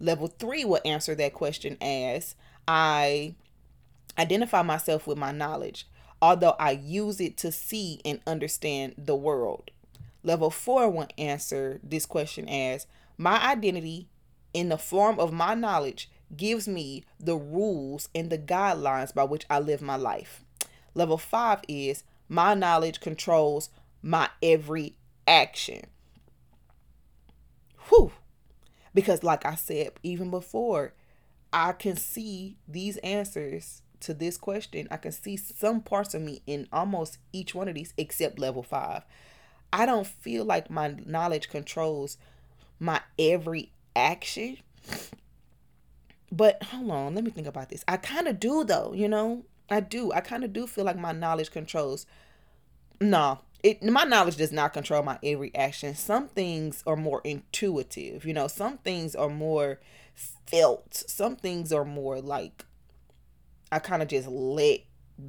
Level 0.00 0.28
three 0.28 0.64
will 0.64 0.80
answer 0.84 1.14
that 1.14 1.34
question 1.34 1.76
as 1.80 2.34
I 2.66 3.34
identify 4.18 4.62
myself 4.62 5.06
with 5.06 5.18
my 5.18 5.30
knowledge, 5.30 5.86
although 6.22 6.56
I 6.58 6.72
use 6.72 7.20
it 7.20 7.36
to 7.38 7.52
see 7.52 8.00
and 8.04 8.20
understand 8.26 8.94
the 8.96 9.14
world. 9.14 9.70
Level 10.22 10.50
four 10.50 10.90
will 10.90 11.08
answer 11.18 11.80
this 11.82 12.06
question 12.06 12.48
as 12.48 12.86
my 13.18 13.42
identity 13.50 14.08
in 14.52 14.68
the 14.68 14.78
form 14.78 15.20
of 15.20 15.32
my 15.32 15.54
knowledge 15.54 16.10
gives 16.36 16.68
me 16.68 17.04
the 17.18 17.36
rules 17.36 18.08
and 18.14 18.30
the 18.30 18.38
guidelines 18.38 19.14
by 19.14 19.24
which 19.24 19.44
I 19.50 19.58
live 19.58 19.82
my 19.82 19.96
life. 19.96 20.44
Level 20.94 21.18
five 21.18 21.60
is 21.68 22.04
my 22.28 22.54
knowledge 22.54 23.00
controls 23.00 23.70
my 24.02 24.28
every 24.42 24.94
action. 25.26 25.82
Whew. 27.88 28.12
Because, 28.94 29.22
like 29.22 29.44
I 29.44 29.54
said 29.54 29.92
even 30.02 30.30
before, 30.30 30.94
I 31.52 31.72
can 31.72 31.96
see 31.96 32.56
these 32.68 32.96
answers 32.98 33.82
to 34.00 34.14
this 34.14 34.36
question. 34.36 34.88
I 34.90 34.96
can 34.96 35.12
see 35.12 35.36
some 35.36 35.80
parts 35.80 36.14
of 36.14 36.22
me 36.22 36.42
in 36.46 36.68
almost 36.72 37.18
each 37.32 37.54
one 37.54 37.68
of 37.68 37.74
these 37.74 37.92
except 37.96 38.38
level 38.38 38.62
five. 38.62 39.02
I 39.72 39.86
don't 39.86 40.06
feel 40.06 40.44
like 40.44 40.70
my 40.70 40.96
knowledge 41.04 41.48
controls 41.48 42.16
my 42.78 43.00
every 43.18 43.72
action 43.94 44.56
but 46.32 46.62
hold 46.62 46.90
on, 46.90 47.14
let 47.14 47.24
me 47.24 47.30
think 47.30 47.46
about 47.46 47.70
this. 47.70 47.84
I 47.88 47.96
kind 47.96 48.28
of 48.28 48.40
do 48.40 48.64
though, 48.64 48.92
you 48.94 49.08
know? 49.08 49.44
I 49.70 49.80
do. 49.80 50.12
I 50.12 50.20
kind 50.20 50.44
of 50.44 50.52
do 50.52 50.66
feel 50.66 50.84
like 50.84 50.98
my 50.98 51.12
knowledge 51.12 51.50
controls. 51.50 52.04
No, 53.00 53.40
it 53.62 53.82
my 53.82 54.04
knowledge 54.04 54.36
does 54.36 54.52
not 54.52 54.72
control 54.72 55.02
my 55.02 55.18
every 55.22 55.54
action. 55.54 55.94
Some 55.94 56.28
things 56.28 56.82
are 56.86 56.96
more 56.96 57.20
intuitive, 57.24 58.24
you 58.24 58.34
know. 58.34 58.48
Some 58.48 58.78
things 58.78 59.14
are 59.14 59.28
more 59.28 59.80
felt. 60.46 61.04
Some 61.06 61.36
things 61.36 61.72
are 61.72 61.84
more 61.84 62.20
like 62.20 62.64
I 63.70 63.78
kind 63.78 64.02
of 64.02 64.08
just 64.08 64.28
let 64.28 64.80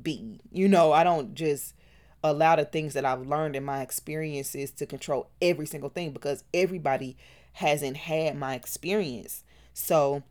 be. 0.02 0.42
You 0.52 0.68
know, 0.68 0.92
I 0.92 1.04
don't 1.04 1.36
just 1.36 1.76
allow 2.24 2.56
the 2.56 2.66
things 2.66 2.94
that 2.94 3.06
I've 3.06 3.26
learned 3.26 3.56
in 3.56 3.64
my 3.64 3.82
experiences 3.82 4.72
to 4.72 4.86
control 4.86 5.30
every 5.42 5.66
single 5.66 5.90
thing 5.90 6.12
because 6.12 6.44
everybody 6.54 7.18
hasn't 7.54 7.98
had 7.98 8.38
my 8.38 8.56
experience. 8.56 9.44
So 9.74 10.24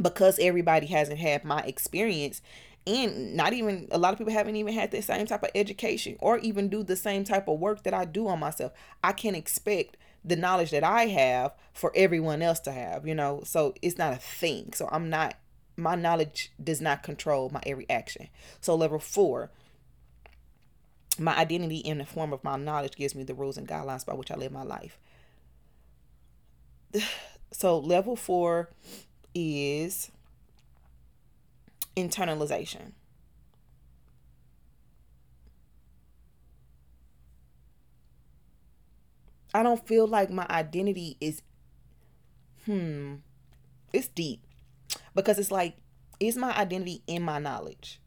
because 0.00 0.38
everybody 0.38 0.86
hasn't 0.86 1.18
had 1.18 1.44
my 1.44 1.60
experience 1.60 2.42
and 2.86 3.34
not 3.34 3.52
even 3.52 3.88
a 3.90 3.98
lot 3.98 4.12
of 4.12 4.18
people 4.18 4.32
haven't 4.32 4.56
even 4.56 4.72
had 4.72 4.90
the 4.90 5.02
same 5.02 5.26
type 5.26 5.42
of 5.42 5.50
education 5.54 6.16
or 6.20 6.38
even 6.38 6.68
do 6.68 6.82
the 6.82 6.96
same 6.96 7.24
type 7.24 7.46
of 7.48 7.58
work 7.58 7.82
that 7.82 7.94
I 7.94 8.04
do 8.04 8.26
on 8.28 8.40
myself. 8.40 8.72
I 9.04 9.12
can't 9.12 9.36
expect 9.36 9.96
the 10.24 10.36
knowledge 10.36 10.70
that 10.70 10.84
I 10.84 11.06
have 11.06 11.52
for 11.72 11.92
everyone 11.94 12.42
else 12.42 12.60
to 12.60 12.72
have, 12.72 13.06
you 13.06 13.14
know. 13.14 13.42
So 13.44 13.74
it's 13.82 13.98
not 13.98 14.14
a 14.14 14.16
thing. 14.16 14.72
So 14.74 14.88
I'm 14.90 15.10
not 15.10 15.34
my 15.76 15.94
knowledge 15.94 16.52
does 16.62 16.80
not 16.80 17.02
control 17.02 17.50
my 17.50 17.62
every 17.66 17.88
action. 17.88 18.28
So 18.60 18.74
level 18.74 18.98
4 18.98 19.50
my 21.18 21.36
identity 21.36 21.78
in 21.78 21.98
the 21.98 22.06
form 22.06 22.32
of 22.32 22.42
my 22.42 22.56
knowledge 22.56 22.96
gives 22.96 23.14
me 23.14 23.24
the 23.24 23.34
rules 23.34 23.58
and 23.58 23.68
guidelines 23.68 24.06
by 24.06 24.14
which 24.14 24.30
I 24.30 24.36
live 24.36 24.52
my 24.52 24.62
life. 24.62 24.98
So 27.52 27.80
level 27.80 28.14
4 28.14 28.70
is 29.34 30.10
internalization. 31.96 32.92
I 39.52 39.62
don't 39.62 39.84
feel 39.86 40.06
like 40.06 40.30
my 40.30 40.46
identity 40.48 41.16
is, 41.20 41.42
hmm, 42.64 43.16
it's 43.92 44.08
deep 44.08 44.42
because 45.14 45.38
it's 45.38 45.50
like, 45.50 45.76
is 46.20 46.36
my 46.36 46.56
identity 46.56 47.02
in 47.06 47.22
my 47.22 47.38
knowledge? 47.38 48.00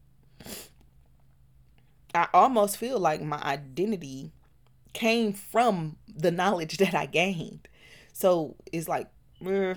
I 2.14 2.28
almost 2.32 2.76
feel 2.76 2.98
like 2.98 3.22
my 3.22 3.40
identity 3.42 4.32
came 4.92 5.32
from 5.32 5.96
the 6.08 6.30
knowledge 6.30 6.76
that 6.78 6.94
I 6.94 7.06
gained. 7.06 7.68
So 8.12 8.56
it's 8.72 8.88
like, 8.88 9.08
eh, 9.46 9.74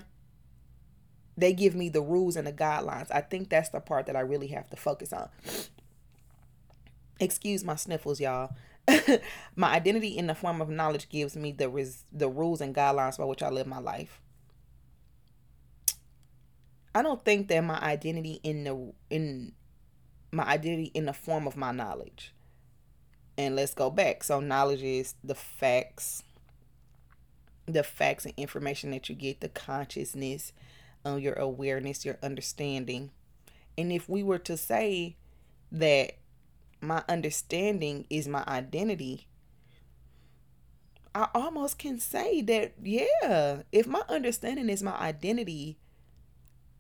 they 1.38 1.54
give 1.54 1.76
me 1.76 1.90
the 1.90 2.02
rules 2.02 2.36
and 2.36 2.48
the 2.48 2.52
guidelines. 2.52 3.08
I 3.12 3.22
think 3.22 3.50
that's 3.50 3.70
the 3.70 3.80
part 3.80 4.08
that 4.08 4.16
I 4.16 4.22
really 4.22 4.48
have 4.48 4.70
to 4.72 4.76
focus 4.76 5.14
on. 5.14 5.30
Excuse 7.20 7.64
my 7.64 7.76
sniffles, 7.76 8.20
y'all. 8.20 8.52
my 9.56 9.72
identity 9.72 10.18
in 10.18 10.28
the 10.28 10.36
form 10.36 10.62
of 10.62 10.70
knowledge 10.70 11.10
gives 11.10 11.36
me 11.36 11.52
the 11.52 11.70
res- 11.70 12.06
the 12.12 12.30
rules 12.30 12.62
and 12.62 12.74
guidelines 12.74 13.18
by 13.18 13.26
which 13.26 13.44
I 13.44 13.50
live 13.50 13.68
my 13.68 13.80
life. 13.80 14.20
I 16.96 17.04
don't 17.04 17.24
think 17.24 17.48
that 17.50 17.62
my 17.62 17.80
identity 17.80 18.40
in 18.44 18.64
the 18.64 18.94
in 19.10 19.52
my 20.32 20.44
identity 20.44 20.92
in 20.94 21.06
the 21.06 21.14
form 21.14 21.46
of 21.48 21.56
my 21.56 21.72
knowledge. 21.72 22.34
And 23.38 23.56
let's 23.56 23.76
go 23.76 23.92
back. 23.92 24.24
So 24.24 24.40
knowledge 24.40 24.82
is 24.82 25.14
the 25.24 25.36
facts, 25.36 26.24
the 27.68 27.84
facts 27.84 28.26
and 28.26 28.34
information 28.36 28.90
that 28.92 29.10
you 29.10 29.16
get, 29.16 29.42
the 29.42 29.50
consciousness, 29.50 30.54
um, 31.08 31.20
your 31.20 31.34
awareness, 31.36 32.06
your 32.06 32.18
understanding. 32.22 33.12
And 33.78 33.92
if 33.92 34.10
we 34.10 34.24
were 34.24 34.40
to 34.40 34.58
say 34.58 35.18
that 35.72 36.14
my 36.82 37.04
understanding 37.10 38.06
is 38.10 38.28
my 38.28 38.44
identity, 38.48 39.28
I 41.16 41.28
almost 41.34 41.78
can 41.80 42.00
say 42.00 42.42
that, 42.44 42.74
yeah, 42.84 43.64
if 43.72 43.88
my 43.88 44.04
understanding 44.10 44.70
is 44.70 44.84
my 44.84 44.96
identity, 44.98 45.78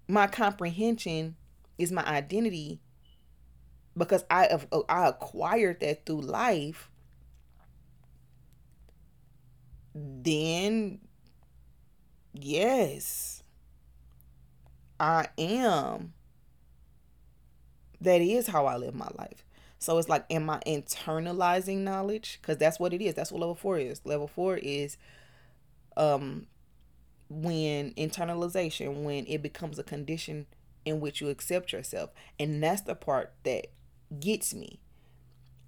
my 0.07 0.27
comprehension 0.27 1.35
is 1.77 1.91
my 1.91 2.03
identity 2.05 2.79
because 3.97 4.23
I 4.29 4.47
have 4.47 4.67
I 4.89 5.07
acquired 5.07 5.79
that 5.81 6.05
through 6.05 6.21
life, 6.21 6.89
then 9.95 10.99
yes, 12.33 13.36
I 14.99 15.27
am. 15.37 16.13
That 18.01 18.21
is 18.21 18.47
how 18.47 18.65
I 18.65 18.77
live 18.77 18.93
my 18.95 19.09
life. 19.17 19.43
So 19.79 19.97
it's 19.97 20.09
like, 20.09 20.25
am 20.29 20.49
I 20.49 20.59
internalizing 20.65 21.79
knowledge? 21.79 22.39
Because 22.41 22.57
that's 22.57 22.79
what 22.79 22.93
it 22.93 23.01
is. 23.01 23.15
That's 23.15 23.31
what 23.31 23.39
level 23.41 23.55
four 23.55 23.77
is. 23.77 24.01
Level 24.05 24.27
four 24.27 24.57
is 24.57 24.97
um 25.95 26.47
when 27.29 27.91
internalization, 27.93 29.03
when 29.03 29.25
it 29.27 29.41
becomes 29.43 29.79
a 29.79 29.83
condition 29.83 30.47
in 30.85 30.99
which 31.01 31.21
you 31.21 31.29
accept 31.29 31.73
yourself. 31.73 32.11
And 32.39 32.63
that's 32.63 32.81
the 32.81 32.95
part 32.95 33.33
that 33.43 33.67
gets 34.19 34.53
me. 34.53 34.79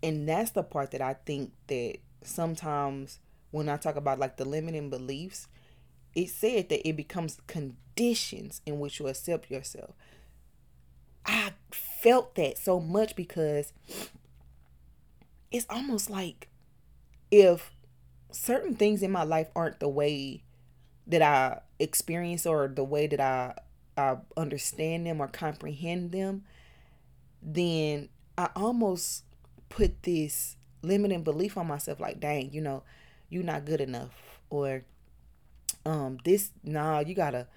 And 0.04 0.28
that's 0.28 0.52
the 0.52 0.64
part 0.64 0.92
that 0.92 1.02
I 1.02 1.16
think 1.26 1.54
that 1.68 1.98
sometimes 2.24 3.20
when 3.52 3.70
I 3.70 3.78
talk 3.78 3.96
about 3.96 4.20
like 4.20 4.38
the 4.38 4.46
limiting 4.46 4.90
beliefs, 4.90 5.48
it 6.16 6.30
said 6.30 6.70
that 6.70 6.88
it 6.88 6.96
becomes 6.96 7.40
conditions 7.48 8.62
in 8.66 8.80
which 8.80 9.00
you 9.00 9.08
accept 9.08 9.50
yourself. 9.52 9.92
I 11.26 11.54
felt 11.72 12.36
that 12.36 12.58
so 12.58 12.80
much 12.80 13.16
because 13.16 13.74
it's 15.52 15.66
almost 15.70 16.10
like 16.10 16.48
if 17.32 17.72
certain 18.32 18.76
things 18.76 19.04
in 19.04 19.12
my 19.12 19.24
life 19.24 19.48
aren't 19.56 19.80
the 19.80 19.90
way 19.90 20.44
that 21.08 21.22
I 21.22 21.62
experience 21.80 22.46
or 22.46 22.68
the 22.68 22.84
way 22.84 23.08
that 23.08 23.20
I 23.20 23.54
I 23.98 24.18
understand 24.38 25.06
them 25.06 25.22
or 25.22 25.28
comprehend 25.28 26.14
them, 26.14 26.46
then 27.42 28.08
I 28.38 28.50
almost 28.56 29.26
put 29.68 30.04
this 30.04 30.56
limiting 30.82 31.24
belief 31.24 31.58
on 31.58 31.68
myself 31.68 32.00
like, 32.00 32.20
dang, 32.20 32.54
you 32.54 32.62
know, 32.62 32.84
you're 33.30 33.44
not 33.44 33.66
good 33.66 33.82
enough 33.82 34.40
or 34.50 34.84
um 35.90 36.20
this 36.24 36.52
nah 36.64 37.00
you 37.00 37.16
gotta 37.16 37.48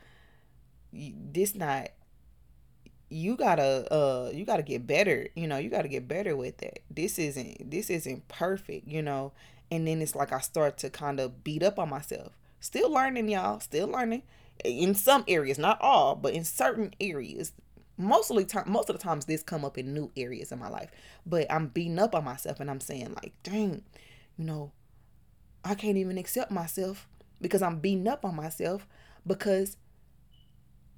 this 0.93 1.55
not 1.55 1.89
you 3.11 3.37
gotta 3.37 3.93
uh 3.93 4.31
you 4.33 4.47
gotta 4.47 4.63
get 4.63 4.87
better 4.87 5.29
you 5.35 5.47
know 5.47 5.59
you 5.59 5.69
gotta 5.69 5.89
get 5.89 6.09
better 6.09 6.35
with 6.35 6.63
it. 6.63 6.83
This 6.91 7.19
isn't 7.19 7.71
this 7.71 7.91
isn't 7.91 8.27
perfect 8.29 8.89
you 8.89 9.03
know? 9.03 9.33
And 9.71 9.87
then 9.87 10.03
it's 10.03 10.15
like 10.15 10.33
i 10.33 10.41
start 10.41 10.79
to 10.79 10.91
kind 10.91 11.21
of 11.21 11.45
beat 11.45 11.63
up 11.63 11.79
on 11.79 11.91
myself. 11.91 12.33
Still 12.59 12.91
learning 12.91 13.29
y'all 13.29 13.61
still 13.61 13.89
learning. 13.89 14.23
In 14.65 14.95
some 14.95 15.25
areas 15.29 15.59
not 15.59 15.79
all 15.83 16.15
but 16.17 16.33
in 16.33 16.45
certain 16.45 16.95
areas. 17.01 17.53
Mostly 17.99 18.47
time 18.47 18.65
most 18.67 18.89
of 18.89 18.97
the 18.97 19.03
times 19.03 19.27
this 19.27 19.43
come 19.43 19.65
up 19.65 19.77
in 19.77 19.93
new 19.93 20.11
areas 20.17 20.51
in 20.51 20.59
my 20.59 20.69
life. 20.69 20.91
But 21.27 21.47
i'm 21.53 21.67
beating 21.67 21.99
up 21.99 22.15
on 22.15 22.25
myself 22.25 22.61
and 22.61 22.71
i'm 22.71 22.81
saying 22.81 23.15
like 23.15 23.35
dang 23.43 23.83
you 24.39 24.45
know 24.47 24.73
i 25.65 25.75
can't 25.75 25.99
even 25.99 26.17
accept 26.17 26.51
myself 26.51 27.07
because 27.43 27.61
i'm 27.61 27.79
beating 27.79 28.09
up 28.09 28.25
on 28.25 28.35
myself 28.35 28.87
because 29.27 29.77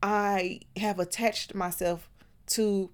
I 0.05 0.61
have 0.77 0.99
attached 0.99 1.55
myself 1.55 2.11
to 2.49 2.91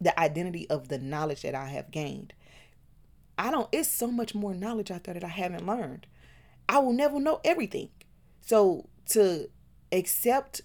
the 0.00 0.18
identity 0.18 0.68
of 0.68 0.88
the 0.88 0.98
knowledge 0.98 1.42
that 1.42 1.54
I 1.54 1.68
have 1.68 1.92
gained. 1.92 2.32
I 3.38 3.52
don't, 3.52 3.68
it's 3.70 3.88
so 3.88 4.08
much 4.08 4.34
more 4.34 4.52
knowledge 4.52 4.90
out 4.90 5.04
there 5.04 5.14
that 5.14 5.22
I 5.22 5.28
haven't 5.28 5.64
learned. 5.64 6.08
I 6.68 6.80
will 6.80 6.92
never 6.92 7.20
know 7.20 7.40
everything. 7.44 7.90
So 8.40 8.88
to 9.10 9.48
accept 9.92 10.62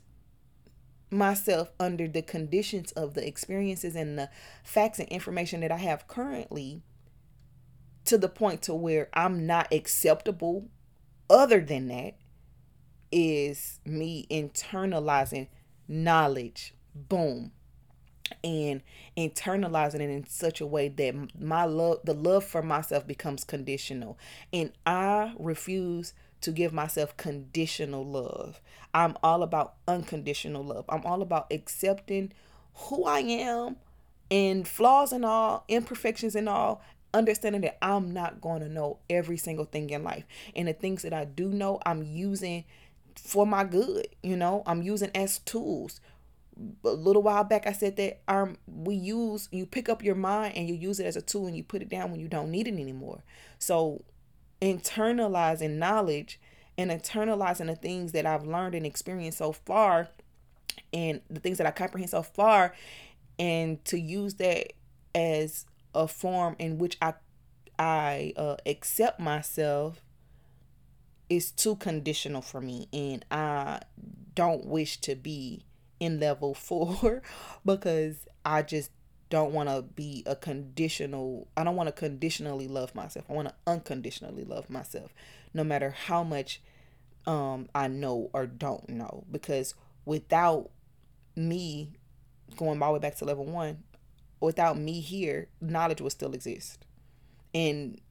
myself 1.11 1.71
under 1.79 2.07
the 2.07 2.23
conditions 2.23 2.91
of 2.93 3.13
the 3.13 3.27
experiences 3.27 3.95
and 3.95 4.17
the 4.17 4.29
facts 4.63 4.97
and 4.97 5.07
information 5.09 5.59
that 5.59 5.71
I 5.71 5.77
have 5.77 6.07
currently 6.07 6.81
to 8.05 8.17
the 8.17 8.29
point 8.29 8.63
to 8.63 8.73
where 8.73 9.09
I'm 9.13 9.45
not 9.45 9.71
acceptable 9.71 10.67
other 11.31 11.61
than 11.61 11.87
that 11.87 12.15
is 13.11 13.79
me 13.85 14.27
internalizing 14.29 15.47
knowledge. 15.87 16.73
Boom. 16.93 17.53
And 18.43 18.81
internalizing 19.17 19.95
it 19.95 20.09
in 20.09 20.25
such 20.27 20.61
a 20.61 20.65
way 20.65 20.89
that 20.89 21.39
my 21.39 21.65
love, 21.65 21.99
the 22.03 22.13
love 22.13 22.43
for 22.43 22.61
myself 22.61 23.07
becomes 23.07 23.43
conditional. 23.43 24.17
And 24.53 24.71
I 24.85 25.33
refuse 25.39 26.13
to 26.41 26.51
give 26.51 26.73
myself 26.73 27.15
conditional 27.17 28.05
love. 28.05 28.61
I'm 28.93 29.17
all 29.23 29.43
about 29.43 29.75
unconditional 29.87 30.63
love. 30.63 30.85
I'm 30.89 31.05
all 31.05 31.21
about 31.21 31.47
accepting 31.51 32.33
who 32.73 33.05
I 33.05 33.19
am 33.19 33.77
and 34.29 34.67
flaws 34.67 35.11
and 35.11 35.25
all, 35.25 35.65
imperfections 35.67 36.35
and 36.35 36.47
all, 36.49 36.81
understanding 37.13 37.61
that 37.61 37.83
I'm 37.83 38.11
not 38.11 38.41
going 38.41 38.61
to 38.61 38.69
know 38.69 38.99
every 39.09 39.37
single 39.37 39.65
thing 39.65 39.89
in 39.89 40.03
life. 40.03 40.25
And 40.55 40.67
the 40.67 40.73
things 40.73 41.01
that 41.03 41.13
I 41.13 41.25
do 41.25 41.49
know, 41.49 41.79
I'm 41.85 42.03
using 42.03 42.65
for 43.15 43.45
my 43.45 43.63
good. 43.63 44.07
You 44.23 44.35
know, 44.35 44.63
I'm 44.65 44.81
using 44.81 45.11
as 45.15 45.39
tools. 45.39 46.01
A 46.83 46.89
little 46.89 47.23
while 47.23 47.43
back, 47.43 47.65
I 47.65 47.71
said 47.71 47.95
that 47.97 48.21
um 48.27 48.57
we 48.67 48.95
use 48.95 49.49
you 49.51 49.65
pick 49.65 49.89
up 49.89 50.03
your 50.03 50.15
mind 50.15 50.55
and 50.55 50.67
you 50.67 50.75
use 50.75 50.99
it 50.99 51.05
as 51.05 51.15
a 51.15 51.21
tool 51.21 51.47
and 51.47 51.55
you 51.55 51.63
put 51.63 51.81
it 51.81 51.89
down 51.89 52.11
when 52.11 52.19
you 52.19 52.27
don't 52.27 52.51
need 52.51 52.67
it 52.67 52.73
anymore. 52.73 53.23
So 53.57 54.03
internalizing 54.61 55.77
knowledge 55.77 56.39
and 56.77 56.91
internalizing 56.91 57.67
the 57.67 57.75
things 57.75 58.11
that 58.11 58.25
I've 58.25 58.45
learned 58.45 58.75
and 58.75 58.85
experienced 58.85 59.39
so 59.39 59.51
far 59.51 60.09
and 60.93 61.21
the 61.29 61.39
things 61.39 61.57
that 61.57 61.67
I 61.67 61.71
comprehend 61.71 62.11
so 62.11 62.21
far 62.21 62.73
and 63.39 63.83
to 63.85 63.99
use 63.99 64.35
that 64.35 64.73
as 65.15 65.65
a 65.93 66.07
form 66.07 66.55
in 66.59 66.77
which 66.77 66.97
I 67.01 67.13
I 67.77 68.33
uh, 68.37 68.57
accept 68.65 69.19
myself 69.19 70.01
is 71.29 71.51
too 71.51 71.75
conditional 71.77 72.41
for 72.41 72.61
me 72.61 72.87
and 72.91 73.25
I 73.31 73.79
don't 74.35 74.65
wish 74.65 74.97
to 75.01 75.15
be 75.15 75.65
in 75.99 76.19
level 76.19 76.53
4 76.55 77.21
because 77.65 78.27
I 78.45 78.61
just 78.61 78.91
don't 79.29 79.53
want 79.53 79.69
to 79.69 79.81
be 79.81 80.23
a 80.25 80.35
conditional 80.35 81.47
I 81.55 81.63
don't 81.63 81.75
want 81.75 81.87
to 81.87 81.93
conditionally 81.93 82.67
love 82.67 82.93
myself. 82.93 83.25
I 83.29 83.33
want 83.33 83.47
to 83.47 83.55
unconditionally 83.65 84.43
love 84.43 84.69
myself 84.69 85.13
no 85.53 85.63
matter 85.63 85.95
how 86.05 86.23
much 86.23 86.61
um 87.25 87.69
I 87.73 87.87
know 87.87 88.29
or 88.33 88.45
don't 88.45 88.89
know 88.89 89.23
because 89.31 89.73
without 90.05 90.69
me 91.35 91.93
going 92.57 92.77
my 92.77 92.89
way 92.91 92.99
back 92.99 93.15
to 93.17 93.25
level 93.25 93.45
1 93.45 93.77
without 94.41 94.77
me 94.77 94.99
here 94.99 95.47
knowledge 95.61 96.01
would 96.01 96.11
still 96.11 96.33
exist. 96.33 96.85
And 97.53 98.01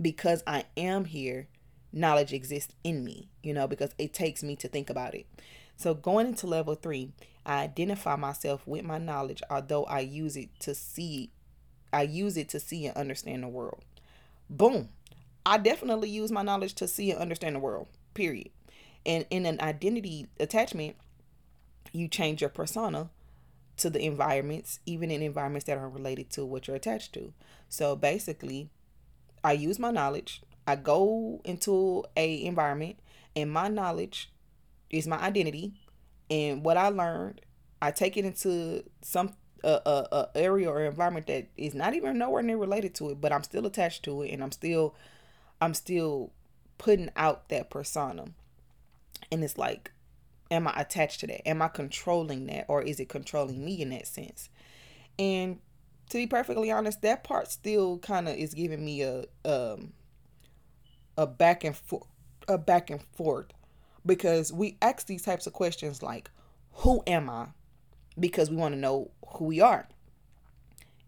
because 0.00 0.42
I 0.46 0.64
am 0.76 1.04
here, 1.04 1.48
knowledge 1.92 2.32
exists 2.32 2.74
in 2.82 3.04
me, 3.04 3.28
you 3.42 3.52
know, 3.52 3.66
because 3.66 3.94
it 3.98 4.14
takes 4.14 4.42
me 4.42 4.56
to 4.56 4.68
think 4.68 4.88
about 4.88 5.14
it. 5.14 5.26
So 5.76 5.94
going 5.94 6.28
into 6.28 6.46
level 6.46 6.74
three, 6.74 7.12
I 7.44 7.62
identify 7.62 8.16
myself 8.16 8.66
with 8.66 8.84
my 8.84 8.98
knowledge, 8.98 9.42
although 9.50 9.84
I 9.84 10.00
use 10.00 10.36
it 10.36 10.48
to 10.60 10.74
see, 10.74 11.32
I 11.92 12.02
use 12.02 12.36
it 12.36 12.48
to 12.50 12.60
see 12.60 12.86
and 12.86 12.96
understand 12.96 13.42
the 13.42 13.48
world. 13.48 13.84
Boom. 14.48 14.90
I 15.44 15.58
definitely 15.58 16.08
use 16.08 16.30
my 16.30 16.42
knowledge 16.42 16.74
to 16.74 16.86
see 16.86 17.10
and 17.10 17.20
understand 17.20 17.56
the 17.56 17.60
world. 17.60 17.88
Period. 18.14 18.50
And 19.04 19.26
in 19.30 19.44
an 19.44 19.60
identity 19.60 20.28
attachment, 20.38 20.96
you 21.92 22.06
change 22.06 22.40
your 22.40 22.50
persona 22.50 23.10
to 23.82 23.90
the 23.90 24.04
environments, 24.04 24.80
even 24.86 25.10
in 25.10 25.22
environments 25.22 25.66
that 25.66 25.78
aren't 25.78 25.94
related 25.94 26.30
to 26.30 26.44
what 26.44 26.66
you're 26.66 26.76
attached 26.76 27.12
to. 27.14 27.32
So 27.68 27.94
basically, 27.94 28.70
I 29.44 29.52
use 29.52 29.78
my 29.78 29.90
knowledge. 29.90 30.42
I 30.66 30.76
go 30.76 31.40
into 31.44 32.04
a 32.16 32.44
environment, 32.44 32.98
and 33.34 33.50
my 33.50 33.68
knowledge 33.68 34.30
is 34.90 35.06
my 35.06 35.18
identity, 35.18 35.74
and 36.30 36.64
what 36.64 36.76
I 36.76 36.88
learned, 36.88 37.40
I 37.80 37.90
take 37.90 38.16
it 38.16 38.24
into 38.24 38.84
some 39.02 39.34
a, 39.64 39.80
a, 39.86 40.08
a 40.12 40.28
area 40.34 40.68
or 40.68 40.82
environment 40.82 41.26
that 41.26 41.46
is 41.56 41.74
not 41.74 41.94
even 41.94 42.18
nowhere 42.18 42.42
near 42.42 42.56
related 42.56 42.94
to 42.96 43.10
it, 43.10 43.20
but 43.20 43.32
I'm 43.32 43.42
still 43.42 43.66
attached 43.66 44.04
to 44.04 44.22
it, 44.22 44.30
and 44.30 44.42
I'm 44.42 44.52
still 44.52 44.94
I'm 45.60 45.74
still 45.74 46.32
putting 46.78 47.10
out 47.16 47.48
that 47.48 47.70
persona. 47.70 48.26
And 49.30 49.42
it's 49.42 49.56
like, 49.56 49.92
am 50.52 50.68
I 50.68 50.74
attached 50.76 51.20
to 51.20 51.26
that? 51.28 51.48
Am 51.48 51.62
I 51.62 51.68
controlling 51.68 52.46
that? 52.46 52.66
Or 52.68 52.82
is 52.82 53.00
it 53.00 53.08
controlling 53.08 53.64
me 53.64 53.80
in 53.80 53.90
that 53.90 54.06
sense? 54.06 54.50
And 55.18 55.58
to 56.10 56.18
be 56.18 56.26
perfectly 56.26 56.70
honest, 56.70 57.00
that 57.02 57.24
part 57.24 57.50
still 57.50 57.98
kind 57.98 58.28
of 58.28 58.36
is 58.36 58.54
giving 58.54 58.84
me 58.84 59.02
a 59.02 59.24
um 59.44 59.94
a 61.16 61.26
back 61.26 61.64
and 61.64 61.76
forth 61.76 62.06
a 62.48 62.58
back 62.58 62.90
and 62.90 63.02
forth 63.14 63.46
because 64.04 64.52
we 64.52 64.76
ask 64.82 65.06
these 65.06 65.22
types 65.22 65.46
of 65.46 65.52
questions 65.52 66.02
like 66.02 66.30
who 66.76 67.02
am 67.06 67.30
I? 67.30 67.48
Because 68.18 68.50
we 68.50 68.56
want 68.56 68.74
to 68.74 68.80
know 68.80 69.10
who 69.34 69.46
we 69.46 69.60
are. 69.60 69.88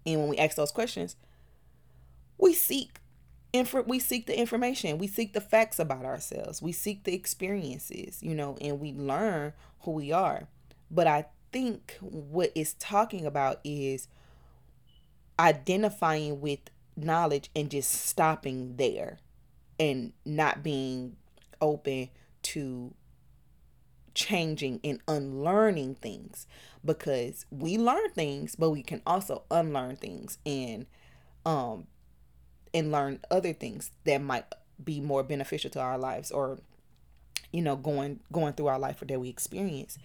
And 0.07 0.21
when 0.21 0.29
we 0.29 0.39
ask 0.39 0.57
those 0.57 0.71
questions, 0.71 1.17
we 2.39 2.53
seek 2.53 2.99
we 3.87 3.99
seek 4.01 4.27
the 4.27 4.39
information. 4.39 4.99
We 4.99 5.07
seek 5.07 5.33
the 5.33 5.41
facts 5.41 5.79
about 5.79 6.05
ourselves. 6.05 6.61
We 6.61 6.73
seek 6.73 7.05
the 7.05 7.15
experiences 7.15 8.23
you 8.23 8.35
know 8.35 8.57
and 8.61 8.81
we 8.81 8.93
learn 8.93 9.53
who 9.81 9.93
we 9.93 10.13
are. 10.13 10.49
But 10.91 11.07
i 11.07 11.27
think 11.53 11.97
what 12.01 12.51
it's 12.57 12.75
talking 12.81 13.25
about 13.25 13.61
is 13.65 14.09
identifying 15.39 16.41
with 16.41 16.61
knowledge 16.97 17.51
and 17.55 17.71
just 17.71 17.91
stopping 17.91 18.77
there 18.77 19.19
and 19.79 20.13
not 20.25 20.63
being 20.63 21.17
open 21.61 22.09
to 22.43 22.95
changing 24.15 24.81
and 24.85 25.01
unlearning 25.09 25.97
things. 25.97 26.47
Because 26.85 27.47
we 27.51 27.79
learn 27.79 28.11
things 28.11 28.55
but 28.57 28.71
we 28.71 28.83
can 28.83 29.03
also 29.07 29.43
unlearn 29.51 29.97
things. 29.97 30.39
And 30.47 30.87
um 31.47 31.87
and 32.75 32.93
learn 32.93 33.21
other 33.31 33.55
things 33.55 33.93
that 34.05 34.21
might 34.21 34.45
be 34.83 35.01
more 35.01 35.23
beneficial 35.23 35.71
to 35.71 35.81
our 35.81 35.97
lives 35.97 36.31
or 36.31 36.59
you 37.53 37.63
know 37.63 37.77
going 37.77 38.21
going 38.33 38.53
through 38.53 38.67
our 38.67 38.79
life 38.79 39.01
or 39.01 39.07
that 39.07 39.21
we 39.21 39.29
experience. 39.29 39.99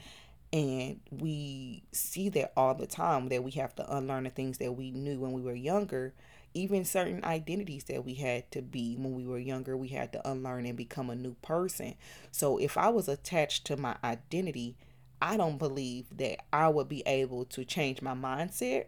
And 0.53 0.99
we 1.11 1.83
see 1.91 2.29
that 2.29 2.53
all 2.57 2.73
the 2.73 2.87
time 2.87 3.29
that 3.29 3.43
we 3.43 3.51
have 3.51 3.75
to 3.75 3.95
unlearn 3.95 4.23
the 4.23 4.31
things 4.31 4.57
that 4.59 4.71
we 4.71 4.91
knew 4.91 5.19
when 5.19 5.33
we 5.33 5.41
were 5.41 5.53
younger 5.53 6.13
even 6.53 6.83
certain 6.83 7.23
identities 7.23 7.83
that 7.85 8.03
we 8.03 8.15
had 8.15 8.49
to 8.51 8.61
be 8.61 8.95
when 8.95 9.13
we 9.13 9.25
were 9.25 9.37
younger 9.37 9.77
we 9.77 9.89
had 9.89 10.11
to 10.13 10.29
unlearn 10.29 10.65
and 10.65 10.77
become 10.77 11.09
a 11.09 11.15
new 11.15 11.35
person. 11.41 11.95
So 12.31 12.57
if 12.57 12.77
i 12.77 12.89
was 12.89 13.07
attached 13.07 13.65
to 13.65 13.77
my 13.77 13.95
identity 14.03 14.75
i 15.21 15.37
don't 15.37 15.57
believe 15.57 16.05
that 16.17 16.39
i 16.53 16.67
would 16.67 16.89
be 16.89 17.03
able 17.05 17.45
to 17.45 17.65
change 17.65 18.01
my 18.01 18.13
mindset 18.13 18.85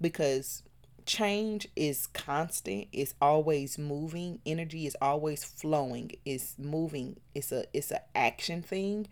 because 0.00 0.62
change 1.06 1.68
is 1.76 2.06
constant. 2.08 2.88
It's 2.92 3.14
always 3.20 3.78
moving. 3.78 4.40
Energy 4.46 4.86
is 4.86 4.96
always 5.00 5.44
flowing. 5.44 6.12
It's 6.24 6.54
moving. 6.58 7.20
It's 7.34 7.52
a 7.52 7.64
it's 7.72 7.90
an 7.90 8.00
action 8.14 8.62
thing. 8.62 9.08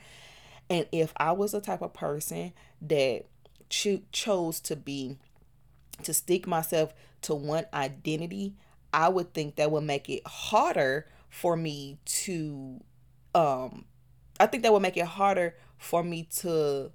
And 0.69 0.87
if 0.93 1.13
i 1.17 1.33
was 1.33 1.53
a 1.53 1.61
type 1.61 1.83
of 1.83 1.93
person 1.93 2.53
that 2.81 3.25
cho- 3.71 4.03
chose 4.13 4.61
to 4.61 4.77
be 4.77 5.19
to 6.03 6.13
stick 6.13 6.47
myself 6.47 6.93
to 7.23 7.35
one 7.35 7.65
identity 7.73 8.55
i 8.93 9.09
would 9.09 9.33
think 9.33 9.57
that 9.57 9.71
would 9.71 9.85
make 9.85 10.09
it 10.09 10.27
harder 10.27 11.07
for 11.29 11.57
me 11.57 11.99
to 12.05 12.81
um 13.35 13.85
i 14.39 14.47
think 14.47 14.63
that 14.63 14.73
would 14.73 14.83
make 14.83 14.97
it 14.97 15.07
harder 15.07 15.55
for 15.79 16.03
me 16.03 16.27
to 16.31 16.91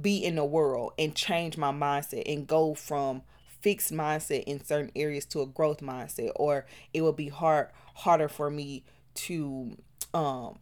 be 0.00 0.24
in 0.24 0.36
the 0.36 0.44
world 0.44 0.92
and 0.98 1.14
change 1.14 1.56
my 1.56 1.72
mindset 1.72 2.22
and 2.32 2.46
go 2.46 2.72
from 2.74 3.22
fixed 3.62 3.92
mindset 3.92 4.44
in 4.44 4.62
certain 4.64 4.90
areas 4.96 5.24
to 5.24 5.40
a 5.40 5.46
growth 5.46 5.80
mindset 5.80 6.32
or 6.36 6.66
it 6.92 7.00
will 7.02 7.12
be 7.12 7.28
hard 7.28 7.68
harder 7.94 8.28
for 8.28 8.50
me 8.50 8.84
to 9.14 9.76
um 10.12 10.58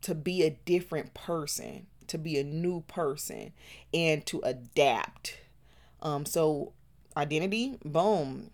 to 0.00 0.14
be 0.14 0.42
a 0.42 0.50
different 0.50 1.14
person 1.14 1.86
to 2.08 2.18
be 2.18 2.38
a 2.38 2.44
new 2.44 2.82
person 2.82 3.52
and 3.94 4.26
to 4.26 4.40
adapt. 4.44 5.38
Um 6.02 6.26
so 6.26 6.72
identity 7.16 7.78
boom. 7.84 8.50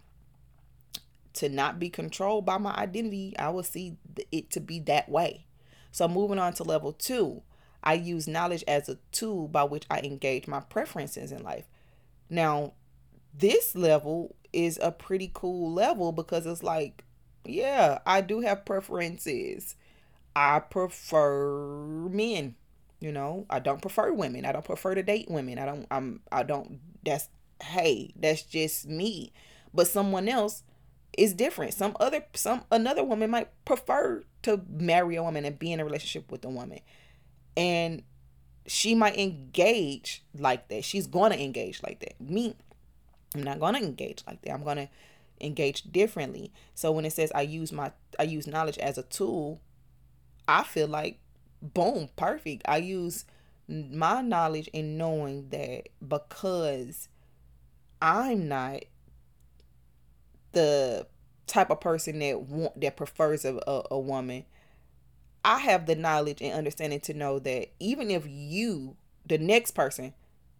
To 1.34 1.48
not 1.48 1.78
be 1.78 1.88
controlled 1.88 2.44
by 2.46 2.58
my 2.58 2.74
identity 2.74 3.34
i 3.38 3.48
will 3.48 3.62
see 3.62 3.96
it 4.32 4.50
to 4.50 4.60
be 4.60 4.80
that 4.80 5.08
way. 5.08 5.46
So 5.90 6.06
moving 6.08 6.38
on 6.38 6.52
to 6.54 6.62
level 6.62 6.92
two 6.92 7.42
i 7.82 7.94
use 7.94 8.28
knowledge 8.28 8.64
as 8.68 8.88
a 8.88 8.98
tool 9.12 9.48
by 9.48 9.64
which 9.64 9.84
i 9.90 10.00
engage 10.00 10.46
my 10.46 10.60
preferences 10.60 11.32
in 11.32 11.42
life. 11.42 11.66
Now 12.30 12.74
this 13.38 13.74
level 13.74 14.34
is 14.52 14.78
a 14.82 14.92
pretty 14.92 15.30
cool 15.32 15.72
level 15.72 16.12
because 16.12 16.46
it's 16.46 16.62
like, 16.62 17.04
yeah, 17.44 17.98
I 18.06 18.20
do 18.20 18.40
have 18.40 18.64
preferences. 18.64 19.76
I 20.34 20.60
prefer 20.60 21.86
men. 22.10 22.54
You 23.00 23.12
know, 23.12 23.46
I 23.48 23.60
don't 23.60 23.80
prefer 23.80 24.12
women. 24.12 24.44
I 24.44 24.52
don't 24.52 24.64
prefer 24.64 24.94
to 24.94 25.02
date 25.02 25.30
women. 25.30 25.58
I 25.58 25.66
don't 25.66 25.86
I'm 25.90 26.20
I 26.32 26.42
don't 26.42 26.80
that's 27.04 27.28
hey, 27.62 28.12
that's 28.16 28.42
just 28.42 28.86
me. 28.86 29.32
But 29.72 29.86
someone 29.86 30.28
else 30.28 30.62
is 31.16 31.32
different. 31.32 31.74
Some 31.74 31.96
other 32.00 32.24
some 32.34 32.64
another 32.72 33.04
woman 33.04 33.30
might 33.30 33.50
prefer 33.64 34.24
to 34.42 34.62
marry 34.68 35.16
a 35.16 35.22
woman 35.22 35.44
and 35.44 35.58
be 35.58 35.72
in 35.72 35.80
a 35.80 35.84
relationship 35.84 36.30
with 36.30 36.44
a 36.44 36.48
woman. 36.48 36.80
And 37.56 38.02
she 38.66 38.94
might 38.94 39.16
engage 39.16 40.22
like 40.36 40.68
that. 40.68 40.84
She's 40.84 41.06
to 41.06 41.42
engage 41.42 41.82
like 41.82 42.00
that. 42.00 42.20
Me, 42.20 42.54
I'm 43.34 43.42
not 43.42 43.60
going 43.60 43.74
to 43.74 43.80
engage 43.80 44.22
like 44.26 44.42
that. 44.42 44.52
I'm 44.52 44.64
going 44.64 44.76
to 44.76 44.88
engage 45.40 45.82
differently. 45.82 46.52
So 46.74 46.92
when 46.92 47.04
it 47.04 47.12
says 47.12 47.30
I 47.34 47.42
use 47.42 47.72
my 47.72 47.92
I 48.18 48.24
use 48.24 48.46
knowledge 48.46 48.78
as 48.78 48.98
a 48.98 49.02
tool, 49.02 49.60
I 50.46 50.64
feel 50.64 50.88
like 50.88 51.18
boom, 51.62 52.08
perfect. 52.16 52.62
I 52.66 52.78
use 52.78 53.24
my 53.68 54.22
knowledge 54.22 54.68
in 54.68 54.96
knowing 54.96 55.50
that 55.50 55.88
because 56.06 57.08
I'm 58.00 58.48
not 58.48 58.84
the 60.52 61.06
type 61.46 61.70
of 61.70 61.80
person 61.80 62.18
that 62.20 62.42
want 62.42 62.80
that 62.80 62.96
prefers 62.96 63.44
a, 63.44 63.60
a, 63.66 63.82
a 63.92 63.98
woman, 63.98 64.44
I 65.44 65.58
have 65.58 65.86
the 65.86 65.94
knowledge 65.94 66.40
and 66.40 66.54
understanding 66.54 67.00
to 67.00 67.14
know 67.14 67.38
that 67.40 67.68
even 67.78 68.10
if 68.10 68.24
you, 68.26 68.96
the 69.26 69.38
next 69.38 69.72
person, 69.72 70.14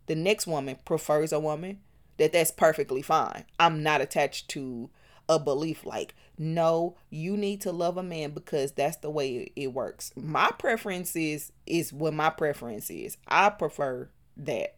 the 0.06 0.14
next 0.14 0.46
woman 0.46 0.76
prefers 0.84 1.32
a 1.32 1.40
woman, 1.40 1.80
that 2.18 2.32
that's 2.32 2.50
perfectly 2.50 3.02
fine. 3.02 3.44
I'm 3.58 3.82
not 3.82 4.00
attached 4.00 4.48
to 4.50 4.90
a 5.28 5.38
belief 5.38 5.84
like 5.84 6.14
no 6.38 6.96
you 7.10 7.36
need 7.36 7.60
to 7.60 7.70
love 7.70 7.98
a 7.98 8.02
man 8.02 8.30
because 8.30 8.72
that's 8.72 8.96
the 8.98 9.10
way 9.10 9.52
it 9.56 9.68
works. 9.68 10.12
My 10.16 10.50
preference 10.58 11.14
is 11.16 11.52
is 11.66 11.92
what 11.92 12.14
my 12.14 12.30
preference 12.30 12.90
is. 12.90 13.16
I 13.26 13.50
prefer 13.50 14.08
that 14.38 14.76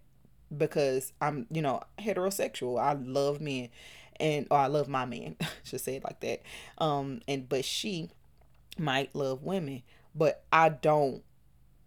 because 0.57 1.13
i'm 1.21 1.47
you 1.51 1.63
know 1.63 1.83
heterosexual. 1.99 2.81
I 2.81 2.95
love 2.95 3.41
men 3.41 3.69
and 4.19 4.47
or 4.51 4.59
i 4.59 4.67
love 4.67 4.89
my 4.89 5.05
man 5.05 5.37
should 5.63 5.81
say 5.81 5.97
it 5.97 6.05
like 6.05 6.21
that. 6.21 6.43
Um 6.79 7.21
and 7.29 7.49
but 7.49 7.65
she 7.65 8.11
might 8.79 9.15
love 9.15 9.43
women 9.43 9.83
but 10.15 10.43
i 10.53 10.69
don't 10.69 11.23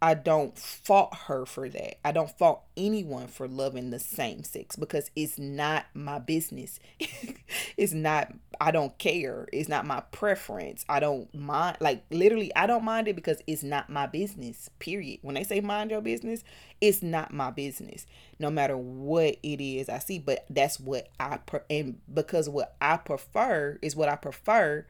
I 0.03 0.15
don't 0.15 0.59
fault 0.59 1.15
her 1.27 1.45
for 1.45 1.69
that. 1.69 2.05
I 2.05 2.11
don't 2.11 2.29
fault 2.29 2.63
anyone 2.75 3.27
for 3.27 3.47
loving 3.47 3.89
the 3.89 3.99
same 3.99 4.43
sex 4.43 4.75
because 4.75 5.09
it's 5.15 5.39
not 5.39 5.85
my 5.93 6.19
business. 6.19 6.77
it's 7.77 7.93
not, 7.93 8.33
I 8.59 8.71
don't 8.71 8.97
care. 8.97 9.47
It's 9.53 9.69
not 9.69 9.85
my 9.85 10.01
preference. 10.11 10.83
I 10.89 10.99
don't 10.99 11.33
mind, 11.33 11.77
like, 11.79 12.03
literally, 12.11 12.53
I 12.53 12.67
don't 12.67 12.83
mind 12.83 13.07
it 13.07 13.15
because 13.15 13.41
it's 13.47 13.63
not 13.63 13.89
my 13.89 14.05
business, 14.05 14.69
period. 14.77 15.19
When 15.21 15.35
they 15.35 15.45
say 15.45 15.61
mind 15.61 15.89
your 15.89 16.01
business, 16.01 16.43
it's 16.81 17.01
not 17.01 17.33
my 17.33 17.49
business, 17.51 18.05
no 18.39 18.51
matter 18.51 18.75
what 18.75 19.37
it 19.41 19.63
is 19.63 19.87
I 19.87 19.99
see. 19.99 20.19
But 20.19 20.45
that's 20.49 20.81
what 20.81 21.07
I, 21.17 21.39
and 21.69 22.01
because 22.13 22.49
what 22.49 22.75
I 22.81 22.97
prefer 22.97 23.79
is 23.81 23.95
what 23.95 24.09
I 24.09 24.17
prefer 24.17 24.85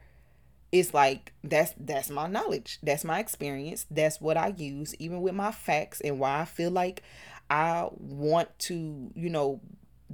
it's 0.73 0.91
like 0.91 1.31
that's 1.43 1.73
that's 1.77 2.09
my 2.09 2.27
knowledge. 2.27 2.79
That's 2.81 3.03
my 3.03 3.19
experience. 3.19 3.85
That's 3.91 4.19
what 4.19 4.37
i 4.37 4.47
use 4.57 4.95
even 4.97 5.21
with 5.21 5.35
my 5.35 5.51
facts 5.51 6.01
and 6.01 6.19
why 6.19 6.41
i 6.41 6.45
feel 6.45 6.71
like 6.71 7.03
i 7.49 7.87
want 7.91 8.49
to 8.57 9.11
you 9.13 9.29
know 9.29 9.61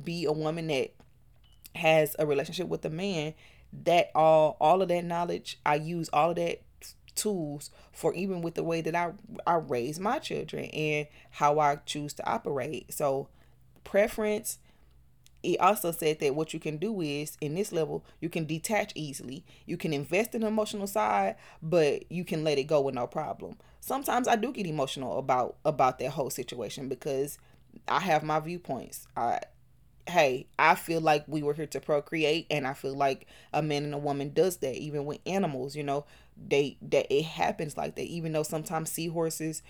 be 0.03 0.26
a 0.26 0.34
woman 0.34 0.68
that 0.68 0.93
has 1.76 2.16
a 2.20 2.26
relationship 2.26 2.68
with 2.68 2.84
a 2.86 2.89
man. 2.89 3.34
That 3.72 4.12
all 4.14 4.57
all 4.60 4.82
of 4.82 4.89
that 4.89 5.05
knowledge 5.05 5.60
i 5.66 5.76
use 5.76 6.10
all 6.12 6.32
of 6.32 6.36
that 6.36 6.62
tools 7.16 7.72
for 7.91 8.14
even 8.14 8.41
with 8.41 8.55
the 8.55 8.64
way 8.64 8.82
that 8.82 8.95
I 8.95 9.12
I 9.47 9.55
raise 9.55 9.99
my 9.99 10.20
children 10.20 10.66
and 10.66 11.07
how 11.32 11.60
I 11.60 11.78
choose 11.86 12.14
to 12.16 12.30
operate. 12.30 12.93
So 12.93 13.30
preference 13.86 14.60
it 15.44 15.60
also 15.60 15.92
said 15.92 16.20
that 16.20 16.36
what 16.36 16.54
you 16.54 16.60
can 16.60 16.78
do 16.78 17.02
is 17.02 17.38
in 17.42 17.56
this 17.56 17.72
level 17.72 18.04
you 18.20 18.30
can 18.30 18.46
detach 18.46 18.92
easily 18.96 19.44
you 19.66 19.78
can 19.78 19.94
invest 19.94 20.36
in 20.36 20.42
the 20.42 20.48
emotional 20.48 20.88
side 20.88 21.36
but 21.62 22.10
you 22.12 22.26
can 22.26 22.44
let 22.44 22.58
it 22.58 22.66
go 22.66 22.82
with 22.82 22.96
no 22.96 23.08
problem 23.08 23.58
sometimes 23.80 24.28
i 24.28 24.36
do 24.36 24.52
get 24.52 24.68
emotional 24.68 25.18
about 25.18 25.56
about 25.66 26.00
that 26.00 26.12
whole 26.12 26.30
situation 26.30 26.90
because 26.90 27.38
i 27.88 28.00
have 28.00 28.24
my 28.24 28.40
viewpoints 28.40 29.08
i 29.16 29.40
hey, 30.10 30.48
I 30.58 30.76
feel 30.76 31.02
like 31.02 31.24
we 31.28 31.42
were 31.44 31.54
here 31.54 31.68
to 31.68 31.80
procreate, 31.80 32.48
and 32.50 32.68
I 32.68 32.74
feel 32.74 32.96
like 32.96 33.28
a 33.54 33.62
man 33.62 33.84
and 33.84 33.94
a 33.94 33.98
woman 33.98 34.34
does 34.34 34.58
that. 34.58 34.76
Even 34.76 35.06
with 35.06 35.20
animals, 35.26 35.76
you 35.76 35.84
know, 35.84 36.06
they 36.36 36.78
that 36.82 37.14
it 37.14 37.24
happens 37.24 37.78
like 37.78 37.96
that. 37.96 38.06
Even 38.06 38.34
though 38.34 38.44
sometimes 38.44 38.92
seahorses, 38.92 39.62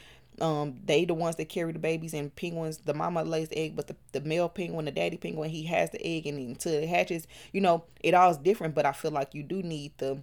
um, 0.41 0.79
they 0.85 1.05
the 1.05 1.13
ones 1.13 1.35
that 1.37 1.49
carry 1.49 1.71
the 1.71 1.79
babies, 1.79 2.13
and 2.13 2.35
penguins, 2.35 2.77
the 2.79 2.93
mama 2.93 3.23
lays 3.23 3.49
the 3.49 3.57
egg, 3.59 3.75
but 3.75 3.87
the, 3.87 3.95
the 4.11 4.21
male 4.21 4.49
penguin, 4.49 4.85
the 4.85 4.91
daddy 4.91 5.17
penguin, 5.17 5.49
he 5.49 5.63
has 5.63 5.89
the 5.91 6.05
egg, 6.05 6.25
and 6.25 6.37
until 6.37 6.73
it 6.73 6.87
hatches, 6.87 7.27
you 7.51 7.61
know, 7.61 7.83
it 8.01 8.13
all 8.13 8.31
is 8.31 8.37
different. 8.37 8.75
But 8.75 8.85
I 8.85 8.91
feel 8.91 9.11
like 9.11 9.33
you 9.33 9.43
do 9.43 9.61
need 9.61 9.93
the 9.97 10.21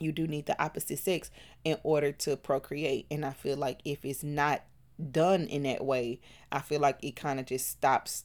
you 0.00 0.12
do 0.12 0.26
need 0.26 0.46
the 0.46 0.60
opposite 0.62 0.98
sex 0.98 1.30
in 1.64 1.78
order 1.82 2.12
to 2.12 2.36
procreate, 2.36 3.06
and 3.10 3.24
I 3.24 3.32
feel 3.32 3.56
like 3.56 3.80
if 3.84 4.04
it's 4.04 4.22
not 4.22 4.62
done 5.10 5.46
in 5.46 5.64
that 5.64 5.84
way, 5.84 6.20
I 6.52 6.60
feel 6.60 6.80
like 6.80 7.02
it 7.02 7.16
kind 7.16 7.40
of 7.40 7.46
just 7.46 7.68
stops 7.68 8.24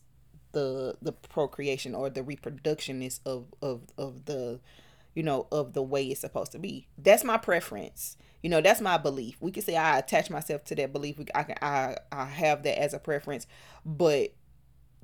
the 0.51 0.95
the 1.01 1.11
procreation 1.11 1.93
or 1.93 2.09
the 2.09 2.21
reproductionness 2.21 3.19
of 3.25 3.45
of 3.61 3.81
of 3.97 4.25
the 4.25 4.59
you 5.15 5.23
know 5.23 5.47
of 5.51 5.73
the 5.73 5.81
way 5.81 6.05
it's 6.05 6.21
supposed 6.21 6.51
to 6.53 6.59
be. 6.59 6.87
That's 6.97 7.23
my 7.23 7.37
preference. 7.37 8.17
You 8.41 8.49
know 8.49 8.61
that's 8.61 8.81
my 8.81 8.97
belief. 8.97 9.37
We 9.39 9.51
can 9.51 9.63
say 9.63 9.75
i 9.75 9.97
attach 9.97 10.29
myself 10.29 10.63
to 10.65 10.75
that 10.75 10.93
belief. 10.93 11.19
I 11.35 11.43
can 11.43 11.57
i 11.61 11.95
i 12.11 12.25
have 12.25 12.63
that 12.63 12.79
as 12.81 12.93
a 12.93 12.99
preference. 12.99 13.47
But 13.85 14.33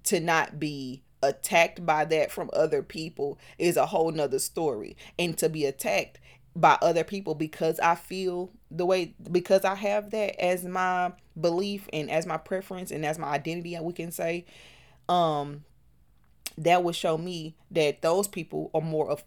to 0.03 0.19
not 0.19 0.59
be 0.59 1.03
attacked 1.23 1.85
by 1.85 2.05
that 2.05 2.31
from 2.31 2.49
other 2.53 2.83
people 2.83 3.39
is 3.57 3.77
a 3.77 3.87
whole 3.87 4.11
nother 4.11 4.39
story. 4.39 4.95
And 5.17 5.37
to 5.39 5.49
be 5.49 5.65
attacked 5.65 6.19
by 6.55 6.77
other 6.81 7.03
people 7.03 7.35
because 7.35 7.79
i 7.81 7.95
feel 7.95 8.49
the 8.71 8.85
way 8.85 9.13
because 9.29 9.65
i 9.65 9.75
have 9.75 10.11
that 10.11 10.41
as 10.41 10.63
my 10.63 11.11
belief 11.39 11.89
and 11.91 12.09
as 12.09 12.25
my 12.25 12.37
preference 12.37 12.91
and 12.91 13.05
as 13.05 13.19
my 13.19 13.27
identity 13.27 13.77
we 13.81 13.91
can 13.91 14.09
say 14.09 14.45
um 15.09 15.65
that 16.57 16.83
would 16.83 16.95
show 16.95 17.17
me 17.17 17.55
that 17.71 18.01
those 18.01 18.27
people 18.27 18.71
are 18.73 18.81
more 18.81 19.09
of 19.09 19.23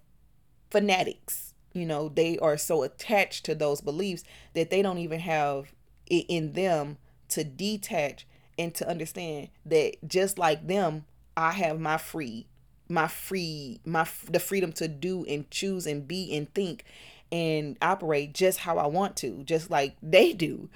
fanatics 0.71 1.55
you 1.73 1.87
know 1.87 2.09
they 2.09 2.39
are 2.39 2.57
so 2.57 2.83
attached 2.83 3.45
to 3.45 3.55
those 3.55 3.81
beliefs 3.81 4.25
that 4.55 4.71
they 4.71 4.83
don't 4.83 4.99
even 4.99 5.21
have 5.21 5.73
it 6.07 6.25
in 6.29 6.53
them 6.53 6.97
to 7.29 7.45
detach 7.45 8.27
and 8.59 8.75
to 8.75 8.89
understand 8.89 9.49
that 9.65 9.97
just 10.07 10.39
like 10.39 10.67
them 10.67 11.05
i 11.37 11.53
have 11.53 11.79
my 11.79 11.97
free 11.97 12.47
my 12.89 13.07
free 13.07 13.81
my 13.85 14.07
the 14.31 14.41
freedom 14.41 14.73
to 14.73 14.89
do 14.89 15.25
and 15.27 15.51
choose 15.51 15.87
and 15.87 16.09
be 16.09 16.35
and 16.35 16.53
think 16.55 16.85
and 17.31 17.77
operate 17.83 18.33
just 18.33 18.61
how 18.61 18.79
i 18.79 18.87
want 18.87 19.17
to 19.17 19.43
just 19.45 19.71
like 19.71 19.97
they 20.03 20.33
do. 20.35 20.69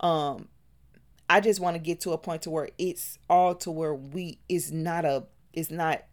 Um 0.00 0.48
I 1.30 1.40
just 1.40 1.60
want 1.60 1.74
to 1.74 1.78
get 1.78 2.00
to 2.00 2.12
a 2.12 2.18
point 2.18 2.42
to 2.42 2.50
where 2.50 2.70
it's 2.78 3.18
all 3.28 3.54
to 3.56 3.70
where 3.70 3.94
we 3.94 4.38
is 4.48 4.72
not 4.72 5.04
a 5.04 5.24
it's 5.52 5.70
not 5.70 6.04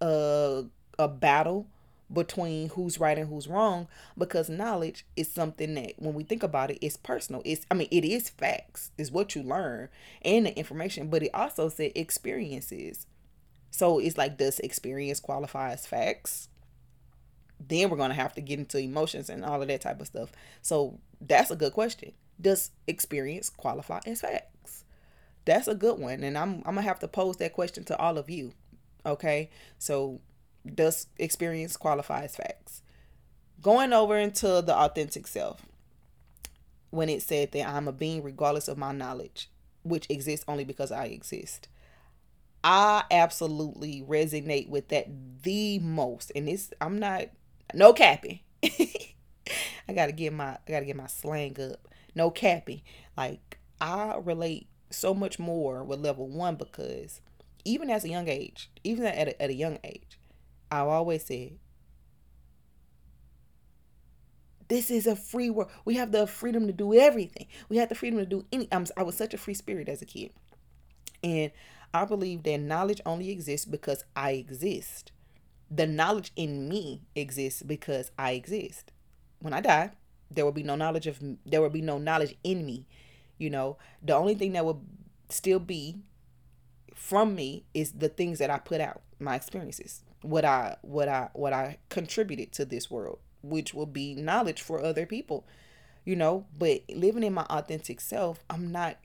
a 0.00 0.64
a 0.98 1.08
battle 1.08 1.66
between 2.12 2.68
who's 2.70 3.00
right 3.00 3.18
and 3.18 3.28
who's 3.28 3.48
wrong 3.48 3.88
because 4.16 4.48
knowledge 4.48 5.06
is 5.16 5.30
something 5.30 5.74
that 5.74 5.92
when 5.98 6.14
we 6.14 6.22
think 6.22 6.42
about 6.42 6.70
it 6.70 6.78
it's 6.80 6.96
personal 6.96 7.42
it's 7.44 7.66
i 7.70 7.74
mean 7.74 7.88
it 7.90 8.04
is 8.04 8.28
facts 8.28 8.90
is 8.98 9.10
what 9.10 9.34
you 9.34 9.42
learn 9.42 9.88
and 10.22 10.46
the 10.46 10.56
information 10.56 11.08
but 11.08 11.22
it 11.22 11.30
also 11.32 11.68
said 11.68 11.92
experiences 11.94 13.06
so 13.70 13.98
it's 13.98 14.18
like 14.18 14.36
does 14.36 14.58
experience 14.60 15.20
qualify 15.20 15.72
as 15.72 15.86
facts 15.86 16.48
then 17.64 17.88
we're 17.88 17.96
going 17.96 18.10
to 18.10 18.14
have 18.14 18.34
to 18.34 18.40
get 18.40 18.58
into 18.58 18.78
emotions 18.78 19.30
and 19.30 19.44
all 19.44 19.62
of 19.62 19.68
that 19.68 19.80
type 19.80 20.00
of 20.00 20.06
stuff 20.06 20.32
so 20.60 20.98
that's 21.20 21.50
a 21.50 21.56
good 21.56 21.72
question 21.72 22.12
does 22.40 22.70
experience 22.86 23.48
qualify 23.50 24.00
as 24.06 24.20
facts 24.20 24.52
that's 25.44 25.68
a 25.68 25.74
good 25.74 25.98
one. 25.98 26.22
And 26.22 26.36
I'm 26.38 26.56
I'm 26.66 26.74
gonna 26.74 26.82
have 26.82 27.00
to 27.00 27.08
pose 27.08 27.36
that 27.38 27.52
question 27.52 27.84
to 27.84 27.98
all 27.98 28.18
of 28.18 28.30
you. 28.30 28.52
Okay. 29.04 29.50
So 29.78 30.20
does 30.66 31.06
experience 31.18 31.76
qualify 31.76 32.24
as 32.24 32.36
facts? 32.36 32.82
Going 33.60 33.92
over 33.92 34.18
into 34.18 34.62
the 34.62 34.74
authentic 34.74 35.26
self. 35.26 35.62
When 36.90 37.08
it 37.08 37.22
said 37.22 37.52
that 37.52 37.68
I'm 37.68 37.88
a 37.88 37.92
being 37.92 38.22
regardless 38.22 38.68
of 38.68 38.76
my 38.76 38.92
knowledge, 38.92 39.50
which 39.82 40.06
exists 40.10 40.44
only 40.46 40.64
because 40.64 40.92
I 40.92 41.06
exist. 41.06 41.68
I 42.64 43.04
absolutely 43.10 44.04
resonate 44.06 44.68
with 44.68 44.88
that 44.88 45.08
the 45.42 45.78
most. 45.78 46.30
And 46.34 46.46
this 46.46 46.72
I'm 46.80 46.98
not 46.98 47.24
no 47.74 47.92
capping. 47.92 48.40
I 49.88 49.92
gotta 49.94 50.12
get 50.12 50.32
my 50.32 50.58
I 50.66 50.70
gotta 50.70 50.84
get 50.84 50.96
my 50.96 51.06
slang 51.06 51.56
up. 51.60 51.88
No 52.14 52.30
capping. 52.30 52.82
Like 53.16 53.58
I 53.80 54.16
relate 54.22 54.68
so 54.90 55.14
much 55.14 55.38
more 55.38 55.82
with 55.82 56.00
level 56.00 56.28
one 56.28 56.56
because 56.56 57.20
even 57.64 57.90
as 57.90 58.04
a 58.04 58.08
young 58.08 58.28
age, 58.28 58.70
even 58.84 59.04
at 59.06 59.28
a, 59.28 59.42
at 59.42 59.50
a 59.50 59.54
young 59.54 59.78
age, 59.84 60.18
I've 60.72 60.88
always 60.88 61.24
said, 61.24 61.58
this 64.68 64.90
is 64.90 65.06
a 65.06 65.14
free 65.16 65.50
world. 65.50 65.70
We 65.84 65.96
have 65.96 66.12
the 66.12 66.26
freedom 66.26 66.66
to 66.66 66.72
do 66.72 66.94
everything. 66.94 67.46
We 67.68 67.76
have 67.76 67.90
the 67.90 67.94
freedom 67.94 68.18
to 68.18 68.26
do 68.26 68.46
any. 68.52 68.68
I'm, 68.72 68.86
I 68.96 69.04
was 69.04 69.16
such 69.16 69.34
a 69.34 69.38
free 69.38 69.54
spirit 69.54 69.88
as 69.88 70.02
a 70.02 70.06
kid. 70.06 70.32
And 71.22 71.52
I 71.94 72.04
believe 72.06 72.42
that 72.44 72.58
knowledge 72.58 73.02
only 73.06 73.30
exists 73.30 73.66
because 73.66 74.04
I 74.16 74.32
exist. 74.32 75.12
The 75.70 75.86
knowledge 75.86 76.32
in 76.36 76.68
me 76.68 77.02
exists 77.14 77.62
because 77.62 78.10
I 78.18 78.32
exist. 78.32 78.92
When 79.40 79.52
I 79.52 79.60
die, 79.60 79.92
there 80.30 80.44
will 80.44 80.52
be 80.52 80.64
no 80.64 80.76
knowledge 80.76 81.06
of 81.06 81.20
there 81.46 81.62
will 81.62 81.70
be 81.70 81.82
no 81.82 81.98
knowledge 81.98 82.36
in 82.42 82.66
me 82.66 82.86
you 83.42 83.50
know, 83.50 83.76
the 84.02 84.14
only 84.14 84.36
thing 84.36 84.52
that 84.52 84.64
will 84.64 84.84
still 85.28 85.58
be 85.58 85.96
from 86.94 87.34
me 87.34 87.64
is 87.74 87.92
the 87.92 88.08
things 88.08 88.38
that 88.38 88.50
I 88.50 88.58
put 88.58 88.80
out, 88.80 89.02
my 89.18 89.34
experiences, 89.34 90.04
what 90.22 90.44
I 90.44 90.76
what 90.82 91.08
I 91.08 91.30
what 91.34 91.52
I 91.52 91.78
contributed 91.88 92.52
to 92.52 92.64
this 92.64 92.90
world, 92.90 93.18
which 93.42 93.74
will 93.74 93.86
be 93.86 94.14
knowledge 94.14 94.62
for 94.62 94.82
other 94.82 95.06
people. 95.06 95.46
You 96.04 96.16
know, 96.16 96.46
but 96.58 96.82
living 96.88 97.22
in 97.22 97.32
my 97.32 97.44
authentic 97.44 98.00
self, 98.00 98.42
I'm 98.50 98.72
not 98.72 98.98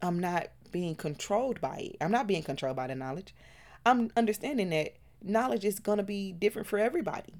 I'm 0.00 0.18
not 0.18 0.48
being 0.72 0.94
controlled 0.94 1.60
by 1.60 1.76
it. 1.76 1.96
I'm 2.00 2.10
not 2.10 2.26
being 2.26 2.42
controlled 2.42 2.76
by 2.76 2.86
the 2.86 2.94
knowledge. 2.94 3.34
I'm 3.86 4.10
understanding 4.16 4.70
that 4.70 4.96
knowledge 5.22 5.64
is 5.64 5.78
going 5.78 5.98
to 5.98 6.04
be 6.04 6.32
different 6.32 6.68
for 6.68 6.78
everybody. 6.78 7.34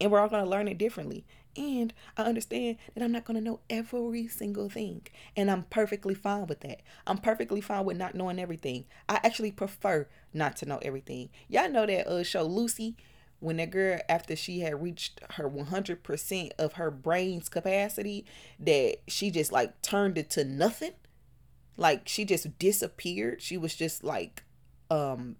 And 0.00 0.10
we're 0.10 0.20
all 0.20 0.28
going 0.28 0.44
to 0.44 0.50
learn 0.50 0.68
it 0.68 0.78
differently. 0.78 1.24
And 1.58 1.92
I 2.16 2.22
understand 2.22 2.78
that 2.94 3.02
I'm 3.02 3.10
not 3.10 3.24
going 3.24 3.36
to 3.36 3.44
know 3.44 3.58
every 3.68 4.28
single 4.28 4.70
thing. 4.70 5.02
And 5.36 5.50
I'm 5.50 5.64
perfectly 5.64 6.14
fine 6.14 6.46
with 6.46 6.60
that. 6.60 6.82
I'm 7.04 7.18
perfectly 7.18 7.60
fine 7.60 7.84
with 7.84 7.96
not 7.96 8.14
knowing 8.14 8.38
everything. 8.38 8.84
I 9.08 9.18
actually 9.24 9.50
prefer 9.50 10.06
not 10.32 10.56
to 10.58 10.66
know 10.66 10.78
everything. 10.82 11.30
Y'all 11.48 11.68
know 11.68 11.84
that 11.84 12.06
uh, 12.06 12.22
show 12.22 12.44
Lucy 12.44 12.96
when 13.40 13.56
that 13.56 13.70
girl 13.70 13.98
after 14.08 14.36
she 14.36 14.60
had 14.60 14.80
reached 14.80 15.20
her 15.30 15.50
100% 15.50 16.50
of 16.58 16.74
her 16.74 16.90
brain's 16.92 17.48
capacity 17.48 18.24
that 18.60 18.98
she 19.08 19.30
just 19.30 19.50
like 19.50 19.80
turned 19.82 20.16
it 20.16 20.30
to 20.30 20.44
nothing 20.44 20.92
like 21.76 22.08
she 22.08 22.24
just 22.24 22.58
disappeared 22.58 23.40
she 23.40 23.56
was 23.56 23.76
just 23.76 24.02
like 24.02 24.42
um 24.90 25.36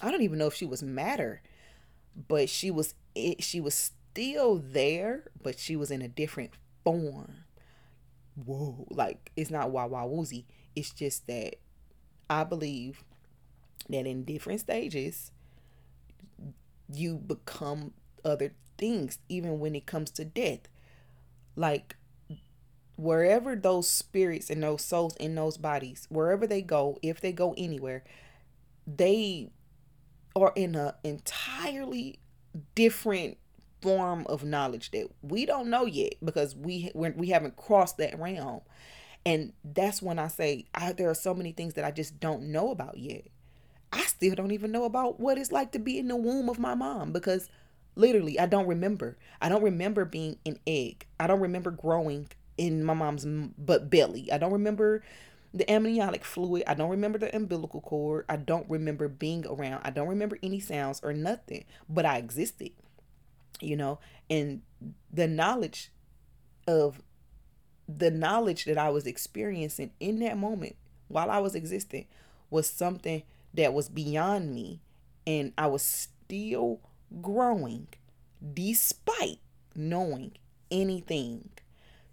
i 0.00 0.08
don't 0.12 0.22
even 0.22 0.38
know 0.38 0.46
if 0.46 0.54
she 0.54 0.64
was 0.64 0.80
matter 0.80 1.42
but 2.28 2.48
she 2.48 2.70
was 2.70 2.94
it 3.16 3.42
she 3.42 3.60
was 3.60 3.90
still 4.18 4.56
there, 4.56 5.22
but 5.40 5.58
she 5.58 5.76
was 5.76 5.92
in 5.92 6.02
a 6.02 6.08
different 6.08 6.50
form. 6.82 7.44
Whoa, 8.34 8.86
like 8.90 9.30
it's 9.36 9.50
not 9.50 9.70
wah 9.70 9.86
wah 9.86 10.06
woozy. 10.06 10.44
It's 10.74 10.90
just 10.90 11.28
that 11.28 11.54
I 12.28 12.42
believe 12.42 13.04
that 13.88 14.06
in 14.06 14.24
different 14.24 14.60
stages 14.60 15.30
you 16.92 17.16
become 17.16 17.92
other 18.24 18.54
things, 18.76 19.18
even 19.28 19.60
when 19.60 19.76
it 19.76 19.86
comes 19.86 20.10
to 20.12 20.24
death. 20.24 20.68
Like 21.54 21.94
wherever 22.96 23.54
those 23.54 23.88
spirits 23.88 24.50
and 24.50 24.64
those 24.64 24.84
souls 24.84 25.14
in 25.16 25.36
those 25.36 25.58
bodies, 25.58 26.06
wherever 26.10 26.44
they 26.44 26.62
go, 26.62 26.98
if 27.02 27.20
they 27.20 27.30
go 27.32 27.54
anywhere, 27.56 28.02
they 28.84 29.50
are 30.34 30.52
in 30.56 30.74
a 30.74 30.96
entirely 31.04 32.18
different 32.74 33.38
form 33.80 34.26
of 34.28 34.44
knowledge 34.44 34.90
that 34.90 35.08
we 35.22 35.46
don't 35.46 35.70
know 35.70 35.84
yet 35.84 36.14
because 36.24 36.54
we 36.56 36.90
we 36.94 37.28
haven't 37.28 37.56
crossed 37.56 37.98
that 37.98 38.18
realm. 38.18 38.60
And 39.26 39.52
that's 39.64 40.00
when 40.00 40.18
I 40.18 40.28
say 40.28 40.66
I, 40.74 40.92
there 40.92 41.10
are 41.10 41.14
so 41.14 41.34
many 41.34 41.52
things 41.52 41.74
that 41.74 41.84
I 41.84 41.90
just 41.90 42.20
don't 42.20 42.44
know 42.44 42.70
about 42.70 42.98
yet. 42.98 43.26
I 43.92 44.02
still 44.02 44.34
don't 44.34 44.52
even 44.52 44.72
know 44.72 44.84
about 44.84 45.18
what 45.18 45.38
it's 45.38 45.52
like 45.52 45.72
to 45.72 45.78
be 45.78 45.98
in 45.98 46.08
the 46.08 46.16
womb 46.16 46.48
of 46.48 46.58
my 46.58 46.74
mom 46.74 47.12
because 47.12 47.48
literally 47.96 48.38
I 48.38 48.46
don't 48.46 48.66
remember. 48.66 49.16
I 49.40 49.48
don't 49.48 49.62
remember 49.62 50.04
being 50.04 50.38
an 50.46 50.58
egg. 50.66 51.06
I 51.18 51.26
don't 51.26 51.40
remember 51.40 51.70
growing 51.70 52.28
in 52.56 52.84
my 52.84 52.94
mom's 52.94 53.24
butt 53.26 53.88
belly. 53.90 54.30
I 54.32 54.38
don't 54.38 54.52
remember 54.52 55.02
the 55.54 55.70
amniotic 55.70 56.24
fluid. 56.24 56.64
I 56.66 56.74
don't 56.74 56.90
remember 56.90 57.18
the 57.18 57.34
umbilical 57.34 57.80
cord. 57.80 58.24
I 58.28 58.36
don't 58.36 58.68
remember 58.68 59.08
being 59.08 59.46
around. 59.46 59.82
I 59.84 59.90
don't 59.90 60.08
remember 60.08 60.38
any 60.42 60.60
sounds 60.60 61.00
or 61.02 61.12
nothing, 61.12 61.64
but 61.88 62.04
I 62.04 62.18
existed, 62.18 62.72
you 63.60 63.76
know, 63.76 63.98
and 64.30 64.62
the 65.12 65.26
knowledge 65.26 65.90
of 66.66 67.02
the 67.88 68.10
knowledge 68.10 68.64
that 68.66 68.76
I 68.78 68.90
was 68.90 69.06
experiencing 69.06 69.92
in 69.98 70.18
that 70.20 70.36
moment 70.36 70.76
while 71.08 71.30
I 71.30 71.38
was 71.38 71.54
existing 71.54 72.06
was 72.50 72.68
something 72.68 73.22
that 73.54 73.72
was 73.72 73.88
beyond 73.88 74.54
me. 74.54 74.80
And 75.26 75.52
I 75.58 75.66
was 75.66 75.82
still 75.82 76.80
growing 77.22 77.88
despite 78.54 79.38
knowing 79.74 80.32
anything. 80.70 81.50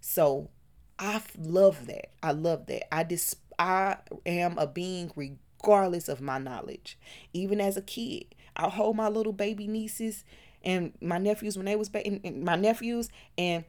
So 0.00 0.50
I 0.98 1.22
love 1.38 1.86
that. 1.86 2.10
I 2.22 2.32
love 2.32 2.66
that. 2.66 2.92
I 2.94 3.02
dis- 3.02 3.36
I 3.58 3.96
am 4.24 4.58
a 4.58 4.66
being 4.66 5.12
regardless 5.14 6.08
of 6.08 6.20
my 6.20 6.38
knowledge. 6.38 6.98
Even 7.32 7.60
as 7.60 7.76
a 7.76 7.82
kid, 7.82 8.34
I 8.56 8.68
hold 8.68 8.96
my 8.96 9.08
little 9.08 9.32
baby 9.32 9.66
nieces 9.66 10.24
and 10.64 10.92
my 11.00 11.18
nephews 11.18 11.56
when 11.56 11.66
they 11.66 11.76
was 11.76 11.88
ba- 11.88 12.04
my 12.34 12.56
nephews 12.56 13.08
and 13.36 13.64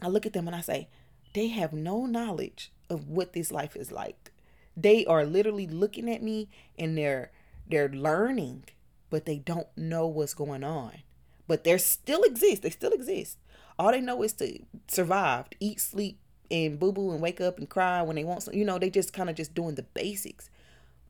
I 0.00 0.08
look 0.08 0.26
at 0.26 0.32
them 0.32 0.46
and 0.46 0.56
I 0.56 0.60
say, 0.60 0.88
they 1.34 1.48
have 1.48 1.72
no 1.72 2.06
knowledge 2.06 2.72
of 2.90 3.08
what 3.08 3.32
this 3.32 3.50
life 3.50 3.76
is 3.76 3.90
like. 3.92 4.30
They 4.76 5.04
are 5.06 5.24
literally 5.24 5.66
looking 5.66 6.10
at 6.10 6.22
me 6.22 6.48
and 6.78 6.96
they're 6.98 7.30
they're 7.66 7.88
learning, 7.88 8.64
but 9.10 9.24
they 9.24 9.38
don't 9.38 9.68
know 9.76 10.06
what's 10.06 10.34
going 10.34 10.64
on. 10.64 10.98
But 11.46 11.64
they 11.64 11.76
still 11.78 12.22
exist. 12.22 12.62
They 12.62 12.70
still 12.70 12.92
exist. 12.92 13.38
All 13.78 13.90
they 13.90 14.00
know 14.00 14.22
is 14.22 14.32
to 14.34 14.60
survive, 14.88 15.46
eat, 15.60 15.80
sleep, 15.80 16.18
and 16.50 16.78
boo 16.78 16.92
boo 16.92 17.10
and 17.10 17.20
wake 17.20 17.40
up 17.40 17.58
and 17.58 17.68
cry 17.68 18.02
when 18.02 18.16
they 18.16 18.24
want 18.24 18.42
some. 18.42 18.54
You 18.54 18.64
know, 18.64 18.78
they 18.78 18.90
just 18.90 19.12
kind 19.12 19.30
of 19.30 19.36
just 19.36 19.54
doing 19.54 19.74
the 19.74 19.82
basics. 19.82 20.50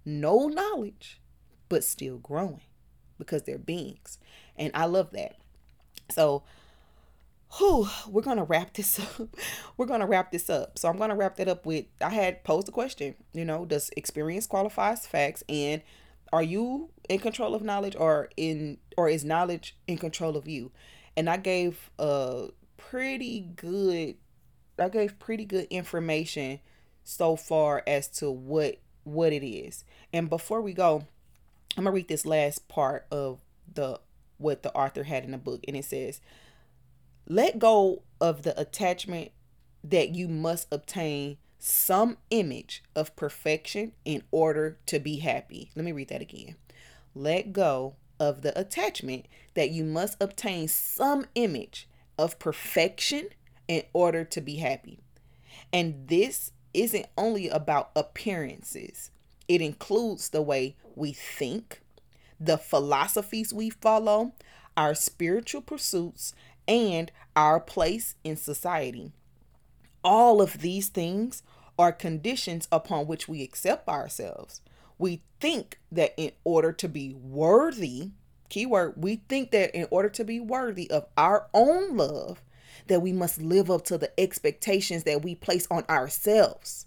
No 0.05 0.49
knowledge, 0.49 1.21
but 1.69 1.85
still 1.85 2.19
growing 2.19 2.61
because 3.19 3.43
they're 3.43 3.59
beings. 3.59 4.19
And 4.57 4.71
I 4.75 4.87
love 4.87 5.11
that. 5.13 5.37
So, 6.11 6.43
whew, 7.59 7.89
we're 8.09 8.23
going 8.23 8.37
to 8.37 8.45
wrap 8.45 8.75
this 8.75 8.99
up. 9.21 9.29
we're 9.77 9.87
going 9.87 10.01
to 10.01 10.07
wrap 10.07 10.33
this 10.33 10.49
up. 10.51 10.79
So, 10.79 10.89
I'm 10.89 10.97
going 10.97 11.11
to 11.11 11.17
wrap 11.17 11.37
that 11.37 11.49
up 11.49 11.67
with 11.67 11.87
I 12.01 12.11
had 12.11 12.45
posed 12.45 12.69
a 12.69 12.73
question, 12.73 13.15
you 13.33 13.45
know, 13.45 13.65
does 13.65 13.91
experience 13.97 14.47
qualify 14.47 14.93
as 14.93 15.07
facts? 15.07 15.43
And 15.49 15.83
are 16.33 16.43
you 16.43 16.91
in 17.09 17.21
control 17.21 17.55
of 17.55 17.63
knowledge 17.63 17.95
or 17.97 18.29
in 18.37 18.79
or 18.97 19.09
is 19.09 19.25
knowledge 19.25 19.77
in 19.87 19.99
control 19.99 20.37
of 20.37 20.49
you? 20.49 20.73
And 21.17 21.31
I 21.31 21.37
gave 21.37 21.91
a 21.99 22.49
pretty 22.77 23.41
good 23.55 24.17
I 24.79 24.89
gave 24.89 25.19
pretty 25.21 25.45
good 25.45 25.69
information 25.71 26.59
so 27.05 27.37
far 27.37 27.83
as 27.87 28.09
to 28.19 28.31
what 28.31 28.79
what 29.05 29.33
it 29.33 29.47
is. 29.47 29.85
And 30.13 30.29
before 30.29 30.61
we 30.61 30.73
go, 30.73 31.05
I'm 31.77 31.85
gonna 31.85 31.95
read 31.95 32.09
this 32.09 32.27
last 32.27 32.67
part 32.69 33.07
of 33.11 33.39
the 33.73 34.01
what 34.45 34.63
the 34.63 34.73
author 34.75 35.03
had 35.03 35.25
in 35.25 35.33
the 35.33 35.39
book, 35.39 35.65
and 35.67 35.77
it 35.77 35.85
says, 35.85 36.21
"Let 37.27 37.59
go 37.59 38.03
of 38.21 38.43
the 38.43 38.59
attachment 38.61 39.33
that 39.83 40.15
you 40.15 40.29
must 40.29 40.69
obtain 40.71 41.39
some 41.59 42.19
image 42.31 42.85
of 42.95 43.17
perfection 43.17 43.93
in 44.05 44.23
order 44.31 44.79
to 44.87 45.01
be 45.01 45.19
happy." 45.19 45.71
Let 45.75 45.85
me 45.85 45.93
read 45.93 46.09
that 46.09 46.23
again. 46.23 46.57
Let 47.15 47.53
go 47.53 47.97
of 48.21 48.43
the 48.43 48.59
attachment 48.59 49.27
that 49.55 49.71
you 49.71 49.85
must 49.85 50.17
obtain 50.21 50.69
some 50.69 51.27
image 51.35 51.89
of 52.19 52.39
perfection 52.39 53.31
in 53.67 53.83
order 53.93 54.25
to 54.25 54.41
be 54.41 54.57
happy. 54.57 55.01
And 55.73 56.07
this 56.09 56.53
isn't 56.73 57.07
only 57.17 57.49
about 57.49 57.91
appearances, 57.97 59.11
it 59.49 59.61
includes 59.61 60.29
the 60.29 60.43
way 60.43 60.77
we 60.95 61.13
think, 61.13 61.81
the 62.45 62.59
philosophies 62.59 63.53
we 63.53 63.71
follow, 63.71 64.33
our 64.77 64.95
spiritual 64.95 65.63
pursuits, 65.63 66.35
and 66.67 67.11
our 67.37 67.61
place 67.61 68.15
in 68.25 68.37
society. 68.37 69.13
All 70.03 70.43
of 70.43 70.61
these 70.61 70.89
things 70.89 71.43
are 71.79 71.93
conditions 71.93 72.69
upon 72.71 73.07
which 73.07 73.29
we 73.29 73.43
accept 73.43 73.89
ourselves. 73.89 74.61
We 74.99 75.23
think 75.41 75.79
that 75.91 76.15
in 76.17 76.33
order 76.45 76.73
to 76.73 76.89
be 76.89 77.15
worthy, 77.15 78.11
keyword, 78.49 78.95
we 78.97 79.17
think 79.29 79.51
that 79.51 79.75
in 79.75 79.89
order 79.91 80.09
to 80.11 80.25
be 80.25 80.39
worthy 80.39 80.91
of 80.91 81.07
our 81.17 81.49
own 81.53 81.97
love, 81.97 82.43
that 82.87 83.03
we 83.03 83.13
must 83.13 83.41
live 83.41 83.71
up 83.71 83.85
to 83.87 83.99
the 83.99 84.19
expectations 84.21 85.05
that 85.05 85.23
we 85.23 85.35
place 85.35 85.67
on 85.71 85.85
ourselves. 85.89 86.87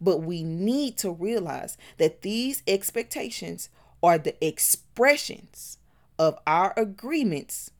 But 0.00 0.18
we 0.18 0.42
need 0.42 0.96
to 0.98 1.10
realize 1.10 1.76
that 1.98 2.22
these 2.22 2.62
expectations 2.66 3.68
are 4.04 4.18
the 4.18 4.46
expressions 4.46 5.78
of 6.18 6.38
our 6.46 6.74
agreements 6.76 7.70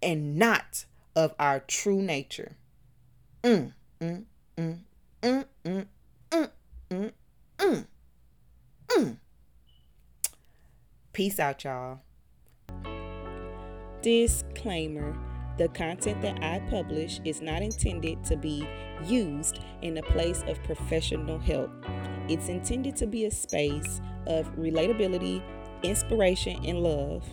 and 0.00 0.36
not 0.36 0.84
of 1.16 1.34
our 1.40 1.58
true 1.58 2.00
nature. 2.00 2.56
Mm, 3.42 3.72
mm, 4.00 4.24
mm, 4.56 4.78
mm, 5.22 5.44
mm, 5.64 5.86
mm, 6.30 6.50
mm, 6.90 7.12
mm, 7.58 7.86
mm. 8.88 9.16
Peace 11.12 11.40
out, 11.40 11.64
y'all. 11.64 12.00
Disclaimer 14.02 15.18
the 15.58 15.68
content 15.68 16.22
that 16.22 16.42
I 16.42 16.60
publish 16.70 17.20
is 17.24 17.42
not 17.42 17.60
intended 17.60 18.24
to 18.24 18.36
be 18.36 18.66
used 19.04 19.58
in 19.82 19.92
the 19.92 20.02
place 20.02 20.42
of 20.46 20.62
professional 20.62 21.38
help. 21.38 21.70
It's 22.28 22.48
intended 22.48 22.96
to 22.96 23.06
be 23.06 23.26
a 23.26 23.30
space 23.30 24.00
of 24.26 24.54
relatability, 24.56 25.42
inspiration, 25.82 26.64
and 26.64 26.82
love. 26.82 27.24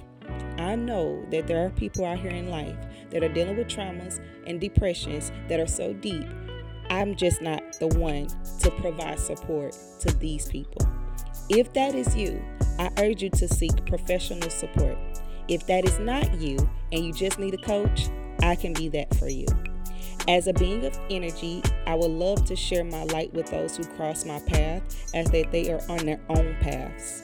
I 0.58 0.76
know 0.76 1.26
that 1.32 1.48
there 1.48 1.66
are 1.66 1.70
people 1.70 2.06
out 2.06 2.20
here 2.20 2.32
in 2.32 2.50
life 2.50 2.76
that 3.12 3.24
are 3.24 3.30
dealing 3.30 3.58
with 3.58 3.68
traumas 3.68 4.20
and 4.46 4.60
depressions 4.60 5.32
that 5.48 5.60
are 5.60 5.68
so 5.68 5.94
deep. 5.94 6.28
I'm 6.90 7.16
just 7.16 7.42
not 7.42 7.62
the 7.80 7.88
one 7.88 8.28
to 8.60 8.72
provide 8.72 9.20
support 9.20 9.78
to 10.00 10.14
these 10.18 10.48
people. 10.48 10.88
If 11.50 11.74
that 11.74 11.96
is 11.96 12.16
you, 12.16 12.44
I 12.80 12.90
urge 12.98 13.24
you 13.24 13.30
to 13.32 13.48
seek 13.48 13.86
professional 13.86 14.50
support. 14.50 14.98
If 15.48 15.66
that 15.68 15.86
is 15.86 15.98
not 16.00 16.40
you 16.40 16.58
and 16.92 17.06
you 17.06 17.14
just 17.14 17.40
need 17.40 17.54
a 17.54 17.58
coach, 17.58 18.10
I 18.42 18.56
can 18.56 18.74
be 18.74 18.90
that 18.90 19.16
for 19.16 19.30
you. 19.30 19.46
As 20.28 20.48
a 20.48 20.54
being 20.54 20.86
of 20.86 21.00
energy, 21.10 21.64
I 21.86 21.96
would 21.96 22.12
love 22.12 22.44
to 22.46 22.56
share 22.56 22.84
my 22.84 23.04
light 23.06 23.34
with 23.34 23.50
those 23.50 23.78
who 23.78 23.86
cross 23.96 24.26
my 24.26 24.40
path 24.42 24.84
as 25.14 25.32
that 25.32 25.52
they 25.52 25.72
are 25.72 25.82
on 25.90 26.06
their 26.06 26.20
own 26.30 26.56
paths. 26.60 27.24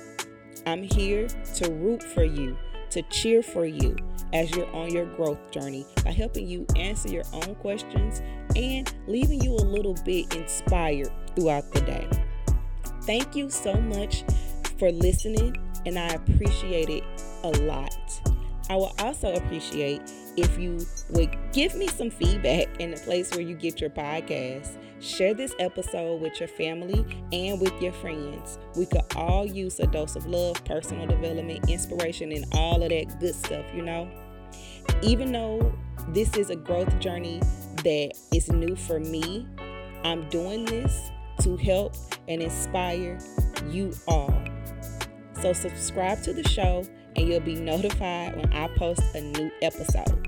I'm 0.66 0.84
here 0.84 1.28
to 1.28 1.70
root 1.70 2.02
for 2.02 2.24
you, 2.24 2.58
to 2.92 3.02
cheer 3.04 3.44
for 3.44 3.66
you 3.66 3.98
as 4.32 4.56
you're 4.56 4.74
on 4.74 4.92
your 4.92 5.06
growth 5.06 5.52
journey 5.52 5.86
by 6.06 6.12
helping 6.12 6.48
you 6.48 6.66
answer 6.78 7.10
your 7.10 7.26
own 7.34 7.56
questions 7.56 8.22
and 8.56 8.94
leaving 9.06 9.42
you 9.42 9.52
a 9.52 9.58
little 9.58 9.96
bit 10.06 10.34
inspired 10.34 11.12
throughout 11.36 11.70
the 11.74 11.82
day. 11.82 12.08
Thank 13.04 13.36
you 13.36 13.50
so 13.50 13.74
much 13.74 14.24
for 14.80 14.94
listening, 14.94 15.58
and 15.86 16.00
I 16.00 16.08
appreciate 16.08 16.90
it 16.90 17.04
a 17.44 17.50
lot. 17.64 17.94
I 18.70 18.78
will 18.78 18.96
also 19.00 19.34
appreciate 19.34 20.10
if 20.36 20.58
you 20.58 20.80
would 21.10 21.36
give 21.52 21.76
me 21.76 21.88
some 21.88 22.10
feedback 22.10 22.68
in 22.80 22.92
the 22.92 22.98
place 22.98 23.32
where 23.32 23.42
you 23.42 23.56
get 23.56 23.80
your 23.80 23.90
podcast. 23.90 24.78
Share 25.00 25.34
this 25.34 25.54
episode 25.60 26.22
with 26.22 26.40
your 26.40 26.48
family 26.48 27.06
and 27.32 27.60
with 27.60 27.74
your 27.82 27.92
friends. 27.94 28.58
We 28.76 28.86
could 28.86 29.04
all 29.16 29.46
use 29.46 29.80
a 29.80 29.88
dose 29.88 30.16
of 30.16 30.26
love, 30.26 30.64
personal 30.66 31.08
development, 31.08 31.70
inspiration, 31.70 32.32
and 32.32 32.46
all 32.54 32.82
of 32.82 32.90
that 32.90 33.20
good 33.20 33.36
stuff, 33.36 33.66
you 33.76 33.82
know? 33.84 34.10
Even 35.02 35.32
though 35.32 35.74
this 36.10 36.36
is 36.38 36.50
a 36.50 36.56
growth 36.56 37.00
journey 37.00 37.42
that 37.84 38.14
is 38.34 38.50
new 38.50 38.76
for 38.76 39.00
me, 39.00 39.46
I'm 40.04 40.28
doing 40.30 40.66
this 40.66 41.12
to 41.42 41.58
help 41.58 41.96
and 42.28 42.42
inspire 42.42 43.20
you 43.70 43.94
all. 44.08 44.34
So, 45.42 45.52
subscribe 45.52 46.24
to 46.24 46.34
the 46.34 46.48
show 46.48 46.86
and 47.16 47.28
you'll 47.28 47.40
be 47.40 47.56
notified 47.56 48.36
when 48.36 48.52
I 48.54 48.68
post 48.76 49.02
a 49.16 49.22
new 49.22 49.52
episode. 49.62 50.28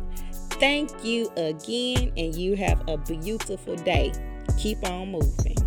Thank 0.59 1.03
you 1.03 1.29
again, 1.35 2.11
and 2.15 2.33
you 2.33 2.55
have 2.55 2.81
a 2.87 2.97
beautiful 2.97 3.75
day. 3.75 4.13
Keep 4.57 4.87
on 4.89 5.11
moving. 5.11 5.64